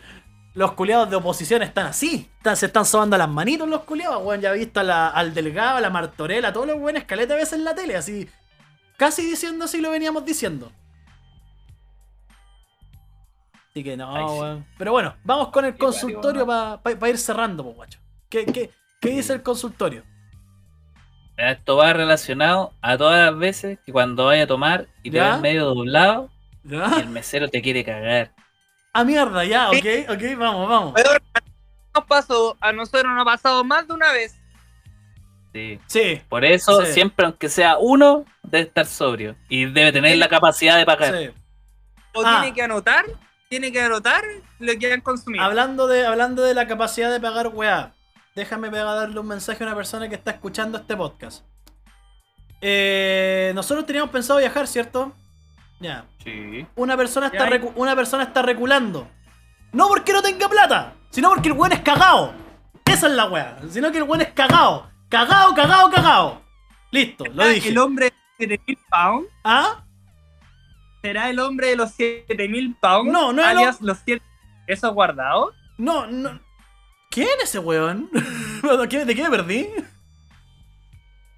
[0.58, 2.28] los culiados de oposición están así.
[2.38, 4.42] Están- se están sobando las manitos los culiados, weón.
[4.42, 7.36] Ya he visto a la- al Delgado, a la Martorella, a todos los buenos caleta
[7.36, 8.28] veces en la tele, así.
[8.98, 10.72] Casi diciendo así lo veníamos diciendo.
[13.70, 14.40] Así que no, Ay, sí.
[14.40, 14.66] weón.
[14.80, 18.00] Pero bueno, vamos con el Igual, consultorio para ir cerrando, pues, guacho.
[18.28, 20.04] ¿Qué, qué, qué dice el consultorio?
[21.38, 25.38] Esto va relacionado a todas las veces que cuando vaya a tomar y te ¿Ya?
[25.38, 26.32] medio doblado
[26.64, 27.00] y ¿Ya?
[27.00, 28.32] el mesero te quiere cagar.
[28.94, 30.94] Ah, mierda, ya, ok, ok, vamos, vamos.
[31.96, 34.36] Nos pasó, a nosotros nos ha pasado más de una vez.
[35.54, 35.80] Sí.
[35.88, 36.94] Sí, Por eso, Sí.
[36.94, 39.36] siempre, aunque sea uno, debe estar sobrio.
[39.50, 41.16] Y debe tener la capacidad de pagar.
[41.18, 41.30] sí.
[42.14, 42.40] O Ah.
[42.42, 43.06] tiene que anotar,
[43.50, 44.24] tiene que anotar
[44.60, 45.44] lo que han consumido.
[45.44, 47.94] Hablando de, hablando de la capacidad de pagar weá,
[48.36, 51.46] déjame pegar darle un mensaje a una persona que está escuchando este podcast.
[52.62, 55.14] Eh, nosotros teníamos pensado viajar, ¿cierto?
[55.80, 56.06] Ya.
[56.24, 56.66] Sí.
[56.76, 59.08] Una persona está, recu- una persona está reculando.
[59.74, 62.34] No porque no tenga plata, sino porque el weón es cagao.
[62.86, 63.58] Esa es la weá.
[63.70, 64.90] Sino que el weón es cagao.
[65.10, 66.42] Cagao, cagao, cagao.
[66.92, 67.70] Listo, lo ¿Será dije.
[67.70, 69.30] El hombre de 7000 pounds.
[69.44, 69.84] ¿Ah?
[71.02, 73.12] ¿Será el hombre de los 7000 pounds?
[73.12, 74.24] No, no alias los 7
[74.68, 75.54] ¿Eso guardado?
[75.78, 76.40] No, no.
[77.12, 78.10] ¿Quién es ese weón?
[78.64, 79.68] ¿De qué, de qué me perdí?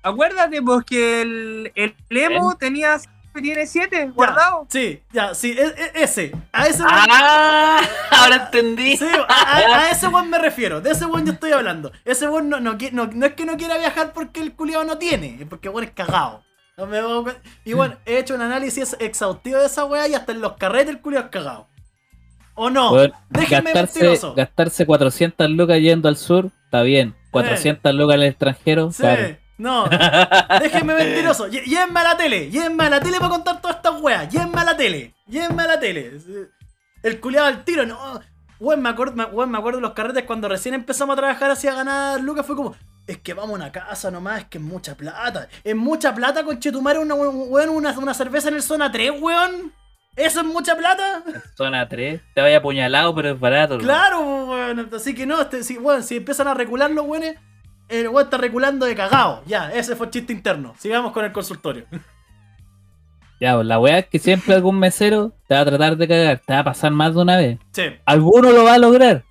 [0.02, 2.98] Acuérdate, pues que el, el Emo tenía,
[3.42, 4.66] tiene 7 guardado.
[4.70, 6.32] Sí, ya, sí, e- e- ese.
[6.52, 6.84] A ese.
[6.86, 7.82] ¡Ah!
[8.12, 8.98] Ahora entendí.
[8.98, 11.92] Sí, a, a- a ese weón me refiero, de ese weón yo estoy hablando.
[12.06, 14.98] Ese weón no, no, no, no es que no quiera viajar porque el culiado no
[14.98, 16.44] tiene, es porque el weón es cagado.
[17.66, 20.90] Y bueno, he hecho un análisis exhaustivo de esa weá y hasta en los carretes
[20.90, 21.68] el culiado es cagado.
[22.56, 22.94] ¿O no?
[23.30, 24.34] Déjenme gastarse, mentiroso.
[24.34, 27.16] gastarse 400 lucas yendo al sur, está bien.
[27.32, 29.36] 400 lucas en el extranjero, Sí, claro.
[29.60, 29.88] No.
[30.60, 31.48] Déjenme mentiroso.
[31.48, 32.50] Llévenme a la tele.
[32.50, 34.30] Llévenme a la tele para contar todas estas weas.
[34.30, 35.14] Llévenme a la tele.
[35.28, 36.20] Llévenme a la tele.
[37.04, 38.20] El culiado al tiro, no.
[38.60, 41.52] Weón, me acuerdo, me, weón, me acuerdo de los carretes cuando recién empezamos a trabajar
[41.52, 42.46] así a ganar lucas.
[42.46, 45.50] Fue como, es que vamos a una casa nomás, es que es mucha plata.
[45.64, 49.74] Es mucha plata con Chetumare, una, weón, una, una cerveza en el zona 3, weón.
[50.16, 51.24] ¿Eso es mucha plata?
[51.56, 53.78] Zona 3, te vaya apuñalado, pero es barato.
[53.78, 54.90] Claro, weón.
[54.94, 57.38] Así que no, este, si, weón, si empiezan a recular los weones,
[57.90, 59.42] el weón está reculando de cagao.
[59.46, 60.74] Ya, ese fue chiste interno.
[60.78, 61.86] Sigamos con el consultorio.
[63.40, 66.42] Ya, pues, la weá es que siempre algún mesero te va a tratar de cagar,
[66.46, 67.58] te va a pasar más de una vez.
[67.72, 67.84] Sí.
[68.06, 69.24] Alguno lo va a lograr.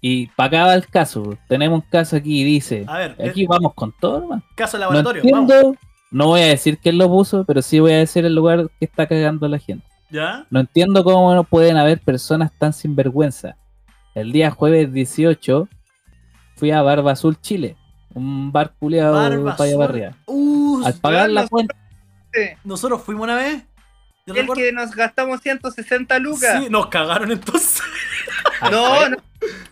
[0.00, 1.36] Y para acá va el caso.
[1.48, 2.84] Tenemos un caso aquí y dice.
[2.88, 4.42] A ver, Aquí vamos con todo, hermano.
[4.54, 5.22] caso No laboratorio.
[5.24, 5.50] vamos.
[5.50, 5.78] entiendo.
[6.10, 8.84] No voy a decir quién lo puso, pero sí voy a decir el lugar que
[8.84, 9.84] está cagando la gente.
[10.10, 10.46] ¿Ya?
[10.50, 13.56] No entiendo cómo no pueden haber personas tan sinvergüenza.
[14.14, 15.68] El día jueves 18
[16.56, 17.76] fui a Barba Azul, Chile.
[18.14, 20.14] Un bar culeado para arriba.
[20.26, 21.74] Uh, Al pagar la cuenta.
[22.64, 23.62] nosotros fuimos una vez.
[24.26, 26.62] Yo El recuerdo- que nos gastamos 160 lucas.
[26.62, 27.82] Sí, nos cagaron entonces.
[28.70, 29.16] No, no.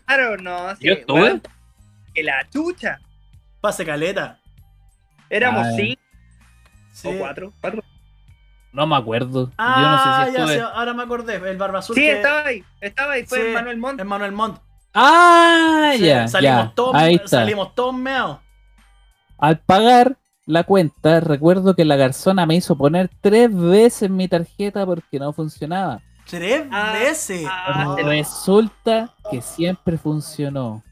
[0.06, 0.76] Claro, no.
[0.76, 1.22] sí, Yo estuve.
[1.22, 1.42] weón,
[2.14, 2.98] que la chucha.
[3.60, 4.38] Pase caleta.
[5.30, 5.72] Éramos Ah.
[5.76, 6.02] 5
[6.92, 7.08] Sí.
[7.08, 7.52] o 4.
[7.60, 7.82] Cuatro.
[8.72, 9.50] No me acuerdo.
[9.56, 11.36] Ah, Yo no sé si ya ahora me acordé.
[11.36, 11.94] El barba azul.
[11.94, 12.64] Sí, que- estaba ahí.
[12.80, 13.24] Estaba ahí.
[13.24, 14.00] Fue Manuel Montt.
[14.00, 14.58] en Manuel Montt.
[14.94, 16.72] Ah, Sí, ya, salimos, ya.
[16.74, 17.28] Todos, Ahí está.
[17.28, 18.38] salimos todos meados.
[19.38, 20.16] Al pagar
[20.46, 25.32] la cuenta, recuerdo que la garzona me hizo poner tres veces mi tarjeta porque no
[25.32, 26.00] funcionaba.
[26.28, 27.44] Tres Ah, veces.
[27.48, 27.96] ah.
[28.04, 30.82] Resulta que siempre funcionó.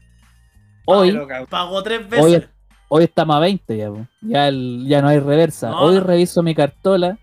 [0.85, 1.17] Te Hoy.
[1.49, 2.25] Pagó tres veces.
[2.25, 2.45] hoy,
[2.89, 3.89] hoy estamos a 20 ya,
[4.21, 5.69] ya, el- ya no hay reversa.
[5.69, 5.81] No.
[5.81, 7.17] Hoy reviso mi cartola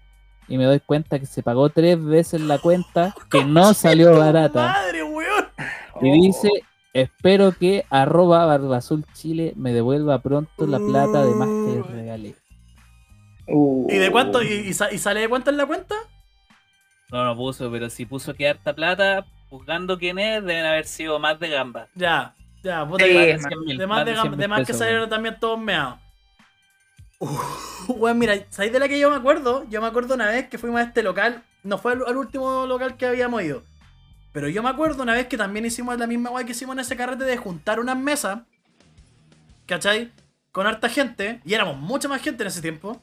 [0.48, 4.18] y me doy cuenta que se pagó tres veces la cuenta, que no salió ¡Tu
[4.18, 4.68] barata.
[4.68, 5.44] Madre, weón.
[6.01, 6.49] Y dice,
[6.93, 12.35] espero que arroba Barbazul Chile me devuelva pronto la plata de más que les regalé.
[13.47, 14.43] ¿Y de cuánto?
[14.43, 15.95] ¿Y, y sa- y sale de cuánto en la cuenta?
[17.11, 21.19] No, no puso, pero si puso que harta plata, juzgando quién es, deben haber sido
[21.19, 21.89] más de gamba.
[21.95, 23.79] Ya, ya, puta Sí, que- man.
[23.79, 25.99] de más, de, de más que salieron también todos meados.
[27.89, 29.65] Weón, mira, ¿sabéis de la que yo me acuerdo?
[29.70, 31.43] Yo me acuerdo una vez que fuimos a este local.
[31.65, 33.62] No fue al, al último local que habíamos ido.
[34.32, 36.80] Pero yo me acuerdo una vez que también hicimos la misma weá que hicimos en
[36.80, 38.40] ese carrete de juntar unas mesas.
[39.66, 40.10] ¿Cachai?
[40.52, 41.40] Con harta gente.
[41.44, 43.00] Y éramos mucha más gente en ese tiempo.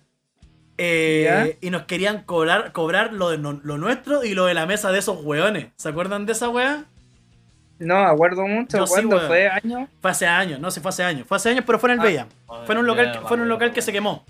[0.77, 4.65] eh, y nos querían cobrar, cobrar lo, de no- lo nuestro y lo de la
[4.65, 5.68] mesa de esos weones.
[5.77, 6.84] ¿Se acuerdan de esa weá?
[7.80, 8.77] No, acuerdo mucho.
[8.80, 9.27] Yo sí, ¿Cuándo weón.
[9.27, 9.47] fue?
[9.47, 9.88] ¿Año?
[10.02, 11.26] Fue hace años, no sé, fue hace años.
[11.27, 12.03] Fue hace años, pero fue en el Ah.
[12.03, 12.27] Bella.
[12.65, 14.26] Fue en un local, que- fue en un local que se quemó.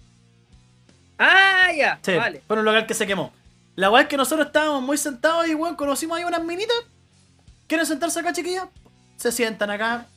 [1.18, 1.98] Ah, ya.
[2.04, 2.42] Sí, Vale.
[2.46, 3.32] fue en un local que se quemó.
[3.76, 6.78] La weá es que nosotros estábamos muy sentados y weón, conocimos ahí unas minitas.
[7.68, 8.68] ¿Quieren sentarse acá, chiquillas?
[9.18, 10.08] Se sientan acá.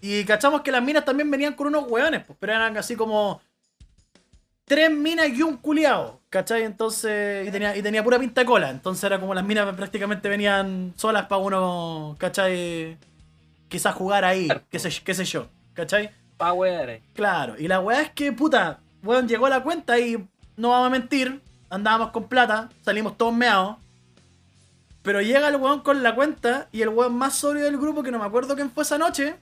[0.00, 3.40] Y cachamos que las minas también venían con unos weones, pues, pero eran así como.
[4.66, 6.62] Tres minas y un culiao, ¿cachai?
[6.62, 7.46] Entonces.
[7.46, 8.70] Y tenía, y tenía pura pinta de cola.
[8.70, 12.96] Entonces era como las minas prácticamente venían solas para uno, ¿cachai?
[13.68, 16.10] Quizás jugar ahí, qué sé, qué sé yo, ¿cachai?
[16.36, 17.00] Power.
[17.14, 20.16] Claro, y la weá es que, puta, weón, llegó la cuenta y
[20.56, 21.40] no vamos a mentir,
[21.74, 23.76] andábamos con plata, salimos todos meados.
[25.02, 28.10] Pero llega el weón con la cuenta y el weón más sobrio del grupo, que
[28.10, 29.36] no me acuerdo quién fue esa noche,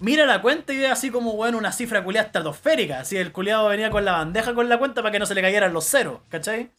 [0.00, 3.00] mira la cuenta y ve así como, weón, una cifra culiada estratosférica.
[3.00, 5.42] Así el culiado venía con la bandeja con la cuenta para que no se le
[5.42, 6.70] cayeran los ceros, ¿cachai?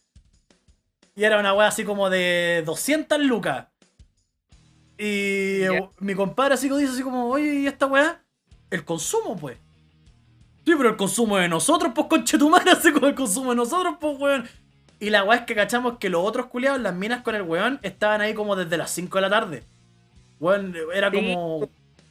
[1.16, 3.66] Y era una weá así como de 200 lucas.
[4.96, 5.62] Y
[5.98, 8.22] mi compadre así como dice así como, oye, ¿y esta weá?
[8.70, 9.58] El consumo, pues.
[10.64, 14.18] Sí, pero el consumo de nosotros, pues conchetumara, así como el consumo de nosotros, pues
[14.18, 14.48] weón.
[14.98, 17.78] Y la weá es que cachamos que los otros culiados, las minas con el weón,
[17.82, 19.64] estaban ahí como desde las 5 de la tarde.
[20.38, 21.16] Weón, era Sí.
[21.16, 21.68] como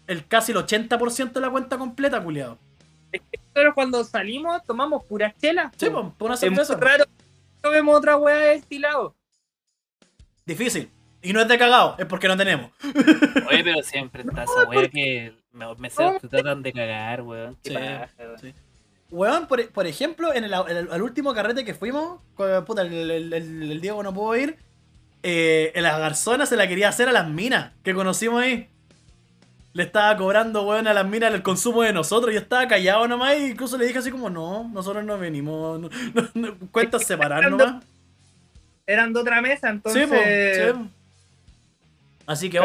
[0.07, 2.57] el casi el 80% de la cuenta completa, culiado.
[3.53, 5.71] Nosotros cuando salimos tomamos puras chelas.
[5.77, 6.75] Sí, pues, por una Es cerveza.
[6.77, 7.05] raro.
[7.63, 9.13] No vemos otra weá de estilado.
[10.45, 10.89] Difícil.
[11.21, 12.71] Y no es de cagado, es porque no tenemos.
[13.49, 17.57] Oye, pero siempre está esa wea que me, me se te tratan de cagar, weón.
[17.63, 18.39] Qué Sí, paja, weón.
[18.39, 18.53] sí.
[19.11, 22.19] Weón, por, por ejemplo, en el, el- al último carrete que fuimos,
[22.67, 24.57] puta, el, el- el- el Diego no pudo ir.
[25.23, 28.69] Eh, en la garzona se la quería hacer a las minas que conocimos ahí.
[29.73, 32.33] Le estaba cobrando, weón, a las minas el consumo de nosotros.
[32.33, 35.79] Yo estaba callado nomás y incluso le dije así como, no, nosotros no venimos.
[35.79, 37.83] no- no- no, cuentas separadas nomás.
[38.85, 40.07] Eran de otra mesa, Sí, entonces.
[40.07, 40.87] po, sí, po.
[42.27, 42.59] Así que,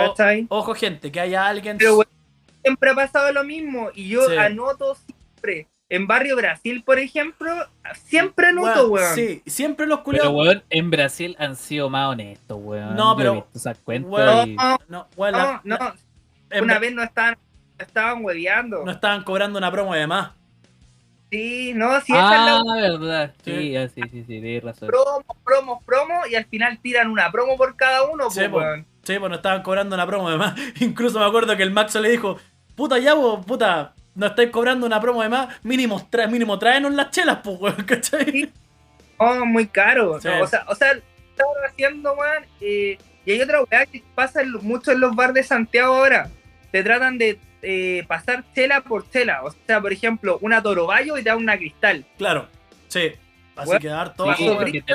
[0.49, 1.79] ojo, gente, que haya alguien.
[1.79, 2.09] Pero weón,
[2.65, 3.91] siempre ha pasado lo mismo.
[3.95, 4.37] Y yo Sí.
[4.37, 5.69] anoto siempre.
[5.91, 7.53] En Barrio Brasil, por ejemplo,
[8.07, 9.15] siempre anoto, weón.
[9.15, 10.33] Sí, siempre los Pero, culiados.
[10.35, 12.97] weón, en Brasil han sido más honestos, weón.
[12.97, 13.47] No, pero-
[13.85, 15.95] weón, y- No, No, weón, no, no.
[16.51, 17.37] en Una vez no estaban,
[17.79, 18.83] estaban hueveando.
[18.85, 20.31] no estaban cobrando una promo de más.
[21.31, 23.35] Sí, no, sí, esa es la Ah, verdad.
[23.45, 23.53] Sí.
[23.57, 24.89] Sí, ah, sí, sí, sí, tienes razón.
[24.89, 28.57] promo, promo, promo, y al final tiran una promo por cada uno, Sí, pues, po.
[28.59, 28.87] weón.
[29.03, 30.55] Sí, pues no estaban cobrando una promo de más.
[30.81, 32.39] Incluso me acuerdo que el Maxo le dijo,
[32.75, 36.93] puta ya vos, puta, no estáis cobrando una promo de más, mínimo, tra mínimo tráenos
[36.95, 38.31] las chelas, pues, weón, ¿cachai?
[38.31, 38.53] Sí.
[39.19, 40.21] Oh, muy caro.
[40.21, 40.29] Sí.
[40.29, 42.45] No, o sea, o sea, estaban haciendo, weón.
[42.61, 46.29] eh, y hay otra weá que pasa en mucho en los bares de Santiago ahora.
[46.71, 49.43] Te tratan de eh, pasar chela por chela.
[49.45, 52.05] O sea, por ejemplo, una toroballo y te dan una cristal.
[52.19, 52.49] Claro,
[52.89, 53.13] sí.
[53.57, 54.35] Así que dar todo.
[54.35, 54.49] Sí,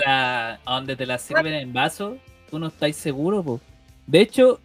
[0.05, 2.17] a donde te la sirven en vaso,
[2.49, 3.61] tú no estás seguro, po.
[4.05, 4.59] De hecho,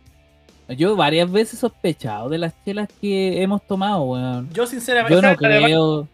[0.69, 4.49] yo varias veces he sospechado de las chelas que hemos tomado, weón.
[4.53, 6.09] Yo sinceramente, Yo no creo.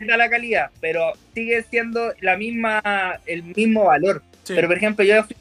[0.00, 2.82] La calidad, pero sigue siendo la misma,
[3.26, 4.22] el mismo valor.
[4.44, 5.36] sí, Pero por ejemplo, yo fui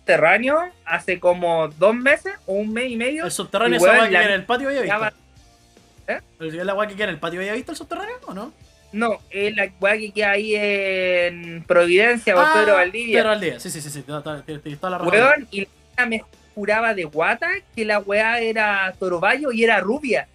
[0.00, 3.24] subterráneo hace como dos meses o un mes y medio.
[3.24, 5.00] el subterráneo weón, weá que queda en el patio había ya visto.
[5.00, 8.34] va- ¿El- ¿Es la weá que queda en el patio había visto el subterráneo o
[8.34, 8.52] no?
[8.92, 13.18] No, es la weá que queda ahí en Providencia o Pedro Valdivia.
[13.18, 15.12] Pedro Valdivia, sí, sí, sí, sí, tienes toda la razón.
[15.14, 15.66] Weón, y la
[15.96, 20.28] weá me juraba de guata que la weá era toroballo y era rubia.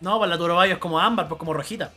[0.00, 1.92] No, pues la Torobayo es como ámbar, pues como rojita.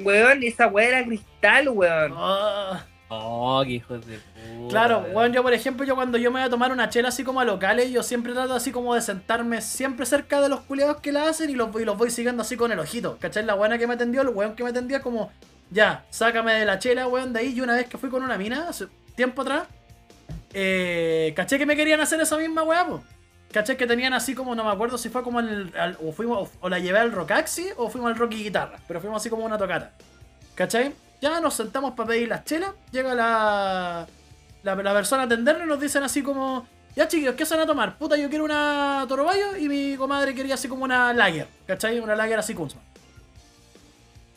[0.00, 2.14] Weón, esa weá era cristal, weón.
[2.16, 2.84] Ah.
[3.12, 4.68] Oh, qué hijos de puta.
[4.68, 5.12] Claro, weón.
[5.12, 7.40] bueno, yo por ejemplo, yo cuando yo me voy a tomar una chela así como
[7.40, 11.12] a locales, yo siempre trato así como de sentarme siempre cerca de los culiados que
[11.12, 13.18] la hacen y los, y los voy siguiendo así con el ojito.
[13.20, 13.44] ¿Cachai?
[13.44, 15.30] La buena que me atendió, el weón que me atendió es como,
[15.70, 17.54] ya, sácame de la chela, weón, de ahí.
[17.54, 19.68] Y una vez que fui con una mina, hace tiempo atrás,
[20.52, 23.02] eh, caché que me querían hacer esa misma weá, po.
[23.52, 26.50] Caché que tenían así como, no me acuerdo si fue como en el, o fuimos,
[26.60, 29.58] o, la llevé al Rockaxi o fuimos al Rocky Guitarra, pero fuimos así como una
[29.58, 29.92] tocata.
[30.54, 30.94] ¿Cachai?
[31.20, 34.06] Ya nos sentamos para pedir las chelas, llega la,
[34.62, 37.66] la, persona a atendernos y nos dicen así como, ya chiquillos, ¿qué se van a
[37.66, 37.98] tomar?
[37.98, 41.98] Puta, yo quiero una Torobayo y mi comadre quería así como una Lager, ¿cachai?
[41.98, 42.84] Una Lager así Kunzman.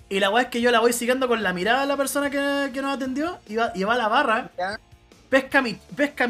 [0.10, 2.30] Y la weá es que yo la voy siguiendo con la mirada de la persona
[2.30, 4.52] que, que nos atendió y va, y va a la barra.
[5.34, 6.30] Pesca mi, pesca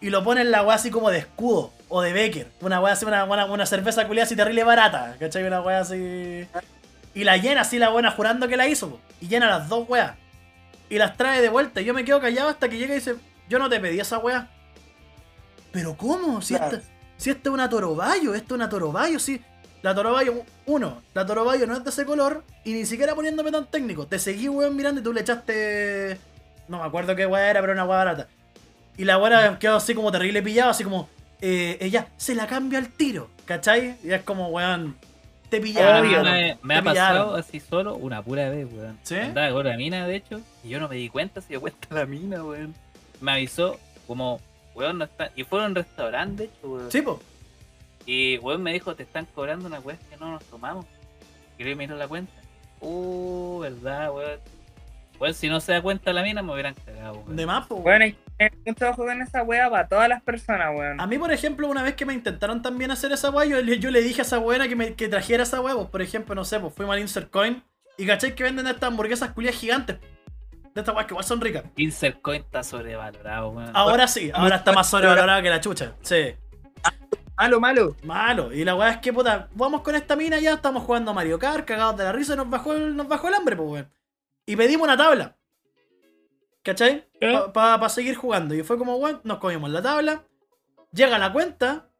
[0.00, 2.46] y lo pone en la weá así como de escudo o de Becker.
[2.60, 5.42] Una weá así, una, una, una cerveza culiada así terrible barata, ¿cachai?
[5.42, 6.46] Una weá así.
[7.12, 9.00] Y la llena así la buena jurando que la hizo, po.
[9.20, 10.12] Y llena las dos weas.
[10.88, 11.80] Y las trae de vuelta.
[11.80, 13.16] Y yo me quedo callado hasta que llega y dice,
[13.48, 14.48] yo no te pedí esa wea.
[15.72, 16.40] Pero ¿cómo?
[16.40, 16.76] Si Claro.
[16.76, 19.42] esta, si esta es una torobayo, esto es una torobayo, sí.
[19.82, 23.66] La torobayo, uno, la torobayo no es de ese color y ni siquiera poniéndome tan
[23.66, 24.06] técnico.
[24.06, 26.18] Te seguí, weón, mirando y tú le echaste.
[26.68, 28.28] No me acuerdo qué weá era, pero una weá barata.
[28.96, 31.08] Y la weá quedó así como terrible pillado, así como.
[31.40, 33.96] Eh, ella se la cambia al tiro, ¿cachai?
[34.02, 34.96] Y es como, weón,
[35.48, 36.06] te pillaron.
[36.06, 36.22] Obvio.
[36.24, 38.98] me, me Te ha pasado así solo una pura vez, weón.
[39.02, 39.14] ¿Sí?
[39.14, 41.86] Andaba con la mina, de hecho, y yo no me di cuenta, se dio cuenta
[41.94, 42.74] la mina, weón.
[43.20, 44.40] Me avisó como,
[44.74, 45.30] weón, no está.
[45.36, 46.90] Y fue a un restaurante, de hecho, weón.
[46.90, 47.20] Sí, po.
[48.04, 50.86] Y weón me dijo, te están cobrando una weá que no nos tomamos.
[51.56, 52.32] Y le miró la cuenta.
[52.80, 54.40] Uh, verdad, weón.
[55.20, 57.36] Weón, si no se da cuenta la mina, me hubieran cagado, weón.
[57.36, 57.76] De más, po.
[57.76, 61.00] Bueno, hay que tener mucho ojo con esa wea para todas las personas, weón.
[61.00, 63.78] A mí, por ejemplo, una vez que me intentaron también hacer esa weá, yo, le-
[63.78, 66.34] yo le dije a esa buena que, me, que trajera esa weá, pues, por ejemplo,
[66.34, 67.62] no sé, pues fuimos al Insert Coin
[67.96, 69.98] y cachai que venden estas hamburguesas culias gigantes.
[70.74, 71.64] De estas weas que igual son ricas.
[71.76, 73.70] Insert Coin está sobrevalorado, weón.
[73.74, 75.94] Ahora sí, ahora está más sobrevalorada que la chucha.
[76.02, 76.34] Sí.
[77.36, 77.96] Malo, malo.
[78.02, 78.52] Malo.
[78.52, 81.64] Y la weá es que, puta, vamos con esta mina ya, estamos jugando Mario Kart,
[81.64, 83.88] cagados de la risa y nos bajó el, nos bajó el hambre, pues, weón.
[84.48, 85.36] Y pedimos una tabla.
[86.62, 87.06] ¿Cachai?
[87.20, 87.38] ¿Eh?
[87.52, 88.54] Para seguir jugando.
[88.54, 90.24] Y fue como, weón, nos comimos la tabla.
[90.92, 91.90] Llega la cuenta.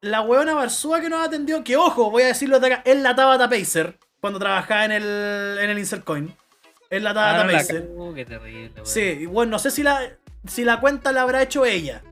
[0.00, 3.16] La weona Barzúa que nos atendió, que ojo, voy a decirlo de acá, es la
[3.16, 6.32] Tabata Pacer, cuando trabajaba en el, en el Insert Coin.
[6.88, 7.88] Es la Tabata Ah, no la Pacer.
[7.90, 8.86] Uh, qué terrible, weón.
[8.86, 10.00] Sí, bueno, no sé si la,
[10.46, 12.04] si la cuenta la habrá hecho ella.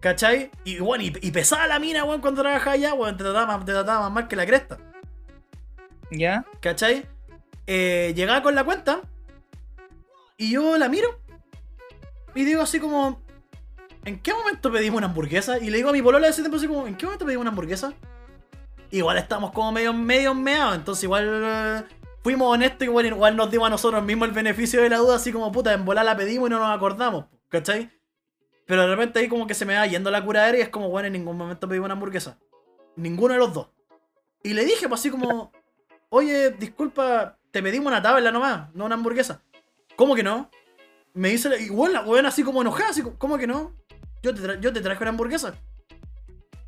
[0.00, 0.50] ¿Cachai?
[0.64, 3.64] Y bueno, y, y pesaba la mina, weón, cuando trabajaba allá, weón, te trataba, más-
[3.64, 4.76] te trataba más mal que la cresta.
[6.10, 6.44] ¿Ya?
[6.60, 7.06] ¿Cachai?
[7.66, 9.00] Eh, llegaba con la cuenta
[10.36, 11.20] y yo la miro
[12.34, 13.22] y digo así como,
[14.04, 15.58] ¿en qué momento pedimos una hamburguesa?
[15.58, 17.42] Y le digo a mi polola de ese tiempo así como, ¿en qué momento pedimos
[17.42, 17.94] una hamburguesa?
[18.90, 21.84] Igual estamos como medio, medio meados, entonces igual eh,
[22.22, 25.16] fuimos honestos y bueno, igual nos dimos a nosotros mismos el beneficio de la duda,
[25.16, 27.90] así como puta, en volar la pedimos y no nos acordamos, ¿cachai?
[28.66, 30.88] Pero de repente ahí como que se me va yendo la curadera y es como,
[30.88, 32.38] bueno, en ningún momento pedimos una hamburguesa.
[32.96, 33.68] Ninguno de los dos.
[34.42, 35.52] Y le dije, pues así como,
[36.08, 39.42] oye, disculpa, te pedimos una tabla nomás, no una hamburguesa.
[39.96, 40.50] ¿Cómo que no?
[41.14, 43.72] Me dice, la- igual la weón así como enojada, así como, ¿cómo que no?
[44.22, 45.54] Yo te, yo te traje una hamburguesa.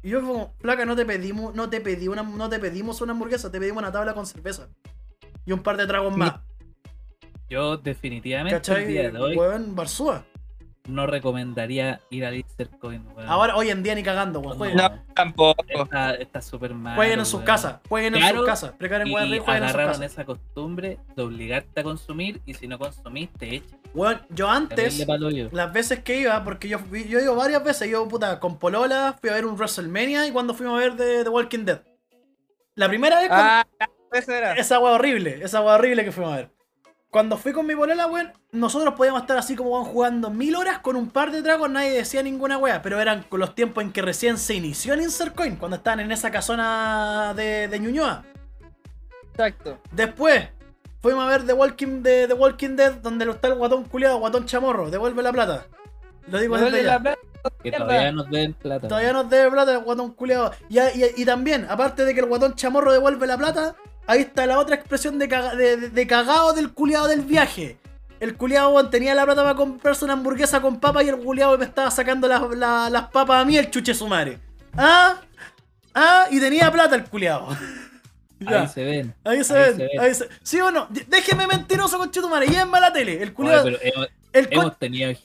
[0.03, 3.13] Y yo como, placa, no te pedimos, no te pedí una, no te pedimos una
[3.13, 4.69] hamburguesa, te pedimos una tabla con cerveza.
[5.45, 6.35] Y un par de tragos más.
[7.49, 8.87] Yo definitivamente el ¿Cachai?
[8.87, 10.25] día de hoy Weón, Barzúa.
[10.89, 13.29] No recomendaría ir al Insert Coin, weón.
[13.29, 14.77] Ahora, hoy en día ni cagando, weón.
[14.77, 15.65] No, tampoco.
[16.19, 16.97] Está súper mal.
[16.97, 18.73] jueguen en sus casas, jueguen en sus casas.
[18.79, 22.79] Precaren, weón, jueguen en sus agarraron esa costumbre de obligarte a consumir y si no
[22.79, 23.79] consumís te echan.
[24.31, 24.99] Yo antes,
[25.53, 29.17] las veces que iba, porque yo, yo he ido varias veces, yo puta, con Polola,
[29.21, 31.81] fui a ver un WrestleMania y cuando fuimos a ver de The Walking Dead.
[32.75, 33.67] La primera vez, cuando- Ah,
[34.13, 34.53] eso era.
[34.55, 36.51] esa wea horrible, esa wea horrible que fuimos a ver.
[37.17, 40.81] Cuando fui con mi polola, weón, nosotros podíamos estar así como weón, jugando mil horas
[40.81, 43.91] con un par de tragos, nadie decía ninguna wea, pero eran con los tiempos en
[43.91, 48.23] que recién se inició el Insert Coin, cuando estaban en esa casona de, de Ñuñoa.
[49.31, 49.79] Exacto.
[49.93, 50.47] Después,
[51.01, 54.45] fuimos a ver The Walking, de, The Walking Dead, donde está el guatón culiado, guatón
[54.45, 55.67] chamorro, devuelve la plata.
[56.27, 56.93] Lo digo desde Devuelve ya.
[56.93, 57.21] la plata.
[57.63, 58.89] Que todavía nos den plata.
[58.89, 60.53] Todavía nos debe plata el guatón culiado.
[60.69, 63.75] Y, y- y también, aparte de que el guatón chamorro devuelve la plata,
[64.07, 67.79] ahí está la otra expresión de, caga- de, de- de cagado del culiado del viaje.
[68.21, 71.65] El culiado tenía la plata para comprarse una hamburguesa con papa y el culiado me
[71.67, 74.39] estaba sacando las, la- las papas a mí, el chuche su madre.
[74.77, 75.21] ¿Ah?
[75.95, 76.27] ¿Ah?
[76.31, 77.49] Y tenía plata el culiado.
[78.47, 79.15] Ahí se ven.
[79.25, 80.01] Ahí se ahí ven, se ven.
[80.01, 80.89] ahí se- ¿Sí o no?
[80.91, 82.47] Déjeme mentiroso, conchetumare.
[82.47, 83.23] Llévenme a la tele.
[83.23, 83.65] El culiado.
[84.33, 85.17] El, con- hemos tenido el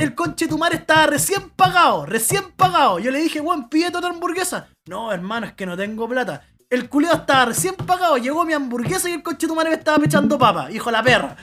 [0.00, 3.00] el conchetumare estaba recién pagado, recién pagado.
[3.00, 4.68] Yo le dije, weón, pídete otra hamburguesa.
[4.86, 6.44] No, hermano, es que no tengo plata.
[6.72, 10.70] El culiado estaba recién pagado, llegó mi hamburguesa y el conchetumare me estaba pechando papa,
[10.70, 11.36] hijo de la perra.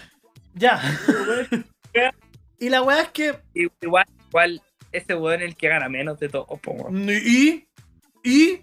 [0.56, 0.82] Ya.
[2.60, 3.40] y la weá es que.
[3.54, 4.62] Igual, igual,
[4.92, 6.90] ese weón es el que gana menos de todo, po.
[6.92, 7.68] Y.
[8.24, 8.62] Y.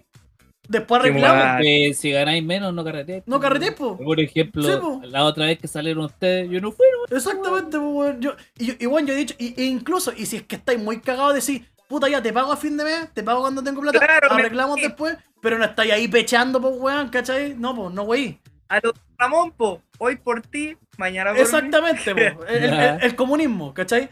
[0.67, 1.65] Después arreglamos.
[1.95, 3.23] si ganáis menos, no carreteéis.
[3.25, 3.97] No carreteéis, po.
[3.97, 4.99] Por ejemplo, Sí, po.
[5.05, 6.85] la otra vez que salieron ustedes, yo no fui.
[7.09, 7.15] ¿no?
[7.15, 8.19] Exactamente, pues, weón.
[8.21, 10.77] Yo, y, y bueno, yo he dicho, y, e incluso, y si es que estáis
[10.79, 13.79] muy cagados, decís, puta, ya te pago a fin de mes, te pago cuando tengo
[13.79, 15.15] plata, Claro, me- arreglamos después,
[15.47, 17.55] pero no estáis ahí pechando, pues, weón, ¿cachai?
[17.57, 18.37] No, pues, no, wey.
[18.67, 19.81] A los Ramón, po.
[19.97, 21.41] Hoy por ti, mañana por mí.
[21.41, 24.09] Exactamente, po, el, el- el- comunismo, ¿cachai?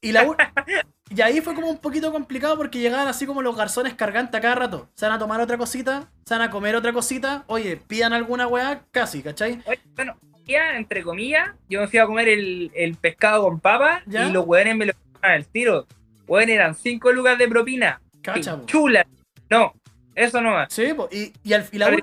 [0.00, 0.26] Y, la,
[1.08, 4.40] y ahí fue como un poquito complicado porque llegaban así como los garzones cargantes a
[4.40, 4.88] cada rato.
[4.94, 8.48] Se van a tomar otra cosita, se van a comer otra cosita, oye, pidan alguna
[8.48, 9.62] weá, casi, ¿cachai?
[9.66, 10.16] Oye, bueno,
[10.48, 14.26] ya, entre comillas, yo me fui a comer el, el pescado con papa ¿Ya?
[14.26, 15.86] y los weones me lo al tiro.
[16.26, 18.00] Weón, eran 5 lucas de propina.
[18.20, 18.60] Cacha.
[18.66, 19.06] Chula.
[19.48, 19.72] No,
[20.16, 20.72] eso no más.
[20.72, 21.94] Sí, po, y, y, al, y la,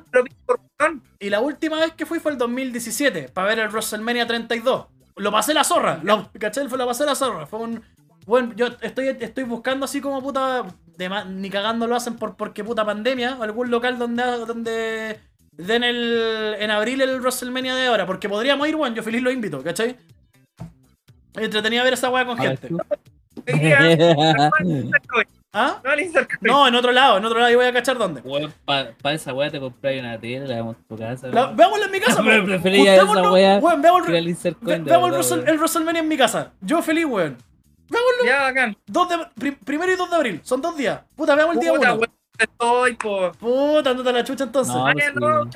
[1.19, 4.85] Y la última vez que fui fue el 2017, para ver el WrestleMania 32.
[5.15, 6.67] Lo pasé la zorra, lo, ¿cachai?
[6.67, 7.47] Fue lo pasé la zorra.
[7.47, 7.81] Fue un.
[8.27, 10.63] Bueno, yo estoy, estoy buscando así como puta.
[10.95, 13.37] de ni cagando lo hacen por porque puta pandemia.
[13.41, 15.19] Algún local donde, donde
[15.51, 16.55] den el.
[16.59, 18.05] en abril el WrestleMania de ahora.
[18.05, 19.97] Porque podríamos ir, bueno, yo feliz lo invito, ¿cachai?
[21.33, 22.75] Entretenido ver esa weá con A ver, gente.
[25.55, 25.79] ¿Ah?
[25.83, 25.91] No,
[26.41, 28.21] No, en otro lado, en otro lado, y voy a cachar dónde.
[28.21, 31.27] Weón, para esa weá te compras una tele, la damos en tu casa.
[31.27, 31.55] La- weón.
[31.57, 32.45] veámoslo en mi casa, po.
[32.45, 34.35] prefería esa weá weón, veamos, el el,
[34.87, 35.57] weón.
[35.59, 36.53] WrestleMania en mi casa.
[36.61, 37.37] Yo feliz, weón.
[38.25, 38.75] Ya, bacán.
[38.87, 41.01] Dos de, pri- primero y 2 de abril, son dos días.
[41.15, 42.01] Puta, veamos el día Puta, uno.
[42.01, 43.31] weón, estoy, po.
[43.33, 44.73] Puta, andate a la chucha entonces.
[44.73, 44.91] No.
[44.91, 45.49] Pues, no.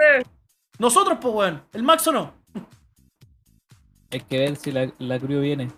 [0.78, 1.64] Nosotros, pues, weón.
[1.74, 2.34] El Max o no.
[4.12, 5.72] Hay que ver si la, la crew viene.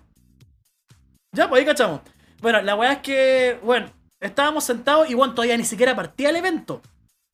[1.31, 2.01] Ya, pues ahí cachamos.
[2.41, 3.87] Bueno, la weá es que, bueno,
[4.19, 6.81] estábamos sentados y, bueno, todavía ni siquiera partía el evento.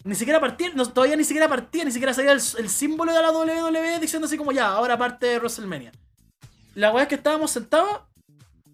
[0.03, 3.21] Ni siquiera partía, no, todavía ni siquiera partía, ni siquiera salía el, el símbolo de
[3.21, 5.91] la WWE diciendo así como ya, ahora parte WrestleMania.
[6.75, 8.01] La weá es que estábamos sentados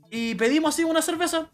[0.10, 1.50] y pedimos así una cerveza.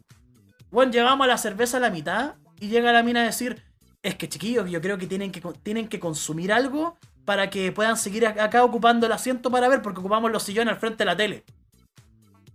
[0.72, 3.62] Bueno, llevamos a la cerveza a la mitad y llega la mina a decir,
[4.02, 7.98] es que chiquillos, yo creo que tienen que, tienen que consumir algo para que puedan
[7.98, 11.06] seguir ac- acá ocupando el asiento para ver, porque ocupamos los sillones al frente de
[11.06, 11.44] la tele.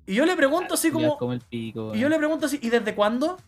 [0.07, 1.17] Y yo le pregunto así como...
[1.19, 1.95] como el pico.
[1.95, 3.39] Y yo le pregunto así, ¿y desde cuándo?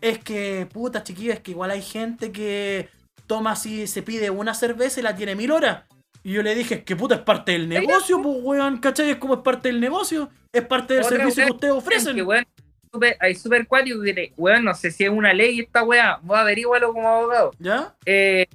[0.00, 2.88] Es que, puta chiquillo, es que igual hay gente que
[3.26, 5.84] toma así, se pide una cerveza y la tiene mil horas.
[6.22, 9.10] Y yo le dije, que puta, es parte del negocio, pues weón, ¿cachai?
[9.10, 12.26] Es como es parte del negocio, es parte del Otra servicio que ustedes Que, ofrecen.
[12.26, 12.44] weón,
[12.92, 16.18] super- hay super cuático que te- weón, no sé si es una ley esta weá,
[16.22, 17.52] vos averígualo como abogado.
[17.60, 17.94] ¿Ya?
[18.04, 18.46] Eh,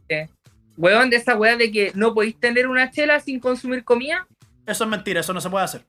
[0.78, 4.28] weón, de esa weá de que no podéis tener una chela sin consumir comida.
[4.66, 5.86] Eso es mentira, eso no se puede hacer.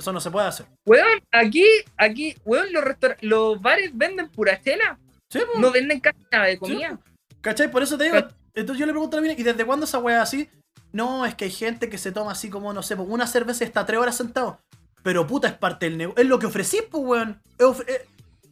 [0.00, 0.66] Eso no se puede hacer.
[0.86, 1.64] Weón, aquí,
[1.96, 4.98] aquí, weón, los, restaur- los bares venden pura chela,
[5.30, 5.58] ¿Sí, pues?
[5.58, 6.98] no venden casi nada de comida.
[7.40, 7.70] ¿Cachai?
[7.70, 8.16] Por eso te digo,
[8.54, 10.48] entonces yo le pregunto a la mina, ¿y desde cuándo esa weá así?
[10.92, 13.66] No, es que hay gente que se toma así como, no sé, una cerveza y
[13.68, 14.58] está tres horas sentado.
[15.02, 16.22] Pero puta, es parte del negocio.
[16.22, 17.40] Es lo que ofrecí, pues, weón.
[17.58, 18.06] Es of- eh,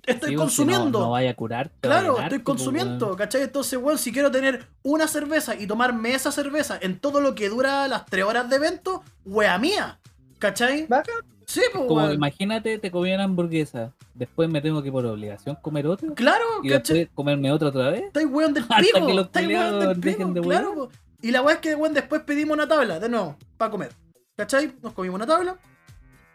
[0.06, 1.00] Estoy Sí, weón, si no- consumiendo.
[1.00, 1.74] No, vaya a curarte.
[1.82, 3.14] Claro, a estoy pues, consumiendo.
[3.14, 3.42] ¿cachai?
[3.42, 7.50] Entonces, weón, si quiero tener una cerveza y tomarme esa cerveza en todo lo que
[7.50, 9.98] dura las tres horas de evento, wea mía,
[10.38, 10.86] ¿cachai?
[10.86, 11.16] Bacán.
[11.50, 13.94] Sí, pues, Como imagínate, te comí una hamburguesa.
[14.12, 16.12] Después me tengo que por obligación comer otra.
[16.14, 16.98] Claro, Y ¿cachai?
[16.98, 18.02] después comerme otra otra vez.
[18.02, 19.06] Estáis weón del Hasta pico.
[19.06, 20.74] que los del dejen de claro.
[20.74, 20.90] po.
[21.22, 23.92] Y la weá es que weón después pedimos una tabla, de nuevo, para comer.
[24.36, 24.74] ¿Cachai?
[24.82, 25.56] Nos comimos una tabla.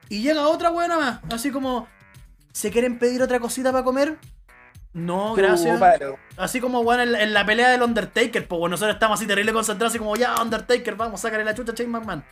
[0.10, 1.20] Y llega otra weona más.
[1.32, 1.88] Así como,
[2.52, 4.18] ¿se quieren pedir otra cosita para comer?
[4.94, 5.80] No, gracias.
[6.38, 9.28] Así como weón en, la- en la pelea del Undertaker, pues bueno, nosotros estamos así
[9.28, 12.24] terrible concentrados, así como ya, Undertaker, vamos, sácale la chucha a Shane McMahon.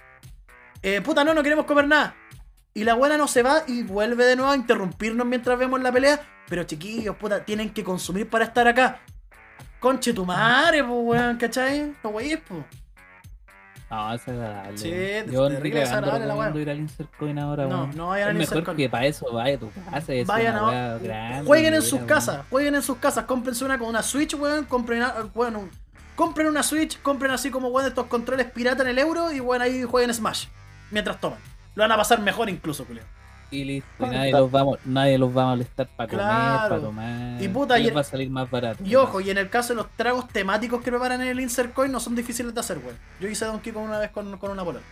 [0.81, 2.15] Eh, puta, no, no queremos comer nada.
[2.73, 5.91] Y la buena no se va y vuelve de nuevo a interrumpirnos mientras vemos la
[5.91, 6.21] pelea.
[6.47, 8.99] Pero chiquillos, puta, tienen que consumir para estar acá.
[9.79, 11.93] Conche tu madre, pues weón, ¿cachai?
[12.03, 12.63] No wey, pues.
[13.89, 14.77] No, es agradable.
[14.77, 15.31] Sí, weón.
[15.31, 16.87] Yo terrible desagradable la ir al
[17.19, 17.97] Coin ahora, No, weón.
[17.97, 20.13] no vayan Es a mejor que para eso vaya a tu casa.
[20.13, 20.97] Es Vayan una a.
[20.97, 22.07] grande, Jueguen en weón, sus weón.
[22.07, 25.71] casas, jueguen en sus casas, cómprense una con una Switch, weón, compren, una- weón, un-
[26.15, 29.61] compren una Switch, compren así como weón estos controles pirata en el euro y weón
[29.61, 30.45] ahí jueguen Smash.
[30.89, 31.39] Mientras toman.
[31.75, 33.03] Lo van a pasar mejor incluso, Julio.
[33.49, 34.05] Y listo.
[34.05, 36.25] Y nadie los, va, nadie los va a molestar para comer,
[36.69, 37.41] para tomar.
[37.41, 38.81] Y puta, y- va a salir más barato.
[38.83, 41.73] Y ojo, y en el caso de los tragos temáticos que preparan en el Insert
[41.73, 42.97] Coin no son difíciles de hacer, weón.
[43.19, 44.85] Yo hice Donkey Kong una vez con, con una polola.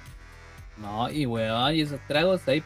[0.78, 2.62] No, y weón, y esos tragos ahí.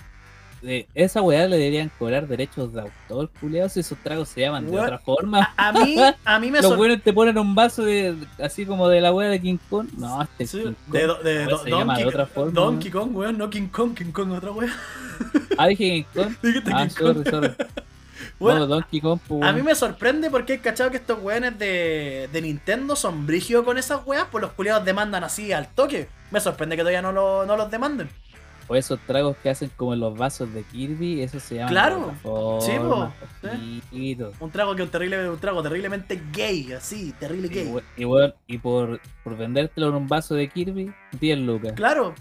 [0.64, 4.72] De esa weá le deberían cobrar derechos de autor, culiao, si esos tragos se llaman
[4.72, 5.54] de otra forma.
[5.58, 5.96] A mí,
[6.26, 9.30] a mí me Los buenos te ponen un vaso de así como de la weá
[9.30, 9.90] de King Kong.
[9.98, 11.22] No, este es Sí, King Kong.
[11.24, 12.52] de llama otra forma.
[12.52, 14.72] Donkey Kong, weón, no King Kong, King Kong, otra weón.
[15.58, 16.34] Ah, dije King Kong.
[16.42, 17.30] Dijiste Ah, King Kong.
[17.30, 17.52] sorry.
[18.40, 21.58] Bueno, no, Donkey Kong, pues, A mí me sorprende porque he cachado que estos weones
[21.60, 26.08] de, de Nintendo son brígidos con esas weas, pues los culiados demandan así al toque.
[26.32, 28.10] Me sorprende que todavía no, lo- no los demanden.
[28.68, 31.70] O esos tragos que hacen como en los vasos de Kirby, eso se llama.
[31.70, 32.14] Claro.
[32.62, 33.14] Sí, forma.
[34.40, 37.76] Un trago que un terrible, un trago terriblemente gay, así, terrible Y, gay.
[37.98, 41.74] y, weón, y por, por vendértelo en un vaso de Kirby, 10 lucas.
[41.74, 42.16] Claro.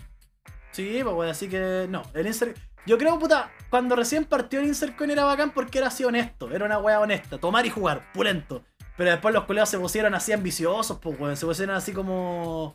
[0.72, 2.02] Sí, pues así que no.
[2.14, 2.56] El insert...
[2.84, 6.50] Yo creo, puta, cuando recién partió el Insert Coin era bacán porque era así honesto,
[6.50, 8.64] era una wea honesta, tomar y jugar, pulento.
[8.96, 12.74] Pero después los culiados se pusieron así ambiciosos, pues weón, se pusieron así como.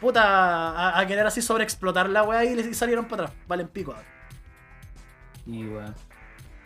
[0.00, 3.38] Puta, a, a querer así sobreexplotar la wea y les y salieron para atrás.
[3.48, 3.92] Valen pico.
[3.92, 4.04] ahora.
[5.46, 5.94] Y bueno.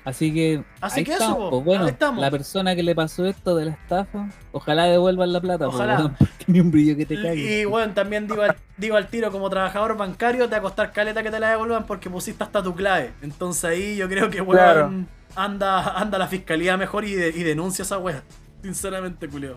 [0.05, 0.65] Así que.
[0.81, 2.21] Así ahí que eso, estamos, pues, bueno, estamos.
[2.21, 5.97] la persona que le pasó esto de la estafa, ojalá devuelvan la plata, po, Ojalá.
[5.99, 7.61] weón, porque ni un brillo que te Y, cague.
[7.61, 10.91] y, bueno, también digo al, digo al tiro, como trabajador bancario, te va a costar
[10.93, 13.13] caleta que te la devuelvan porque pusiste hasta tu clave.
[13.23, 14.93] Entonces ahí yo creo que, weón, Claro.
[15.37, 18.25] anda, anda la fiscalía mejor y, de- y denuncia esa wea.
[18.63, 19.57] Sinceramente, culeo.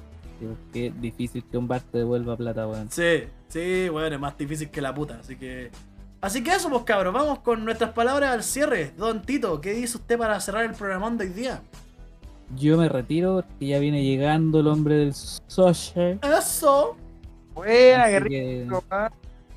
[0.76, 2.92] es difícil que un bar te devuelva plata, weón.
[2.92, 5.72] Sí, sí, weón, es más difícil que la puta, así que.
[6.22, 8.92] Así que eso, pues cabros, vamos con nuestras palabras al cierre.
[8.98, 11.62] Don Tito, ¿qué dice usted para cerrar el programón de hoy día?
[12.56, 16.20] Yo me retiro porque ya viene llegando el hombre del social.
[16.24, 16.96] Eso.
[17.54, 18.66] Buena, qué así rico, que
[18.96, 19.12] weón.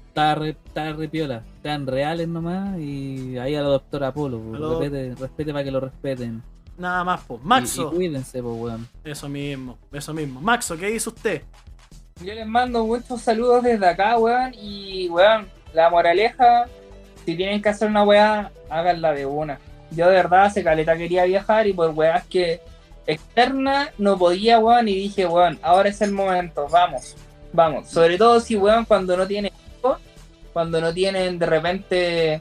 [0.09, 1.43] está re, está re piola.
[1.63, 4.39] Sean reales nomás y ahí a la doctora Polo.
[4.39, 6.43] pues, lo- Respete, respete para que lo respeten.
[6.77, 7.41] Nada más, pues.
[7.41, 7.91] Y- Y, Maxo.
[7.91, 8.89] cuídense, pues, weón.
[9.05, 10.41] Eso mismo, eso mismo.
[10.41, 11.43] Maxo, ¿qué dice usted?
[12.21, 14.53] Yo les mando muchos saludos desde acá, weón.
[14.55, 16.67] Y, weón, la moraleja,
[17.25, 19.59] si tienen que hacer una weá, háganla de una.
[19.93, 22.61] Yo de verdad hace caleta quería viajar y por weas que
[23.07, 24.89] externa no podía, weón.
[24.89, 27.15] Y dije, weón, ahora es el momento, vamos,
[27.53, 27.89] vamos.
[27.89, 29.99] Sobre todo si, weón, cuando no tienen hijos,
[30.53, 32.41] cuando no tienen de repente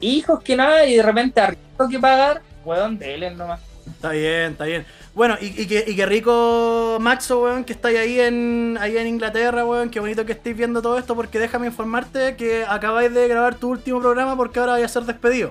[0.00, 3.60] hijos que nada y de repente arriendo que pagar, weón, denle nomás.
[3.86, 4.86] Está bien, está bien.
[5.14, 9.06] Bueno, y, y que, y que rico, Maxo, weón, que estáis ahí en, ahí en
[9.06, 9.90] Inglaterra, weón.
[9.90, 13.68] Qué bonito que estéis viendo todo esto, porque déjame informarte que acabáis de grabar tu
[13.70, 15.50] último programa porque ahora vais a ser despedido.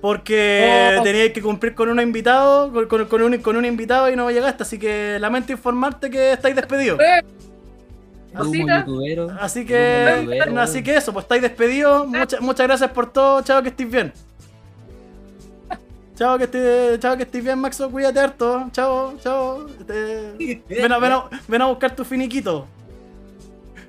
[0.00, 1.02] Porque Oh.
[1.02, 4.30] teníais que cumplir con un invitado, con, con- con un, con un invitado y no
[4.30, 6.98] llegaste, así que lamento informarte que estáis despedidos.
[7.00, 7.22] Eh.
[9.40, 12.06] Así que, así que eso, pues estáis despedidos.
[12.06, 13.42] Muchas, muchas gracias por todo.
[13.42, 14.12] Chao, que estés bien.
[16.20, 17.90] Chao, que estés, chao, que estés bien, Maxo.
[17.90, 18.68] Cuídate harto.
[18.72, 19.64] Chao, chao.
[19.86, 22.66] Te- Ven, a, ven, a, ven a buscar tu finiquito.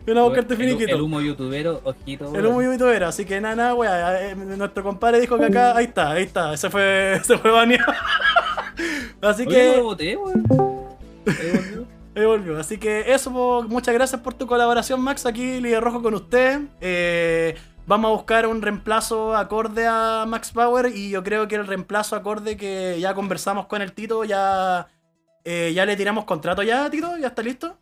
[0.06, 0.96] Ven a buscar tu finiquito.
[0.96, 2.34] El humo youtubero, ojito.
[2.34, 4.30] El humo youtubero, así que nada, nada, weá.
[4.32, 6.54] eh, Nuestro compadre dijo que acá, ahí está, ahí está.
[6.54, 7.92] Ese fue, se fue baneado.
[9.22, 9.78] así Oye, que.
[9.78, 10.46] lo boté, weón.
[11.28, 11.86] Ahí volvió.
[12.16, 12.58] Ahí volvió.
[12.60, 13.30] Así que eso,
[13.68, 16.62] muchas gracias por tu colaboración, Max, aquí Líder Rojo con usted.
[16.80, 17.56] Eh,
[17.92, 22.16] vamos a buscar un reemplazo acorde a Max Power y yo creo que el reemplazo
[22.16, 24.88] acorde que ya conversamos con el Tito, ya,
[25.44, 27.78] eh, ya le tiramos contrato ya, Tito, ya está listo.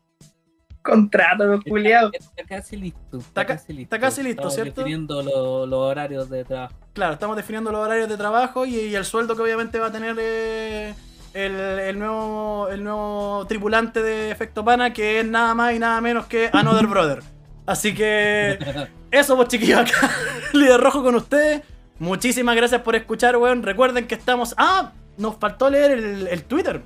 [0.81, 2.11] Contrato, culiados.
[2.14, 3.18] Está casi listo.
[3.19, 3.95] Está Está, ca- casi listo.
[3.95, 4.81] está casi listo, Estamos ¿cierto?
[4.81, 6.73] definiendo lo- los horarios de trabajo.
[6.94, 9.91] Claro, estamos definiendo los horarios de trabajo y, y el sueldo que obviamente va a
[9.91, 10.95] tener eh,
[11.36, 16.02] el, el nuevo, el nuevo tripulante de Efecto Pana, que es nada más y nada
[16.02, 17.19] menos que Another Brother.
[17.68, 18.57] Así que
[19.11, 20.10] eso, pues chiquillos, acá,
[20.53, 21.61] líder rojo con ustedes.
[21.99, 23.64] Muchísimas gracias por escuchar, weón.
[23.64, 24.53] Recuerden que estamos.
[24.57, 24.94] ¡Ah!
[25.18, 26.81] Nos faltó leer el, el Twitter.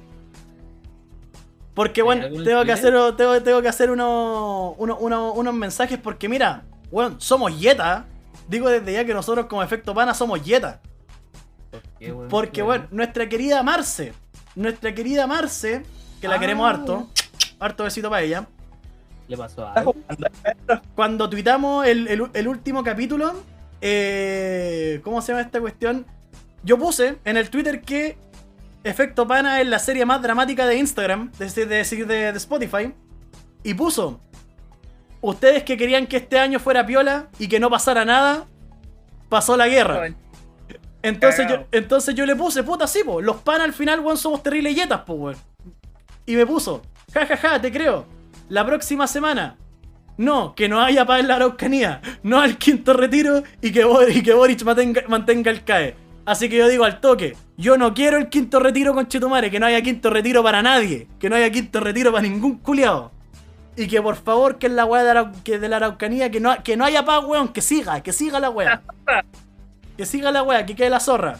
[1.75, 5.99] Porque, ¿Hay bueno, tengo que, hacer, tengo, tengo que hacer uno- uno- uno- unos mensajes.
[5.99, 8.05] Porque, mira, weón, somos yeta.
[8.47, 10.81] Digo desde ya que nosotros, como efecto pana, somos yeta.
[11.71, 12.29] ¿Por qué, weón?
[12.29, 14.13] Porque, bueno, nuestra querida Marce,
[14.55, 15.83] nuestra querida Marce,
[16.21, 17.07] que la Ah, queremos harto,
[17.59, 18.47] harto besito para ella.
[19.33, 19.95] Le pasó algo.
[20.93, 23.33] Cuando tuitamos el, el- el último capítulo,
[23.81, 26.05] eh, ¿cómo se llama esta cuestión?
[26.63, 28.15] Yo puse en el Twitter que
[28.83, 32.37] Efecto Pana es la serie más dramática de Instagram, es decir, de, decir, de, de
[32.37, 32.93] Spotify,
[33.63, 34.19] y puso,
[35.21, 38.45] ustedes que querían que este año fuera piola y que no pasara nada,
[39.29, 39.95] pasó la guerra.
[41.01, 44.43] Entonces yo, entonces yo le puse, puta, sí, po, los panas al final, weón, somos
[44.43, 45.37] terribles yetas, po, weón.
[46.27, 48.05] Y me puso, jajaja, ja, ja, te creo.
[48.49, 49.57] La próxima semana,
[50.17, 54.21] no, que no haya paz en la Araucanía, no al quinto retiro y que, y
[54.21, 55.95] que Boric mantenga, mantenga el CAE.
[56.25, 59.59] Así que yo digo al toque, yo no quiero el quinto retiro con Chetumare, que
[59.59, 63.11] no haya quinto retiro para nadie, que no haya quinto retiro para ningún culiao.
[63.75, 66.39] Y que por favor, que en la weá de, Arau- que de la Araucanía, que
[66.39, 68.81] no, que no haya paz, weón, que siga, que siga la weá.
[69.97, 71.37] Que siga la weá, que quede la zorra.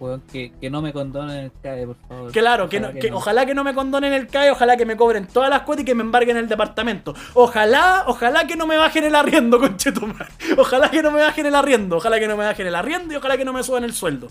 [0.00, 2.32] Weón, que, que no me condonen el CAE, por favor.
[2.32, 4.96] Claro, que, Ojalá no- que ojalá que no me condonen el CAE, ojalá que me
[4.96, 7.14] cobren todas las cuotas y que me embarguen el departamento.
[7.34, 10.28] Ojalá, ojalá que no me bajen el arriendo, conchetumar.
[10.56, 13.16] Ojalá que no me bajen el arriendo, ojalá que no me bajen el arriendo y
[13.16, 14.28] ojalá que no me suban el sueldo.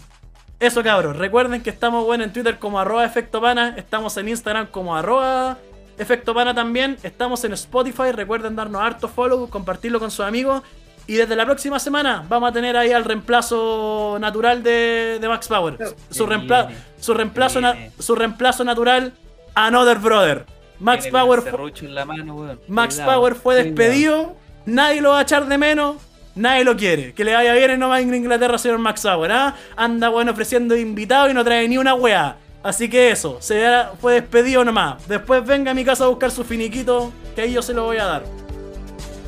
[0.60, 4.68] Eso cabros, recuerden que estamos bueno en Twitter como arroba efecto pana, estamos en Instagram
[4.68, 5.58] como arroba
[6.00, 10.64] efecto pana también, estamos en Spotify, recuerden darnos harto follow, compartirlo con sus amigos.
[11.08, 15.48] Y desde la próxima semana vamos a tener ahí al reemplazo natural de, de Max
[15.48, 15.78] Power.
[16.10, 17.60] Su, reempla- viene, su, reemplazo
[18.00, 19.14] su reemplazo natural,
[19.56, 20.46] Another Brother.
[20.80, 22.60] Max Tiene Power, el fu- serrucho en la mano, weón.
[22.68, 23.64] Max Cuidado, Power fue cuidado.
[23.76, 24.36] despedido,
[24.66, 25.96] nadie lo va a echar de menos,
[26.36, 27.14] nadie lo quiere.
[27.14, 29.56] Que le vaya bien en Nueva Inglaterra, señor Max Power, ¿ah?
[29.76, 32.36] Anda, bueno, ofreciendo invitado y no trae ni una wea.
[32.62, 35.08] Así que eso, se da- fue despedido nomás.
[35.08, 37.98] Después venga a mi casa a buscar su finiquito, que ahí yo se lo voy
[37.98, 38.24] a dar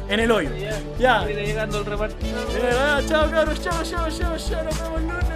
[0.09, 0.49] en el hoyo.
[0.99, 1.25] Ya.
[2.77, 5.29] Ah, chao, cabros, chao, chao, chao, chao, nos vemos el lunes.